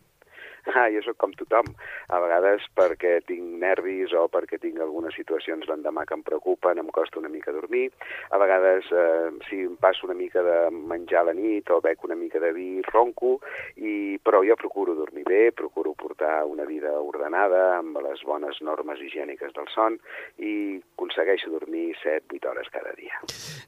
Ah, 0.73 0.87
jo 0.89 1.01
sóc 1.05 1.19
com 1.21 1.33
tothom. 1.37 1.67
A 2.09 2.19
vegades 2.23 2.65
perquè 2.77 3.19
tinc 3.29 3.59
nervis 3.61 4.13
o 4.17 4.25
perquè 4.33 4.57
tinc 4.61 4.79
algunes 4.81 5.13
situacions 5.17 5.67
l'endemà 5.69 6.05
que 6.09 6.17
em 6.17 6.23
preocupen, 6.25 6.81
em 6.81 6.89
costa 6.95 7.19
una 7.21 7.29
mica 7.29 7.53
dormir. 7.53 7.91
A 8.33 8.39
vegades, 8.41 8.89
eh, 8.89 9.29
si 9.49 9.61
em 9.67 9.75
passo 9.77 10.07
una 10.07 10.17
mica 10.17 10.41
de 10.43 10.57
menjar 10.73 11.21
a 11.21 11.29
la 11.29 11.35
nit 11.37 11.69
o 11.69 11.81
bec 11.85 12.03
una 12.03 12.17
mica 12.17 12.41
de 12.41 12.51
vi, 12.53 12.81
ronco, 12.89 13.39
i, 13.77 14.17
però 14.23 14.41
jo 14.47 14.57
procuro 14.57 14.95
dormir 14.95 15.23
bé, 15.27 15.51
procuro 15.51 15.93
portar 15.93 16.43
una 16.45 16.65
vida 16.65 16.91
ordenada, 16.97 17.77
amb 17.77 18.01
les 18.01 18.23
bones 18.25 18.57
normes 18.61 18.99
higièniques 19.01 19.53
del 19.53 19.69
son, 19.73 19.99
i 20.39 20.81
aconsegueixo 20.95 21.51
dormir 21.53 21.93
7-8 22.01 22.49
hores 22.49 22.69
cada 22.73 22.93
dia. 22.97 23.21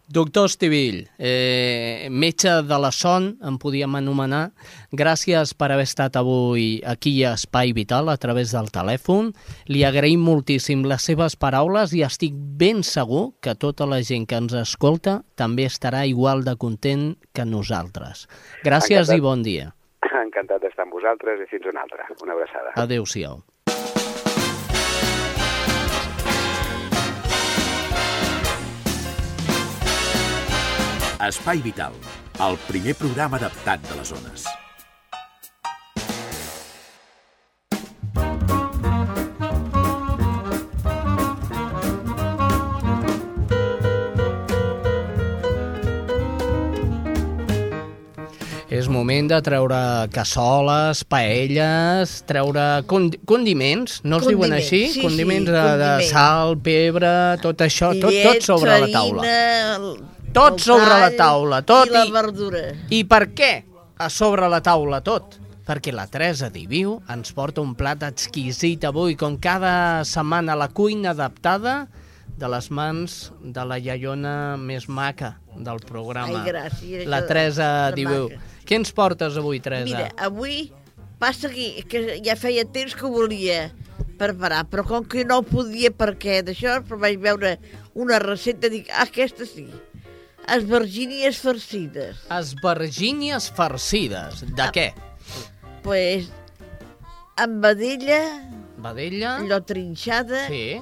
Doctor 0.08 0.48
Estivill, 0.50 1.06
eh, 1.20 2.08
metge 2.10 2.62
de 2.64 2.80
la 2.80 2.92
son, 2.92 3.36
em 3.44 3.58
podíem 3.62 3.96
anomenar. 4.00 4.52
Gràcies 4.92 5.54
per 5.54 5.72
haver 5.72 5.86
estat 5.86 6.16
avui 6.16 6.80
aquí 6.88 7.24
a 7.24 7.34
Espai 7.36 7.74
Vital 7.74 8.10
a 8.10 8.18
través 8.18 8.54
del 8.56 8.72
telèfon. 8.72 9.34
Li 9.68 9.84
agraïm 9.88 10.24
moltíssim 10.24 10.86
les 10.88 11.04
seves 11.04 11.36
paraules 11.36 11.94
i 11.94 12.04
estic 12.08 12.34
ben 12.34 12.84
segur 12.88 13.34
que 13.44 13.56
tota 13.56 13.86
la 13.86 14.02
gent 14.02 14.26
que 14.30 14.40
ens 14.40 14.56
escolta 14.58 15.22
també 15.36 15.68
estarà 15.68 16.06
igual 16.08 16.46
de 16.48 16.56
content 16.56 17.18
que 17.34 17.46
nosaltres. 17.46 18.28
Gràcies 18.64 19.12
Encantat. 19.12 19.18
i 19.18 19.28
bon 19.28 19.44
dia. 19.44 19.74
Encantat 20.08 20.64
d'estar 20.64 20.88
amb 20.88 20.96
vosaltres 20.96 21.44
i 21.44 21.50
fins 21.52 21.68
una 21.70 21.84
altra. 21.84 22.08
Una 22.24 22.34
abraçada. 22.34 22.74
Adéu-siau. 22.76 23.44
Espai 31.28 31.58
Vital, 31.66 31.98
el 32.46 32.56
primer 32.68 32.94
programa 32.96 33.42
adaptat 33.42 33.82
de 33.90 33.98
les 33.98 34.14
zones. 34.14 34.46
Moment 48.98 49.30
de 49.32 49.38
treure 49.46 49.80
cassoles, 50.14 51.04
paelles, 51.08 52.18
treure 52.28 52.66
condi 52.90 53.20
condiments, 53.30 54.02
no 54.04 54.18
es 54.20 54.28
diuen 54.28 54.50
Condiments, 54.50 54.66
així? 54.66 54.82
sí, 54.88 54.94
sí, 55.00 55.06
condiments 55.06 55.48
de, 55.50 55.54
de 55.54 55.70
condiments. 55.70 56.10
sal, 56.12 56.58
pebre, 56.66 57.14
tot 57.46 57.62
això, 57.66 57.94
tot, 58.02 58.12
Llet, 58.12 58.28
tot 58.34 58.48
sobre 58.50 58.80
la 58.84 58.90
taula. 58.92 59.24
Tot 60.34 60.60
sobre 60.62 61.00
la 61.02 61.10
taula, 61.18 61.62
tot 61.66 61.88
I 61.88 61.94
la 61.96 62.06
i- 62.06 62.12
verdura. 62.14 62.64
I 62.94 63.04
per 63.10 63.24
què 63.34 63.52
a 63.98 64.10
sobre 64.14 64.50
la 64.52 64.60
taula 64.62 65.00
tot? 65.02 65.40
Perquè 65.68 65.92
la 65.92 66.06
Teresa 66.08 66.48
Diviu 66.54 66.98
ens 67.12 67.34
porta 67.36 67.60
un 67.64 67.74
plat 67.76 68.04
exquisit 68.08 68.86
avui, 68.88 69.16
com 69.20 69.36
cada 69.38 70.04
setmana 70.08 70.56
la 70.56 70.70
cuina 70.70 71.12
adaptada 71.12 71.88
de 72.38 72.48
les 72.54 72.70
mans 72.72 73.32
de 73.42 73.64
la 73.66 73.80
iaiona 73.82 74.56
més 74.62 74.86
maca 74.88 75.40
del 75.58 75.80
programa. 75.84 76.44
Ai, 76.44 76.52
gràcies, 76.52 77.08
La 77.10 77.24
Teresa 77.26 77.90
de 77.90 77.96
Diviu. 77.98 78.30
maca. 78.30 78.44
Què 78.68 78.76
ens 78.76 78.92
portes 78.92 79.38
avui, 79.40 79.60
Teresa? 79.64 79.88
Mira, 79.88 80.08
avui 80.20 80.72
passa 81.22 81.50
que, 81.50 81.84
que 81.90 82.02
ja 82.26 82.36
feia 82.38 82.66
temps 82.68 82.94
que 82.96 83.06
ho 83.08 83.12
volia 83.14 83.70
preparar, 84.20 84.64
però 84.70 84.84
com 84.86 85.06
que 85.08 85.24
no 85.26 85.42
podia 85.46 85.92
perquè 85.94 86.42
d'això, 86.46 86.80
però 86.86 87.00
vaig 87.06 87.20
veure 87.22 87.56
una 87.98 88.20
recepta 88.20 88.68
i 88.68 88.74
dic, 88.80 88.90
ah, 88.92 89.06
aquesta 89.08 89.46
sí. 89.48 89.68
Esvergínies 90.48 91.40
farcides. 91.44 92.22
Esvergínies 92.32 93.50
farcides. 93.52 94.44
De 94.56 94.62
Ah. 94.64 94.72
què? 94.72 94.94
Pues, 95.84 96.30
amb 97.36 97.62
vedella, 97.64 98.22
Vedella? 98.78 99.38
allò 99.42 99.60
trinxada, 99.64 100.48
Sí. 100.48 100.80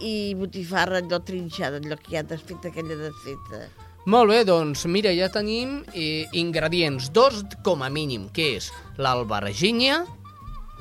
i 0.00 0.34
botifarra, 0.34 0.98
allò 0.98 1.20
trinxada, 1.24 1.76
allò 1.78 1.96
que 1.96 2.10
ja 2.16 2.24
has 2.28 2.40
fet 2.42 2.64
aquella 2.64 2.96
desfeta. 2.96 3.68
Molt 4.06 4.30
bé, 4.30 4.42
doncs 4.46 4.84
mira, 4.86 5.10
ja 5.16 5.26
tenim 5.34 5.80
eh, 5.92 6.26
ingredients, 6.38 7.08
dos 7.10 7.40
com 7.66 7.82
a 7.82 7.88
mínim, 7.90 8.28
que 8.34 8.52
és 8.60 8.68
l'albergínia, 9.02 10.04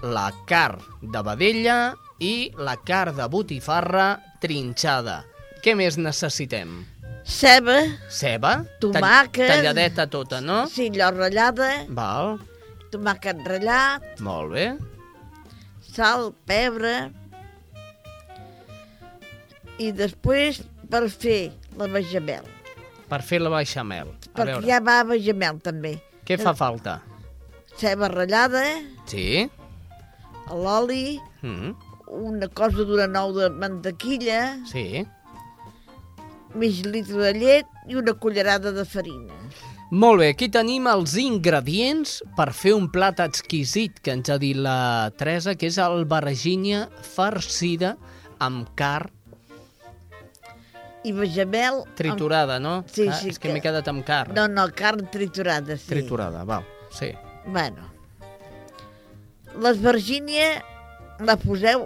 la 0.05 0.27
carn 0.45 0.83
de 1.01 1.23
vedella 1.25 1.77
i 2.21 2.51
la 2.61 2.75
carn 2.85 3.17
de 3.17 3.25
botifarra 3.33 4.11
trinxada. 4.43 5.23
Què 5.65 5.73
més 5.75 5.97
necessitem? 5.97 6.83
Ceba, 7.25 7.79
Ceba? 8.13 8.59
Tomàquet. 8.83 9.47
Tall- 9.49 9.63
Talladeta 9.63 10.05
tota, 10.13 10.37
no? 10.45 10.67
sí, 10.69 10.91
allò 10.93 11.09
ratllada, 11.15 11.71
Val, 11.89 12.35
tomàquet 12.93 13.41
ratllat, 13.49 14.05
molt 14.21 14.53
bé. 14.53 14.67
sal, 15.95 16.29
pebre, 16.45 17.09
i 19.81 19.89
després 19.95 20.61
per 20.91 21.07
fer 21.09 21.39
la 21.79 21.87
bechamel. 21.89 22.45
Per 23.09 23.21
fer 23.21 23.39
la 23.41 23.49
beixamel. 23.53 24.07
A 24.07 24.37
Perquè 24.39 24.45
veure, 24.55 24.65
ja 24.67 24.79
va 24.81 25.03
bechamel 25.03 25.59
també. 25.61 25.99
què 26.25 26.39
fa 26.41 26.53
falta? 26.57 27.01
Ceba 27.77 28.07
ratllada, 28.09 28.63
Sí? 29.05 29.49
l'oli, 30.49 31.19
Mm, 31.41 31.73
una 32.07 32.47
cosa 32.47 32.83
d'una 32.85 33.07
nou 33.07 33.33
de 33.33 33.49
mantequilla, 33.49 34.57
sí. 34.65 35.05
mig 36.55 36.85
litre 36.85 37.17
de 37.17 37.33
llet 37.39 37.65
i 37.89 37.95
una 37.95 38.13
cullerada 38.13 38.71
de 38.71 38.85
farina. 38.85 39.33
Molt 39.91 40.19
bé, 40.19 40.29
aquí 40.33 40.47
tenim 40.49 40.87
els 40.87 41.13
ingredients 41.21 42.23
per 42.35 42.51
fer 42.53 42.73
un 42.73 42.87
plat 42.89 43.19
exquisit 43.19 43.99
que 44.01 44.11
ens 44.15 44.29
ha 44.29 44.37
dit 44.41 44.55
la 44.57 45.11
Teresa, 45.17 45.53
que 45.55 45.67
és 45.67 45.77
albergínia 45.77 46.87
farcida 47.15 47.95
amb 48.39 48.67
carn 48.75 49.11
I 51.05 51.11
bechamel... 51.13 51.83
triturada, 51.95 52.59
no? 52.59 52.79
Sí, 52.89 53.05
ah, 53.07 53.13
sí, 53.13 53.29
És 53.29 53.37
que 53.37 53.47
que- 53.47 53.53
m'he 53.53 53.61
quedat 53.61 53.87
amb 53.91 54.01
carn. 54.07 54.33
No, 54.33 54.47
no, 54.49 54.65
carn 54.73 55.05
triturada, 55.13 55.77
sí. 55.77 55.87
Triturada, 55.91 56.43
val, 56.49 56.65
sí. 56.89 57.11
Bueno, 57.45 57.91
l'esvergínia 59.61 60.47
la 61.25 61.35
poseu 61.39 61.85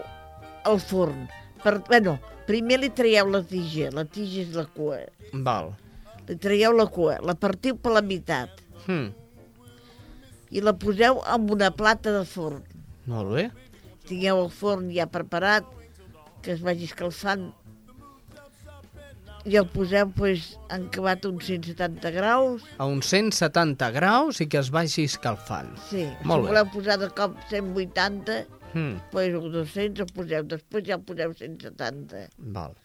al 0.65 0.79
forn. 0.81 1.27
Per, 1.63 1.79
bueno, 1.89 2.17
primer 2.47 2.79
li 2.81 2.89
traieu 2.95 3.29
la 3.29 3.41
tija, 3.45 3.91
la 3.93 4.05
tija 4.07 4.41
és 4.45 4.53
la 4.55 4.65
cua. 4.73 5.01
Val. 5.33 5.73
Li 6.29 6.37
traieu 6.41 6.73
la 6.77 6.87
cua, 6.89 7.17
la 7.25 7.35
partiu 7.35 7.75
per 7.81 7.91
la 7.97 8.01
meitat 8.05 8.55
Hm, 8.85 9.09
i 10.55 10.61
la 10.65 10.71
poseu 10.81 11.19
en 11.29 11.49
una 11.53 11.69
plata 11.75 12.13
de 12.15 12.23
forn. 12.25 12.63
molt 13.05 13.33
bé. 13.35 13.49
Tingueu 14.07 14.39
el 14.45 14.49
forn 14.49 14.87
ja 14.95 15.05
preparat, 15.05 15.65
que 16.41 16.53
es 16.55 16.61
vagi 16.65 16.85
escalfant. 16.87 17.51
I 19.49 19.55
el 19.57 19.65
poseu 19.73 20.11
pues, 20.13 20.51
encabat 20.69 21.23
a 21.25 21.29
uns 21.31 21.47
170 21.49 22.11
graus. 22.13 22.65
A 22.77 22.85
uns 22.85 23.07
170 23.09 23.87
graus 23.95 24.41
i 24.43 24.45
que 24.51 24.59
es 24.61 24.69
vagi 24.69 25.07
escalfant. 25.09 25.71
Sí, 25.89 26.03
Molt 26.29 26.43
si 26.43 26.45
bé. 26.45 26.51
voleu 26.51 26.67
posar 26.75 26.99
de 27.01 27.09
cop 27.17 27.37
180, 27.49 28.43
Hm, 28.69 28.99
pues, 29.09 29.33
o 29.33 29.47
200 29.49 30.03
el 30.05 30.11
poseu, 30.13 30.43
després 30.45 30.83
ja 30.85 30.99
el 30.99 31.01
poseu 31.01 31.31
170. 31.33 32.27
val. 32.53 32.75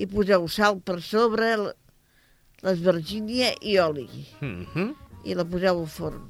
I 0.00 0.06
poseu 0.08 0.46
sal 0.48 0.78
per 0.80 1.02
sobre, 1.04 1.50
l'esvergínia 2.64 3.52
i 3.60 3.76
oli. 3.78 4.08
Mm 4.40 4.64
-hmm. 4.72 4.94
I 5.24 5.34
la 5.34 5.44
poseu 5.44 5.80
al 5.80 5.86
forn. 5.86 6.22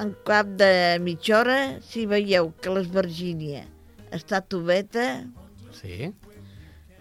En 0.00 0.14
cap 0.26 0.46
de 0.46 0.98
mitja 1.00 1.40
hora, 1.40 1.80
si 1.80 2.06
veieu 2.06 2.52
que 2.60 2.70
l'esvergínia 2.70 3.66
està 4.12 4.40
tubeta, 4.46 5.24
Sí. 5.72 6.12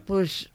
Doncs 0.07 0.47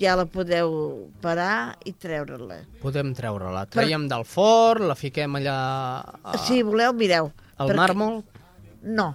ja 0.00 0.14
la 0.16 0.24
podeu 0.24 1.10
parar 1.20 1.76
i 1.84 1.92
treure-la. 1.92 2.62
Podem 2.80 3.12
treure-la. 3.16 3.66
Traiem 3.68 4.06
del 4.08 4.24
forn, 4.24 4.86
la 4.88 4.94
fiquem 4.96 5.36
allà... 5.40 5.58
A... 6.24 6.38
Si 6.46 6.62
voleu, 6.64 6.94
mireu. 6.96 7.28
Al 7.58 7.68
perquè- 7.68 7.82
màrmol? 7.82 8.22
No. 8.84 9.14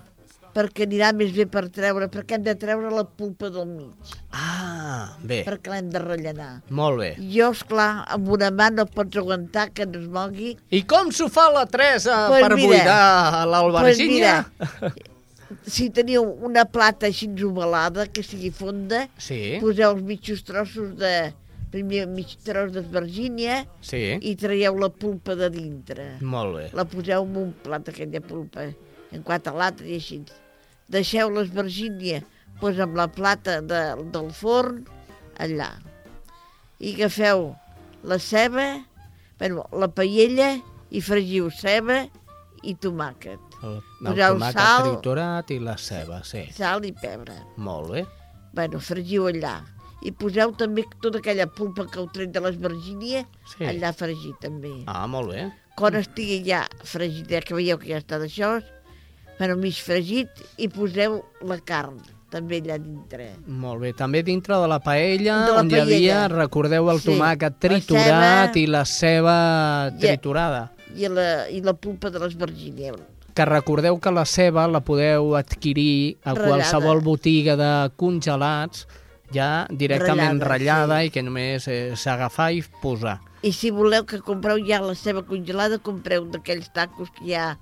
perquè 0.50 0.88
anirà 0.88 1.12
més 1.14 1.30
bé 1.32 1.46
per 1.46 1.68
treure, 1.72 2.08
perquè 2.12 2.36
hem 2.36 2.44
de 2.44 2.56
treure 2.58 2.90
la 2.92 3.04
pulpa 3.06 3.52
del 3.54 3.68
mig, 3.70 4.16
Ah, 4.34 5.14
bé, 5.22 5.44
perquè 5.46 5.70
l'hem 5.72 5.92
de 5.94 6.00
rellenar. 6.02 6.48
molt 6.74 6.98
bé. 7.00 7.12
Jo, 7.32 7.52
esclar, 7.54 8.04
amb 8.10 8.28
una 8.34 8.50
mà 8.52 8.72
no 8.74 8.86
pots 8.90 9.16
aguantar 9.22 9.68
que 9.78 9.86
no 9.86 10.00
es 10.02 10.08
mogui. 10.10 10.56
I 10.74 10.82
com 10.90 11.12
s'ho 11.14 11.30
fa 11.32 11.46
la 11.54 11.66
Teresa 11.70 12.26
Pues 12.34 12.42
per 12.44 12.56
mira, 12.58 12.68
buidar 12.68 13.46
l'albergínia? 13.48 14.34
Pues 14.58 14.98
Si 15.66 15.89
teniu 15.89 16.24
una 16.45 16.66
plata 16.70 17.08
així 17.10 17.28
ovalada, 17.43 18.06
que 18.08 18.22
sigui 18.24 18.52
fonda, 18.52 19.08
Sí. 19.18 19.58
poseu 19.62 19.91
els 19.95 20.04
mitjos 20.04 20.43
trossos 20.43 20.95
de... 20.97 21.34
Primer 21.70 22.08
mig 22.10 22.32
tros 22.41 22.72
d'esvergínia 22.74 23.60
Sí. 23.86 24.18
i 24.26 24.32
traieu 24.36 24.74
la 24.82 24.88
pulpa 24.89 25.36
de 25.38 25.52
dintre. 25.54 26.16
Molt 26.26 26.56
bé. 26.56 26.64
La 26.74 26.82
poseu 26.89 27.22
en 27.28 27.36
un 27.38 27.52
plat, 27.62 27.86
aquella 27.91 28.22
pulpa, 28.26 28.64
en 29.14 29.22
quatre 29.22 29.54
latres 29.54 29.86
i 29.86 30.00
així. 30.00 30.18
Deixeu 30.89 31.30
l'esvergínia 31.30 32.24
doncs, 32.60 32.80
amb 32.82 32.97
la 32.97 33.06
plata 33.14 33.60
de, 33.62 33.84
del 34.10 34.32
forn 34.34 34.82
allà. 35.38 35.70
I 36.82 36.95
agafeu 36.95 37.52
la 38.02 38.18
ceba, 38.18 38.66
bueno, 39.38 39.68
la 39.72 39.91
paella, 39.93 40.56
i 40.89 41.02
fregiu 41.06 41.52
ceba 41.54 42.08
i 42.66 42.74
tomàquet. 42.82 43.49
El, 43.64 43.76
el 43.76 44.05
Poseu 44.05 44.36
tomàquet 44.38 44.60
sal. 44.62 44.84
triturat 44.89 45.51
i 45.51 45.60
la 45.60 45.78
ceba, 45.78 46.22
sí. 46.24 46.45
Sal 46.55 46.86
i 46.86 46.93
pebre. 46.93 47.36
Molt 47.57 47.91
bé. 47.91 48.05
Bueno, 48.53 48.80
fregiu 48.80 49.28
allà. 49.30 49.57
I 50.01 50.12
poseu 50.16 50.53
també 50.55 50.86
tota 51.03 51.20
aquella 51.20 51.45
pulpa 51.47 51.84
que 51.91 51.99
heu 51.99 52.07
tret 52.14 52.32
de 52.32 52.39
l'esvergínia 52.39 53.26
Sí. 53.57 53.66
allà 53.66 53.89
a 53.89 53.93
fregir 53.93 54.32
també. 54.39 54.72
Ah, 54.88 55.05
molt 55.07 55.32
bé. 55.34 55.49
Quan 55.76 55.95
estigui 55.95 56.43
ja 56.47 56.66
fregit, 56.84 57.28
ja 57.30 57.41
que 57.41 57.53
veieu 57.53 57.78
que 57.78 57.88
ja 57.91 57.97
està 57.99 58.18
d'això, 58.20 58.62
bueno, 59.38 59.55
mig 59.57 59.76
fregit, 59.76 60.30
i 60.57 60.68
poseu 60.68 61.22
la 61.41 61.57
carn 61.60 61.99
també 62.32 62.62
allà 62.62 62.78
dintre. 62.80 63.30
Molt 63.47 63.82
bé. 63.82 63.93
També 63.93 64.24
dintre 64.24 64.55
de 64.55 64.68
la 64.68 64.80
paella, 64.80 65.45
De 65.47 65.51
la 65.53 65.60
on 65.60 65.70
hi 65.72 65.80
havia, 65.80 66.28
paella. 66.28 66.28
recordeu, 66.30 66.89
el 66.91 66.99
Sí. 66.99 67.10
tomàquet 67.10 67.41
La 67.51 67.60
triturat 67.60 68.53
ceba. 68.53 68.60
i 68.60 68.66
la 68.68 68.86
ceba 68.86 69.91
triturada. 69.99 70.72
I 70.95 71.07
la, 71.07 71.49
i 71.49 71.62
la 71.62 71.74
pulpa 71.74 72.10
de 72.10 72.20
l'esvergínia. 72.20 72.93
Que 73.40 73.46
recordeu 73.48 73.96
que 74.04 74.12
la 74.12 74.26
ceba 74.28 74.66
la 74.68 74.82
podeu 74.84 75.30
adquirir 75.40 76.18
a 76.28 76.34
Ratllada. 76.34 76.48
qualsevol 76.50 77.00
botiga 77.06 77.54
de 77.56 77.70
congelats 77.96 78.82
ja 79.32 79.66
directament 79.72 80.42
Ratllada, 80.42 80.50
ratllada 80.50 80.98
i 81.08 81.12
que 81.14 81.24
només 81.24 81.68
eh, 81.72 81.94
s'agafar 81.96 82.50
i 82.58 82.60
posar. 82.82 83.22
I 83.48 83.54
si 83.56 83.72
voleu 83.72 84.04
que 84.04 84.20
compreu 84.20 84.60
ja 84.68 84.82
la 84.84 84.92
ceba 84.92 85.24
congelada, 85.24 85.80
compreu 85.80 86.26
d'aquells 86.28 86.68
tacos 86.76 87.08
que 87.16 87.30
hi 87.30 87.38
ha 87.40 87.54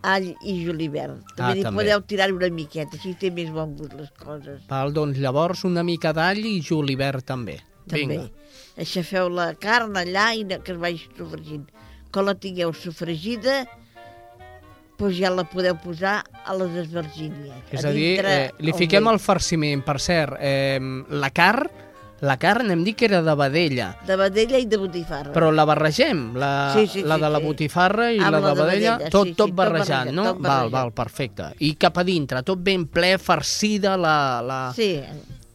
all 0.00 0.30
i 0.40 0.56
julivert. 0.64 1.20
També 1.36 1.60
Ah, 1.60 1.62
també. 1.68 1.82
podeu 1.82 2.00
tirar 2.08 2.32
una 2.32 2.48
miqueta, 2.48 2.96
així 2.96 3.12
té 3.20 3.28
més 3.30 3.52
bon 3.52 3.76
gust 3.76 3.92
les 4.00 4.08
coses. 4.16 4.64
Val, 4.72 4.92
doncs 4.96 5.18
llavors 5.20 5.64
una 5.68 5.84
mica 5.84 6.14
d'all 6.16 6.40
i 6.48 6.62
julivert 6.64 7.26
també. 7.28 7.58
També. 7.86 8.06
Vinga. 8.06 8.30
Aixafeu 8.80 9.28
la 9.28 9.52
carn 9.60 9.92
allà 10.00 10.32
i 10.34 10.44
que 10.48 10.72
es 10.72 10.78
vagi 10.80 11.04
sofregint. 11.12 11.68
Quan 12.10 12.24
la 12.24 12.34
tingueu 12.40 12.72
sofregida, 12.72 13.66
doncs 14.98 15.16
ja 15.18 15.30
la 15.30 15.44
podeu 15.44 15.76
posar 15.82 16.22
a 16.44 16.54
les 16.54 16.76
esvergínies. 16.86 17.54
És 17.72 17.84
a 17.84 17.90
dir, 17.90 18.20
eh, 18.24 18.50
li 18.58 18.72
fiquem 18.72 19.06
el 19.10 19.18
farciment. 19.18 19.82
Per 19.84 19.98
cert, 20.00 20.36
eh, 20.40 20.78
la 21.10 21.30
carn, 21.30 21.68
la 22.20 22.36
carn 22.38 22.70
hem 22.70 22.84
dit 22.84 22.96
que 22.96 23.04
era 23.06 23.20
de 23.22 23.34
vedella, 23.34 23.96
De 24.06 24.16
vedella 24.16 24.58
i 24.58 24.64
de 24.66 24.76
botifarra. 24.78 25.32
però 25.32 25.50
la 25.52 25.64
barregem, 25.66 26.34
la, 26.36 26.72
Sí, 26.72 26.86
sí, 26.86 27.02
la 27.02 27.16
sí, 27.16 27.20
de 27.22 27.28
la 27.30 27.38
sí. 27.38 27.44
botifarra 27.44 28.12
i 28.12 28.18
Amb 28.18 28.30
la 28.30 28.40
la 28.40 28.48
de 28.48 28.54
de 28.54 28.66
vedella, 28.66 28.98
sí, 29.04 29.10
tot 29.10 29.26
sí, 29.26 29.34
tot 29.34 29.50
barrejat, 29.52 30.12
no? 30.12 30.22
tot 30.24 30.38
val, 30.40 30.40
barrejat. 30.70 30.70
val, 30.72 30.92
perfecte. 30.92 31.50
I 31.58 31.74
cap 31.74 31.98
a 31.98 32.04
dintre, 32.04 32.42
tot 32.42 32.58
ben 32.62 32.86
ple, 32.86 33.18
farcida 33.18 33.96
la, 33.98 34.40
la, 34.42 34.72
Sí, 34.74 35.00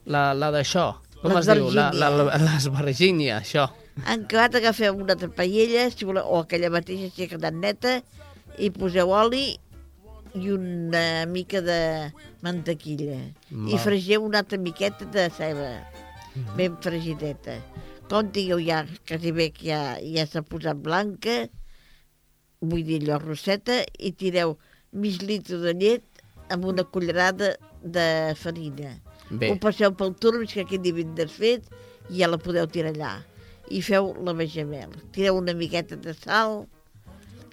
la, 0.05 0.33
la 0.33 0.51
d'això. 0.51 0.95
Com 1.21 1.35
es 1.37 1.45
diu? 1.47 1.71
La- 1.71 1.91
la- 1.91 2.09
la- 2.09 2.37
L'esvergínia, 2.37 3.39
això. 3.41 3.69
en 4.07 4.23
acabat 4.23 4.55
agafeu 4.55 4.93
una 4.95 5.13
altra 5.13 5.27
paella, 5.29 5.89
si 5.91 6.05
voleu, 6.05 6.23
o 6.25 6.39
aquella 6.39 6.69
mateixa 6.69 7.09
si 7.13 7.23
ha 7.25 7.27
quedat 7.27 7.53
neta, 7.53 8.01
i 8.57 8.69
poseu 8.71 9.11
oli 9.13 9.57
i 10.37 10.49
una 10.53 11.25
mica 11.25 11.61
de 11.61 12.11
mantequilla. 12.45 13.17
I 13.49 13.75
Val. 13.75 13.79
fregeu 13.79 14.23
una 14.25 14.39
altra 14.43 14.57
miqueta 14.57 15.05
de 15.05 15.29
ceba, 15.29 15.85
Mhm. 16.35 16.55
ben 16.55 16.77
fregideta. 16.81 17.57
Quan 18.09 18.31
tingueu 18.31 18.59
ja, 18.59 18.85
quasi 19.07 19.31
bé 19.31 19.51
que 19.51 19.67
ja, 19.69 19.97
ja 20.01 20.25
s'ha 20.25 20.41
posat 20.41 20.77
blanca, 20.77 21.47
vull 22.61 22.83
dir 22.83 23.01
allò 23.01 23.19
roseta, 23.21 23.83
i 23.97 24.11
tireu 24.11 24.57
mig 24.91 25.21
litre 25.21 25.57
de 25.57 25.73
llet 25.73 26.03
amb 26.49 26.65
una 26.65 26.83
cullerada 26.83 27.55
de 27.83 28.33
farina. 28.35 28.99
Bé. 29.29 29.51
Ho 29.51 29.59
passeu 29.61 29.93
pel 29.93 30.15
turbis 30.15 30.53
que 30.53 30.65
quedi 30.65 30.91
ben 30.91 31.13
desfet 31.15 31.63
i 32.09 32.17
ja 32.19 32.27
la 32.27 32.37
podeu 32.37 32.65
tirar 32.67 32.93
allà. 32.93 33.23
I 33.69 33.81
feu 33.81 34.15
la 34.25 34.33
bechamel. 34.33 34.89
Tireu 35.13 35.37
una 35.37 35.53
miqueta 35.53 35.95
de 35.95 36.13
sal 36.13 36.67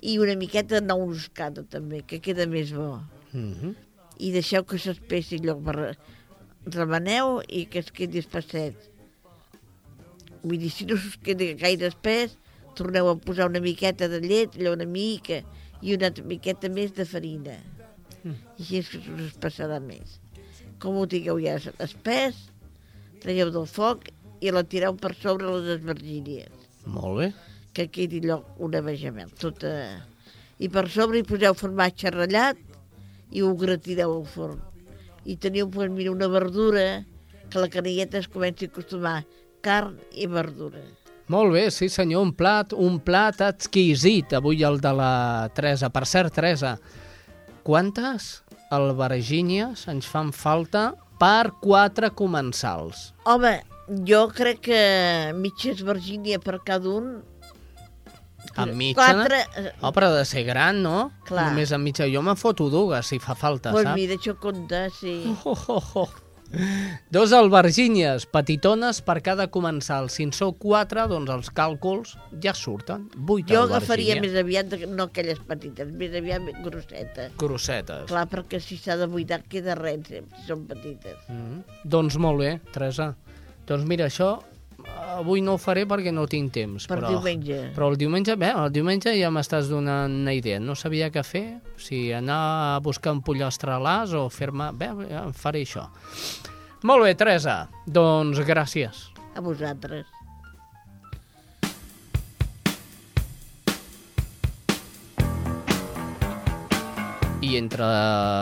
i 0.06 0.18
una 0.22 0.36
miqueta 0.38 0.80
moscada 0.86 1.64
també, 1.66 2.02
que 2.06 2.20
queda 2.22 2.46
més 2.46 2.70
bo. 2.74 3.00
Mhm. 3.32 3.74
I 4.22 4.30
deixeu 4.32 4.64
que 4.64 4.78
s'espessi 4.78 5.40
allò, 5.40 5.56
per... 5.62 5.96
remeneu 6.66 7.40
i 7.48 7.66
que 7.70 7.78
es 7.82 7.90
quedi 7.94 8.18
espesset. 8.18 8.74
Vull 10.42 10.58
dir, 10.62 10.70
si 10.70 10.86
no 10.86 10.94
us 10.94 11.16
queda 11.22 11.52
gaire 11.58 11.90
espès, 11.90 12.36
torneu 12.78 13.10
a 13.10 13.16
posar 13.16 13.48
una 13.50 13.62
miqueta 13.62 14.08
de 14.08 14.20
llet, 14.22 14.56
allò 14.58 14.74
una 14.74 14.86
mica, 14.86 15.42
i 15.82 15.94
una 15.94 16.10
miqueta 16.24 16.70
més 16.72 16.94
de 16.96 17.06
farina. 17.06 17.56
Mm. 18.22 18.36
I 18.58 18.62
així 18.62 18.78
és 18.82 18.90
que 18.90 19.02
us 19.02 19.24
espessarà 19.28 19.80
més. 19.82 20.18
Com 20.82 20.98
ho 20.98 21.06
tingueu 21.10 21.38
ja 21.42 21.58
espès, 21.82 22.46
traieu 23.22 23.50
del 23.54 23.66
foc 23.66 24.10
i 24.40 24.52
la 24.52 24.62
tireu 24.62 24.96
per 24.98 25.14
sobre 25.18 25.50
les 25.50 25.76
esvergínies, 25.78 26.66
Molt 26.86 27.18
bé. 27.18 27.28
Que 27.76 27.90
quedi 27.92 28.22
allò 28.24 28.42
una 28.64 28.80
bechamel, 28.80 29.32
tota... 29.36 29.72
I 30.56 30.70
per 30.72 30.86
sobre 30.88 31.20
hi 31.20 31.24
poseu 31.28 31.52
formatge 31.52 32.08
ratllat 32.14 32.56
i 33.36 33.42
ho 33.44 33.50
gratireu 33.60 34.14
al 34.14 34.22
forn. 34.24 34.62
I 35.28 35.34
teniu, 35.36 35.68
pues, 35.68 35.90
mira, 35.92 36.14
una 36.14 36.30
verdura 36.32 37.04
que 37.50 37.60
la 37.60 37.68
canelleta 37.68 38.22
es 38.22 38.28
comenci 38.32 38.64
a 38.64 38.72
acostumar, 38.72 39.18
carn 39.60 39.98
i 40.16 40.24
verdura. 40.32 40.80
Molt 41.28 41.52
bé, 41.52 41.66
sí 41.74 41.90
senyor, 41.92 42.24
un 42.24 42.32
plat, 42.38 42.72
un 42.72 42.96
plat 43.04 43.40
exquisit, 43.44 44.32
avui 44.38 44.64
el 44.64 44.80
de 44.80 44.94
la 44.96 45.12
Teresa. 45.52 45.92
Per 45.92 46.04
cert, 46.08 46.32
Teresa, 46.38 46.76
quantes 47.66 48.30
albergínies 48.72 49.84
ens 49.92 50.08
fan 50.08 50.32
falta 50.32 50.92
per 51.20 51.50
quatre 51.60 52.14
comensals? 52.16 53.10
Home, 53.28 53.58
jo 54.08 54.26
crec 54.32 54.64
que 54.70 54.82
mitja 55.36 55.74
esvergínia 55.76 56.40
per 56.40 56.62
cada 56.64 56.94
un... 56.96 57.16
Amb 58.54 58.74
mitja? 58.78 59.00
Quatre... 59.00 59.40
Oh, 59.80 59.90
però 59.96 60.12
de 60.14 60.24
ser 60.28 60.44
gran, 60.48 60.82
no? 60.84 61.10
Clar. 61.26 61.50
Només 61.50 61.72
amb 61.72 61.84
mitja. 61.84 62.06
Jo 62.12 62.22
me'n 62.22 62.38
foto 62.38 62.70
dues, 62.70 63.06
si 63.10 63.18
fa 63.18 63.34
falta, 63.34 63.72
Pues 63.74 63.84
saps? 63.88 63.98
mira, 63.98 64.14
això 64.14 64.36
compta, 64.38 64.86
sí. 65.00 65.18
Oh, 65.44 65.58
oh, 65.68 65.82
oh. 66.04 66.08
Dos 67.10 67.32
albergínies 67.34 68.26
petitones 68.30 69.00
per 69.02 69.18
cada 69.22 69.48
comensal. 69.50 70.06
Si 70.14 70.22
en 70.22 70.30
sou 70.32 70.52
quatre, 70.54 71.02
doncs 71.10 71.30
els 71.34 71.50
càlculs 71.50 72.14
ja 72.42 72.54
surten. 72.54 73.08
Vuit 73.16 73.48
Jo 73.50 73.64
agafaria 73.66 74.14
més 74.22 74.36
aviat, 74.38 74.70
no 74.86 75.08
aquelles 75.08 75.40
petites, 75.46 75.90
més 75.90 76.14
aviat 76.16 76.46
grossetes. 76.64 77.34
Grossetes. 77.40 78.06
Clar, 78.10 78.26
perquè 78.30 78.60
si 78.62 78.78
s'ha 78.78 78.96
de 79.00 79.08
buidar 79.10 79.42
queda 79.50 79.74
res, 79.74 80.06
eh, 80.10 80.22
si 80.36 80.46
són 80.46 80.66
petites. 80.70 81.18
Mm. 81.28 81.64
Doncs 81.96 82.18
molt 82.22 82.38
bé, 82.44 82.52
Teresa. 82.72 83.14
Doncs 83.66 83.84
mira, 83.90 84.06
això 84.06 84.36
avui 85.16 85.42
no 85.44 85.54
ho 85.56 85.60
faré 85.60 85.84
perquè 85.88 86.12
no 86.14 86.26
tinc 86.30 86.52
temps. 86.54 86.86
Per 86.88 86.98
però, 86.98 87.12
diumenge. 87.14 87.60
Però 87.76 87.90
el 87.92 87.98
diumenge, 88.00 88.36
bé, 88.40 88.50
el 88.52 88.72
diumenge 88.74 89.14
ja 89.16 89.30
m'estàs 89.32 89.70
donant 89.70 90.12
una 90.22 90.34
idea. 90.36 90.60
No 90.62 90.76
sabia 90.78 91.10
què 91.14 91.24
fer, 91.26 91.46
si 91.80 92.10
anar 92.16 92.40
a 92.76 92.82
buscar 92.84 93.14
un 93.16 93.22
pollastre 93.24 93.72
a 93.74 93.80
l'as 93.82 94.16
o 94.16 94.26
fer-me... 94.32 94.72
Bé, 94.76 94.90
ja 95.10 95.26
faré 95.36 95.64
això. 95.66 95.88
Molt 96.86 97.06
bé, 97.06 97.14
Teresa. 97.18 97.64
Doncs 97.86 98.42
gràcies. 98.46 99.08
A 99.36 99.42
vosaltres. 99.44 100.12
I 107.46 107.52
entre 107.60 107.86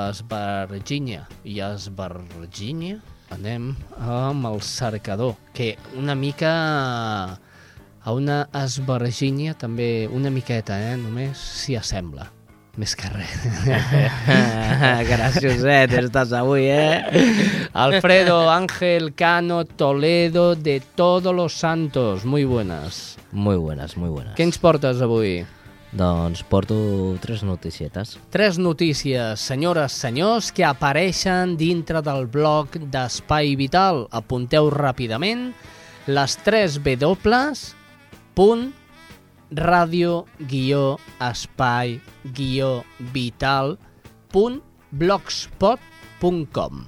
Esvergínia 0.09 1.27
i 1.45 1.59
Esvergínia 1.61 3.03
anem 3.33 3.73
amb 3.97 4.47
el 4.51 4.61
cercador, 4.63 5.35
que 5.53 5.77
una 5.97 6.15
mica 6.15 6.53
a 8.05 8.13
una 8.13 8.49
Esvergínia 8.53 9.55
també 9.57 10.07
una 10.13 10.31
miqueta, 10.31 10.77
eh? 10.77 10.97
Només 11.01 11.41
s'hi 11.63 11.79
assembla. 11.81 12.29
Més 12.77 12.97
que 12.99 13.07
res. 13.07 13.45
Gracioset, 15.11 15.93
estàs 16.01 16.33
avui, 16.35 16.67
eh? 16.67 17.69
Alfredo 17.73 18.49
Ángel 18.51 19.13
Cano 19.15 19.63
Toledo 19.65 20.57
de 20.57 20.81
Todos 20.97 21.35
los 21.35 21.55
Santos. 21.55 22.25
Muy 22.25 22.45
buenas. 22.45 23.17
Muy 23.31 23.57
buenas, 23.57 23.97
muy 23.97 24.11
buenas. 24.11 24.35
Què 24.35 24.43
ens 24.43 24.59
portes 24.59 25.01
avui? 25.03 25.45
Doncs 25.95 26.43
porto 26.51 26.75
tres 27.23 27.45
noticietes. 27.47 28.19
Tres 28.35 28.59
notícies, 28.59 29.39
senyores, 29.39 29.93
senyors, 29.95 30.51
que 30.51 30.65
apareixen 30.67 31.55
dintre 31.57 32.03
del 32.03 32.27
blog 32.27 32.75
d'Espai 32.91 33.55
Vital. 33.55 34.09
Apunteu 34.11 34.73
ràpidament 34.75 35.53
les 36.11 36.35
3 36.43 36.83
W 36.83 37.55
punt 38.35 38.73
radio 39.55 40.27
guió 40.51 40.99
espai 41.23 42.01
guió 42.35 42.83
vital 43.15 43.79
punt 44.33 44.59
blogspot.com 44.91 46.83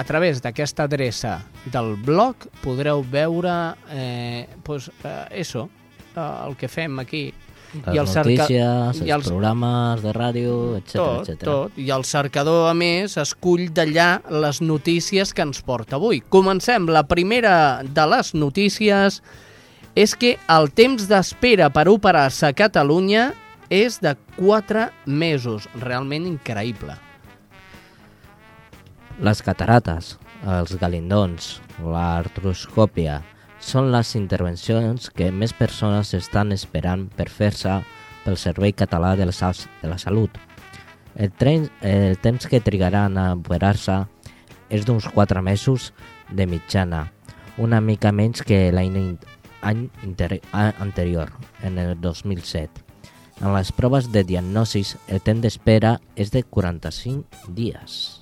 a 0.00 0.04
través 0.04 0.40
d'aquesta 0.40 0.88
adreça 0.88 1.42
del 1.68 1.96
blog 2.00 2.48
podreu 2.64 3.04
veure 3.04 3.76
eh, 3.92 4.48
pues, 4.64 4.90
eh, 5.04 5.26
eso, 5.44 5.68
eh, 6.16 6.46
el 6.48 6.56
que 6.56 6.68
fem 6.68 6.98
aquí 6.98 7.34
Les 7.70 8.14
notícies, 8.16 8.98
i 9.06 9.12
els 9.14 9.28
programes 9.28 10.00
de 10.02 10.12
ràdio, 10.14 10.54
etc 10.80 10.96
tot, 10.96 11.28
etc. 11.28 11.44
tot. 11.46 11.76
I 11.78 11.92
el 11.94 12.02
cercador, 12.08 12.64
a 12.70 12.74
més, 12.74 13.14
escull 13.20 13.68
d'allà 13.74 14.08
les 14.42 14.58
notícies 14.64 15.30
que 15.30 15.44
ens 15.46 15.62
porta 15.62 15.94
avui. 16.00 16.18
Comencem. 16.34 16.88
La 16.90 17.04
primera 17.06 17.84
de 17.86 18.06
les 18.10 18.34
notícies 18.34 19.20
és 19.94 20.16
que 20.18 20.36
el 20.50 20.70
temps 20.74 21.06
d'espera 21.10 21.70
per 21.70 21.86
operar-se 21.90 22.50
a 22.50 22.56
Catalunya 22.58 23.30
és 23.70 24.00
de 24.02 24.16
4 24.36 24.88
mesos. 25.06 25.68
Realment 25.78 26.26
increïble. 26.26 26.98
Les 29.22 29.42
catarates, 29.46 30.16
els 30.42 30.74
galindons, 30.80 31.60
l'artroscòpia, 31.84 33.20
són 33.60 33.90
les 33.92 34.14
intervencions 34.16 35.10
que 35.14 35.30
més 35.30 35.52
persones 35.52 36.14
estan 36.16 36.52
esperant 36.56 37.06
per 37.16 37.28
fer-se 37.28 37.80
pel 38.24 38.36
Servei 38.40 38.72
Català 38.72 39.14
de 39.16 39.28
la, 39.28 39.52
de 39.82 39.88
la 39.88 39.98
Salut. 39.98 40.30
El, 41.14 41.30
tren, 41.30 41.68
el 41.82 42.18
temps 42.18 42.46
que 42.48 42.60
trigaran 42.64 43.18
a 43.18 43.32
operar-se 43.36 44.04
és 44.70 44.86
d'uns 44.86 45.08
4 45.12 45.42
mesos 45.42 45.92
de 46.30 46.46
mitjana, 46.46 47.08
una 47.58 47.80
mica 47.80 48.12
menys 48.12 48.44
que 48.46 48.70
l'any 48.72 49.18
anterior, 49.60 51.32
en 51.62 51.78
el 51.78 52.00
2007. 52.00 52.86
En 53.40 53.54
les 53.56 53.72
proves 53.72 54.10
de 54.12 54.24
diagnosis, 54.24 54.96
el 55.08 55.20
temps 55.24 55.42
d'espera 55.42 55.98
és 56.14 56.32
de 56.32 56.44
45 56.44 57.52
dies. 57.56 58.19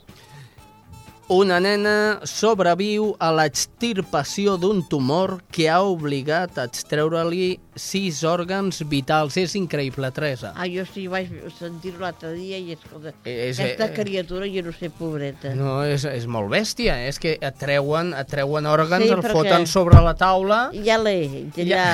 Una 1.29 1.59
nena 1.61 2.23
sobreviu 2.25 3.11
a 3.21 3.29
l'extirpació 3.37 4.55
d'un 4.57 4.79
tumor 4.89 5.35
que 5.53 5.67
ha 5.69 5.83
obligat 5.85 6.57
a 6.57 6.65
extreure-li 6.65 7.59
sis 7.79 8.21
òrgans 8.27 8.83
vitals. 8.91 9.37
És 9.41 9.55
increïble, 9.59 10.11
Teresa. 10.13 10.53
Ah, 10.57 10.67
jo 10.69 10.85
sí 10.89 11.07
vaig 11.11 11.31
sentir-ho 11.59 12.03
l'altre 12.03 12.33
dia 12.37 12.59
i 12.59 12.75
escolta, 12.77 13.15
És- 13.25 13.59
aquesta 13.61 13.89
eh, 13.89 13.95
criatura 13.97 14.47
jo 14.51 14.63
no 14.67 14.73
sé, 14.77 14.91
pobreta. 14.91 15.55
No, 15.55 15.79
és, 15.87 16.05
és 16.05 16.27
molt 16.27 16.51
bèstia. 16.53 16.99
És 17.09 17.19
que 17.23 17.37
et 17.41 17.59
treuen, 17.59 18.13
et 18.19 18.29
treuen 18.29 18.67
òrgans, 18.67 19.05
Sí, 19.07 19.13
el 19.15 19.23
foten 19.23 19.67
sobre 19.71 20.01
la 20.05 20.15
taula... 20.19 20.69
Ja 20.85 20.99
l'he, 21.01 21.47
ja... 21.65 21.87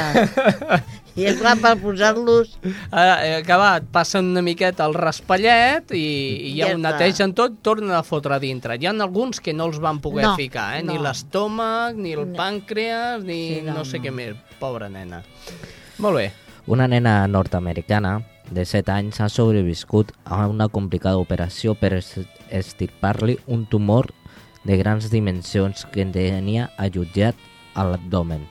I 1.15 1.29
és 1.31 1.37
clar, 1.39 1.53
per 1.63 1.77
posar-los... 1.79 2.57
Ah, 2.91 3.21
eh, 3.23 3.37
acabat, 3.39 3.85
passen 3.95 4.33
una 4.33 4.43
miqueta 4.43 4.85
el 4.89 4.95
raspallet 4.99 5.93
i, 5.95 6.01
i 6.01 6.53
ja, 6.57 6.69
Ja 6.71 6.75
ho 6.75 6.81
netegen 6.83 7.35
tot, 7.39 7.61
tornen 7.63 7.93
a 7.95 8.03
fotre 8.07 8.35
a 8.35 8.41
dintre. 8.43 8.75
Hi 8.81 8.89
ha 8.89 8.95
alguns 8.97 9.39
que 9.43 9.55
no 9.55 9.69
els 9.71 9.79
van 9.83 10.01
poder 10.03 10.25
No, 10.27 10.35
ficar, 10.39 10.79
eh? 10.79 10.83
ni 10.83 10.97
no. 10.99 11.05
l'estómac, 11.07 11.95
ni 11.99 12.15
el 12.19 12.27
pàncreas, 12.35 13.23
ni 13.27 13.39
Sí, 13.45 13.63
no, 13.67 13.79
no, 13.79 13.85
sé 13.87 14.01
no. 14.01 14.05
què 14.09 14.15
més. 14.15 14.35
Pobra 14.59 14.89
nena. 14.91 15.23
Molt 15.99 16.17
bé. 16.17 16.33
Una 16.67 16.89
nena 16.89 17.27
nord-americana 17.29 18.23
de 18.51 18.65
7 18.65 18.91
anys 18.93 19.21
ha 19.21 19.29
sobreviscut 19.29 20.13
a 20.25 20.47
una 20.49 20.69
complicada 20.69 21.19
operació 21.19 21.75
per 21.75 21.95
es- 21.95 22.21
estirpar-li 22.51 23.39
un 23.47 23.67
tumor 23.67 24.13
de 24.65 24.77
grans 24.79 25.11
dimensions 25.11 25.85
que 25.93 26.05
tenia 26.07 26.71
allotjat 26.79 27.35
a 27.75 27.85
l'abdomen. 27.85 28.47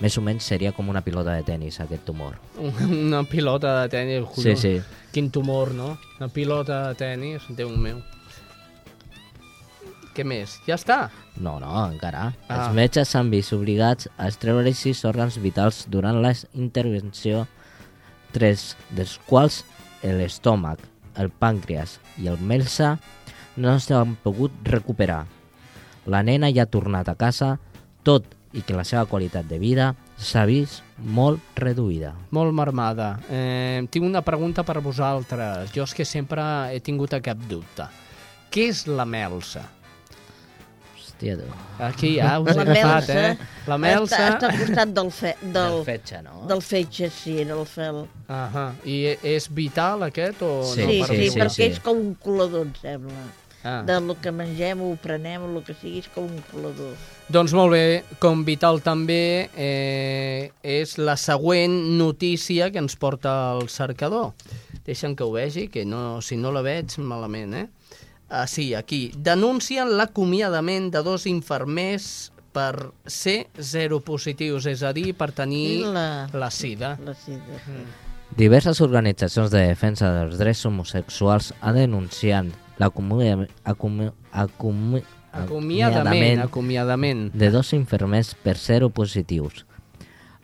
Més 0.00 0.16
o 0.18 0.22
menys 0.22 0.42
seria 0.44 0.72
com 0.74 0.88
una 0.90 1.02
pilota 1.06 1.34
de 1.34 1.42
tennis, 1.46 1.78
aquest 1.80 2.04
tumor. 2.04 2.34
Una 2.58 3.22
pilota 3.24 3.82
de 3.82 3.88
tennis. 3.88 4.26
Sí, 4.36 4.56
sí. 4.56 4.80
Quin 5.12 5.30
tumor, 5.30 5.72
no? 5.74 5.98
Una 6.18 6.28
pilota 6.28 6.88
de 6.88 6.94
tennis, 6.98 7.42
Déu 7.50 7.70
meu. 7.70 8.00
Què 10.14 10.22
més? 10.22 10.60
Ja 10.62 10.76
està? 10.78 10.98
No, 11.42 11.56
no, 11.58 11.72
encara. 11.90 12.28
Ah. 12.46 12.56
Els 12.56 12.76
metges 12.76 13.10
s'han 13.10 13.32
vist 13.32 13.50
obligats 13.56 14.06
a 14.14 14.28
extreure 14.30 14.70
sis 14.78 15.02
òrgans 15.08 15.40
vitals 15.42 15.84
durant 15.90 16.20
la 16.22 16.30
intervenció, 16.54 17.48
tres 18.34 18.74
dels 18.94 19.16
quals 19.26 19.64
l'estómac, 20.04 20.78
el 21.18 21.32
pàncreas 21.34 21.98
i 22.22 22.30
el 22.30 22.38
melsa 22.38 22.94
no 23.58 23.74
s'han 23.80 24.14
pogut 24.22 24.54
recuperar. 24.70 25.24
La 26.06 26.22
nena 26.22 26.50
ja 26.54 26.62
ha 26.62 26.70
tornat 26.70 27.10
a 27.10 27.18
casa, 27.18 27.56
tot 28.06 28.26
i 28.54 28.62
que 28.62 28.76
la 28.76 28.86
seva 28.86 29.08
qualitat 29.10 29.48
de 29.50 29.58
vida 29.58 29.92
s'ha 30.14 30.44
vist 30.46 30.84
molt 30.98 31.58
reduïda. 31.58 32.12
Molt 32.30 32.54
marmada. 32.54 33.16
Eh, 33.26 33.82
tinc 33.90 34.06
una 34.06 34.22
pregunta 34.22 34.62
per 34.62 34.78
vosaltres. 34.84 35.72
Jo 35.74 35.88
és 35.88 35.94
que 35.94 36.06
sempre 36.06 36.44
he 36.70 36.78
tingut 36.78 37.16
aquest 37.18 37.48
dubte. 37.50 37.88
Què 38.54 38.68
és 38.70 38.86
la 38.86 39.06
melsa? 39.08 39.64
Hòstia, 41.14 41.36
tu. 41.38 41.46
Aquí 41.78 42.16
ja 42.16 42.38
us 42.40 42.48
he 42.50 42.54
La 42.54 42.62
agafat, 42.62 43.06
melsa 43.06 43.20
eh? 43.20 43.36
La 43.66 43.78
melsa... 43.78 44.16
Està, 44.16 44.34
està 44.34 44.48
al 44.48 44.58
costat 44.58 44.94
del, 44.94 45.10
fe, 45.14 45.32
del, 45.42 45.54
Del 45.54 45.84
fetge, 45.86 46.22
no? 46.24 46.40
Del 46.50 46.62
fetge, 46.62 47.10
sí, 47.10 47.36
en 47.42 47.50
el 47.54 47.64
fel. 47.70 48.00
Ahà. 48.28 48.64
I 48.84 48.96
és 49.22 49.46
vital 49.54 50.02
aquest 50.08 50.42
o 50.42 50.50
Sí, 50.72 50.82
no? 50.82 50.90
sí, 50.90 50.98
per 51.04 51.14
sí, 51.14 51.30
tu? 51.30 51.38
perquè 51.38 51.68
és 51.70 51.80
com 51.84 52.00
un 52.02 52.14
colador, 52.22 52.66
em 52.66 52.74
sembla. 52.80 53.24
Ah. 53.64 53.78
Del 53.86 54.10
que 54.20 54.32
mengem, 54.34 54.82
ho 54.84 54.90
prenem, 55.00 55.46
el 55.48 55.62
que 55.64 55.72
sigui, 55.78 56.02
és 56.02 56.10
com 56.12 56.26
un 56.26 56.42
colador. 56.50 56.98
Doncs 57.32 57.54
molt 57.56 57.72
bé, 57.72 58.02
com 58.20 58.42
vital 58.44 58.82
també 58.84 59.48
eh, 59.56 60.50
és 60.60 60.98
la 60.98 61.14
següent 61.16 61.78
notícia 61.96 62.68
que 62.74 62.82
ens 62.82 62.98
porta 63.00 63.54
el 63.54 63.70
cercador. 63.72 64.34
Deixa'm 64.84 65.14
que 65.16 65.24
ho 65.24 65.32
vegi, 65.32 65.70
que 65.72 65.86
no, 65.88 66.20
si 66.20 66.36
no 66.36 66.52
la 66.52 66.60
veig 66.66 66.98
malament, 67.00 67.54
eh? 67.62 67.66
Ah, 68.28 68.46
sí, 68.46 68.74
aquí. 68.74 69.12
Denuncien 69.16 69.96
l'acomiadament 69.96 70.90
de 70.92 71.02
dos 71.02 71.26
infermers 71.26 72.32
per 72.54 72.92
ser 73.06 73.48
zeropositius, 73.58 74.66
és 74.66 74.82
a 74.82 74.92
dir, 74.92 75.12
per 75.14 75.32
tenir 75.32 75.80
I 75.80 75.84
la- 75.84 76.28
la 76.32 76.50
sida. 76.50 76.98
La 77.04 77.14
sida. 77.14 77.58
Diverses 78.36 78.80
organitzacions 78.80 79.50
de 79.50 79.66
defensa 79.68 80.10
dels 80.12 80.38
drets 80.38 80.64
homosexuals 80.66 81.52
han 81.60 81.76
denunciat 81.76 82.46
l'acomiadament 82.78 83.50
acomi, 83.64 84.08
acomi, 84.32 85.02
Acomiadament, 85.32 86.40
acomiadament. 86.42 87.32
de 87.34 87.50
dos 87.50 87.72
infermers 87.72 88.34
per 88.34 88.56
seropositius. 88.56 89.66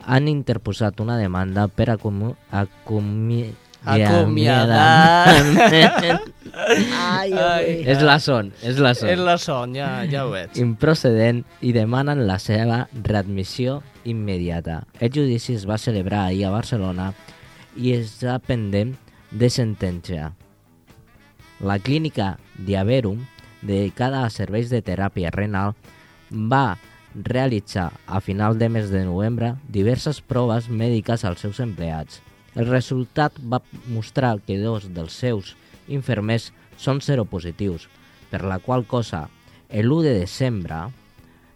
Han 0.04 0.28
interposat 0.28 0.98
una 1.00 1.16
demanda 1.18 1.68
per 1.68 1.90
acomi, 1.90 2.34
acomi, 2.50 3.52
Acomiadar. 3.84 5.28
Ai, 6.50 7.32
Ai. 7.32 7.64
És 7.88 8.02
la 8.02 8.18
son, 8.20 8.50
és 8.62 8.78
la 8.82 8.92
son. 8.94 9.08
És 9.08 9.18
la 9.18 9.36
son, 9.40 9.74
ja, 9.76 10.02
ja 10.10 10.26
ho 10.26 10.32
veig. 10.34 10.58
Improcedent 10.60 11.44
i 11.64 11.72
demanen 11.76 12.26
la 12.28 12.38
seva 12.42 12.82
readmissió 13.06 13.80
immediata. 14.04 14.82
El 15.00 15.12
judici 15.14 15.54
es 15.56 15.66
va 15.68 15.78
celebrar 15.78 16.26
ahir 16.26 16.46
a 16.48 16.52
Barcelona 16.54 17.12
i 17.76 17.94
està 17.96 18.38
pendent 18.44 18.96
de 19.30 19.50
sentència. 19.52 20.32
La 21.60 21.78
clínica 21.78 22.38
Diaverum, 22.56 23.26
dedicada 23.62 24.24
a 24.24 24.30
serveis 24.32 24.70
de 24.72 24.80
teràpia 24.82 25.30
renal, 25.32 25.74
va 26.30 26.78
realitzar 27.14 27.90
a 28.06 28.20
final 28.20 28.58
de 28.58 28.68
mes 28.68 28.90
de 28.90 29.04
novembre 29.04 29.54
diverses 29.68 30.20
proves 30.20 30.68
mèdiques 30.70 31.24
als 31.24 31.40
seus 31.44 31.60
empleats. 31.60 32.22
El 32.58 32.66
resultat 32.66 33.36
va 33.40 33.62
mostrar 33.86 34.38
que 34.46 34.58
dos 34.58 34.88
dels 34.94 35.14
seus 35.14 35.54
infermers 35.88 36.50
són 36.80 37.02
seropositius, 37.04 37.86
per 38.30 38.42
la 38.46 38.58
qual 38.62 38.86
cosa, 38.86 39.26
l'1 39.70 40.02
de 40.06 40.14
desembre 40.22 40.86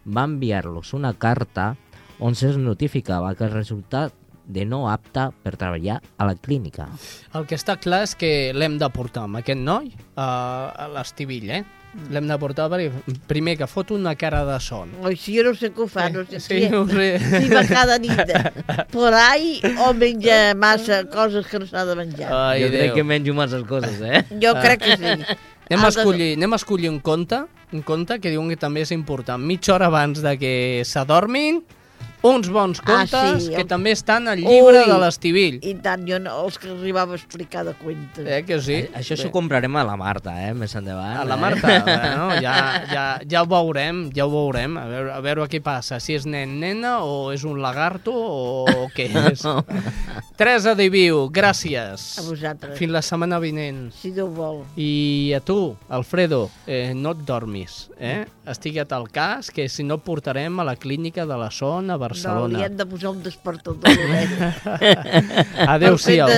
va 0.05 0.27
enviar-los 0.29 0.93
una 0.93 1.13
carta 1.13 1.73
on 2.19 2.35
se'ls 2.35 2.59
notificava 2.61 3.33
que 3.35 3.47
el 3.47 3.55
resultat 3.55 4.13
de 4.45 4.65
no 4.65 4.85
apte 4.91 5.31
per 5.43 5.55
treballar 5.57 5.97
a 6.17 6.27
la 6.29 6.35
clínica. 6.35 6.87
El 7.33 7.47
que 7.49 7.57
està 7.57 7.79
clar 7.81 8.03
és 8.05 8.13
que 8.15 8.53
l'hem 8.53 8.77
de 8.79 8.89
portar 8.93 9.25
amb 9.25 9.41
aquest 9.41 9.59
noi 9.59 9.89
a, 10.15 10.27
a 10.69 10.87
l'estivill, 10.93 11.49
eh? 11.49 11.63
L'hem 12.11 12.27
de 12.27 12.35
portar 12.37 12.65
perquè, 12.69 12.91
primer, 13.29 13.55
que 13.57 13.67
fot 13.71 13.91
una 13.95 14.11
cara 14.19 14.43
de 14.45 14.57
son. 14.59 14.91
Oi, 15.01 15.15
si 15.17 15.33
jo 15.37 15.45
no 15.47 15.53
sé 15.55 15.69
què 15.73 15.81
ho 15.85 15.87
fa, 15.87 16.09
no 16.11 16.25
sé 16.27 16.41
Sí, 16.43 16.59
si, 16.67 16.73
ho 16.75 16.83
sé. 16.89 17.07
si 17.23 17.49
va 17.53 17.63
cada 17.69 17.97
nit 18.03 18.33
por 18.95 19.13
ahí 19.15 19.61
o 19.85 19.93
menja 19.95 20.53
massa 20.59 21.03
coses 21.09 21.47
que 21.47 21.59
no 21.59 21.65
s'ha 21.69 21.85
de 21.87 21.95
menjar. 21.95 22.29
Ai, 22.35 22.63
jo 22.65 22.69
crec 22.73 22.87
Déu. 22.91 22.95
que 22.99 23.03
menjo 23.03 23.33
masses 23.37 23.63
coses, 23.69 24.01
eh? 24.01 24.25
Jo 24.43 24.53
crec 24.59 24.83
que 24.83 24.97
sí. 24.97 25.13
Anem 25.69 25.85
a, 25.85 25.89
escollir, 25.89 26.33
anem 26.37 26.53
a 26.53 26.59
escollir 26.61 26.89
un 26.91 26.99
conte, 26.99 27.39
un 27.73 27.81
conte 27.81 28.19
que 28.21 28.29
diuen 28.29 28.51
que 28.51 28.59
també 28.61 28.83
és 28.85 28.91
important. 28.93 29.41
Mitja 29.41 29.73
hora 29.73 29.87
abans 29.89 30.21
de 30.21 30.35
que 30.37 30.53
s'adormin, 30.85 31.63
uns 32.25 32.49
bons 32.49 32.81
Ah, 32.81 32.85
contes 32.85 33.43
sí, 33.45 33.49
que 33.53 33.61
el- 33.61 33.67
també 33.67 33.91
estan 33.91 34.27
al 34.27 34.39
llibre 34.39 34.81
Ui, 34.83 34.89
de 34.91 34.97
l'Estivill. 34.99 35.59
I 35.63 35.73
tant, 35.83 36.05
jo 36.07 36.19
no, 36.19 36.33
els 36.45 36.57
que 36.59 36.69
arribava 36.73 37.13
a 37.13 37.15
explicar 37.19 37.63
de 37.65 37.73
cuentes. 37.75 38.25
Eh, 38.27 38.43
que 38.47 38.59
sí? 38.61 38.81
Això 38.93 39.15
s'ho 39.17 39.31
comprarem 39.31 39.75
a 39.75 39.83
la 39.83 39.95
Marta, 39.95 40.33
eh, 40.47 40.53
més 40.53 40.73
endavant. 40.75 41.17
A 41.21 41.25
la 41.25 41.35
eh? 41.35 41.39
Marta, 41.39 41.67
bueno, 41.85 42.29
ja, 42.41 42.55
ja, 42.91 43.05
ja 43.25 43.43
ho 43.43 43.47
veurem, 43.47 44.09
ja 44.15 44.25
ho 44.25 44.31
veurem, 44.33 44.77
a 44.77 44.85
veure, 44.89 45.11
a 45.13 45.19
veure 45.21 45.47
què 45.51 45.61
passa, 45.63 45.99
si 45.99 46.15
és 46.15 46.25
nen-nena 46.25 46.99
o 47.05 47.31
és 47.31 47.43
un 47.43 47.61
lagarto 47.61 48.11
o 48.15 48.87
què 48.95 49.09
és. 49.31 49.43
Teresa 50.37 50.73
Diviu, 50.75 51.29
gràcies. 51.31 52.17
A 52.19 52.23
vosaltres. 52.27 52.77
Fins 52.77 52.91
la 52.91 53.01
setmana 53.05 53.39
vinent. 53.39 53.87
Si 53.95 54.11
Déu 54.15 54.27
vol. 54.35 54.63
I 54.79 55.33
a 55.35 55.39
tu, 55.43 55.75
Alfredo, 55.89 56.49
eh, 56.67 56.93
no 56.95 57.11
et 57.15 57.21
dormis, 57.27 57.89
eh? 57.99 58.25
Estigue't 58.45 58.91
al 58.93 59.07
cas, 59.11 59.49
que 59.51 59.67
si 59.69 59.83
no 59.83 59.95
et 59.99 60.03
portarem 60.05 60.59
a 60.59 60.65
la 60.67 60.75
clínica 60.75 61.25
de 61.25 61.37
la 61.39 61.49
Son 61.51 61.89
a 61.89 61.97
No, 62.23 62.47
li 62.47 62.55
Barcelona. 62.55 62.65
hem 62.65 62.77
de 62.77 62.85
posar 62.85 63.09
un 63.11 63.21
despertador. 63.23 63.81
l'orella. 63.83 64.53
Adéu-siau. 65.75 66.29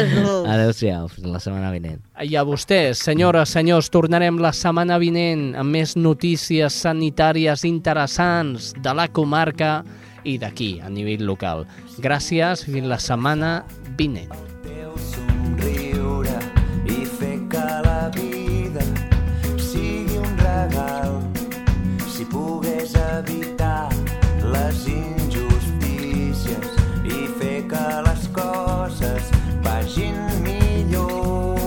Adéu-siau, 0.47 1.07
fins 1.13 1.28
la 1.30 1.39
setmana 1.43 1.71
vinent. 1.71 2.01
I 2.23 2.36
a 2.36 2.43
vostès, 2.47 2.97
senyores, 3.05 3.49
senyors, 3.53 3.89
tornarem 3.93 4.39
la 4.41 4.51
setmana 4.53 4.97
vinent 4.97 5.53
amb 5.55 5.69
més 5.78 5.95
notícies 5.95 6.73
sanitàries 6.73 7.63
interessants 7.67 8.73
de 8.82 8.93
la 8.97 9.07
comarca 9.07 9.84
i 10.28 10.38
d'aquí, 10.41 10.80
a 10.84 10.89
nivell 10.89 11.23
local. 11.25 11.65
Gràcies, 12.03 12.65
fins 12.65 12.88
la 12.89 12.97
setmana 12.99 13.63
vinent. 13.97 14.34
somriure 14.97 16.38
i 16.86 17.05
fer 17.05 17.38
que 17.51 17.65
la 17.86 18.09
vida 18.15 18.84
sigui 19.57 20.17
un 20.17 20.38
regal 20.38 21.21
si 22.09 22.25
pogués 22.25 22.95
evitar 22.95 23.89
les 24.53 24.88
injustícies 24.88 25.16
vagin 29.97 30.43
millor. 30.43 31.57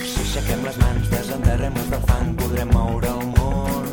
Si 0.00 0.20
aixequem 0.20 0.64
les 0.64 0.78
mans, 0.78 1.10
desenterrem-les 1.10 1.90
del 1.92 2.02
fang 2.08 2.34
podrem 2.40 2.72
moure 2.74 3.08
el 3.08 3.26
món. 3.36 3.86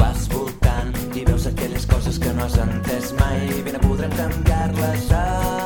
Vas 0.00 0.26
voltant 0.32 0.92
i 1.14 1.24
veus 1.24 1.46
aquelles 1.46 1.86
coses 1.86 2.18
que 2.18 2.32
no 2.32 2.44
has 2.44 2.58
entès 2.58 3.12
mai. 3.20 3.46
Ben 3.64 3.78
podrem 3.86 4.10
canviar-les 4.18 5.10
amb 5.20 5.65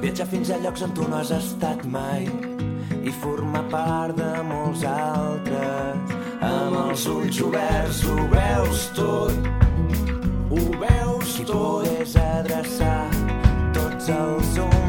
viatjar 0.00 0.26
fins 0.32 0.50
a 0.50 0.58
llocs 0.62 0.82
on 0.86 0.94
tu 0.96 1.08
no 1.08 1.20
has 1.20 1.32
estat 1.36 1.84
mai 1.84 2.26
i 3.04 3.12
formar 3.22 3.64
part 3.72 4.16
de 4.16 4.30
molts 4.48 4.84
altres. 4.88 6.16
Amb 6.40 6.76
els 6.86 7.06
ulls 7.14 7.40
oberts 7.44 8.04
ho 8.08 8.16
veus 8.34 8.88
tot, 8.96 9.50
ho 10.50 10.62
veus 10.78 10.80
tot. 10.80 11.00
Si 11.30 11.44
pogués 11.46 12.16
adreçar 12.20 13.08
tots 13.72 14.10
els 14.12 14.79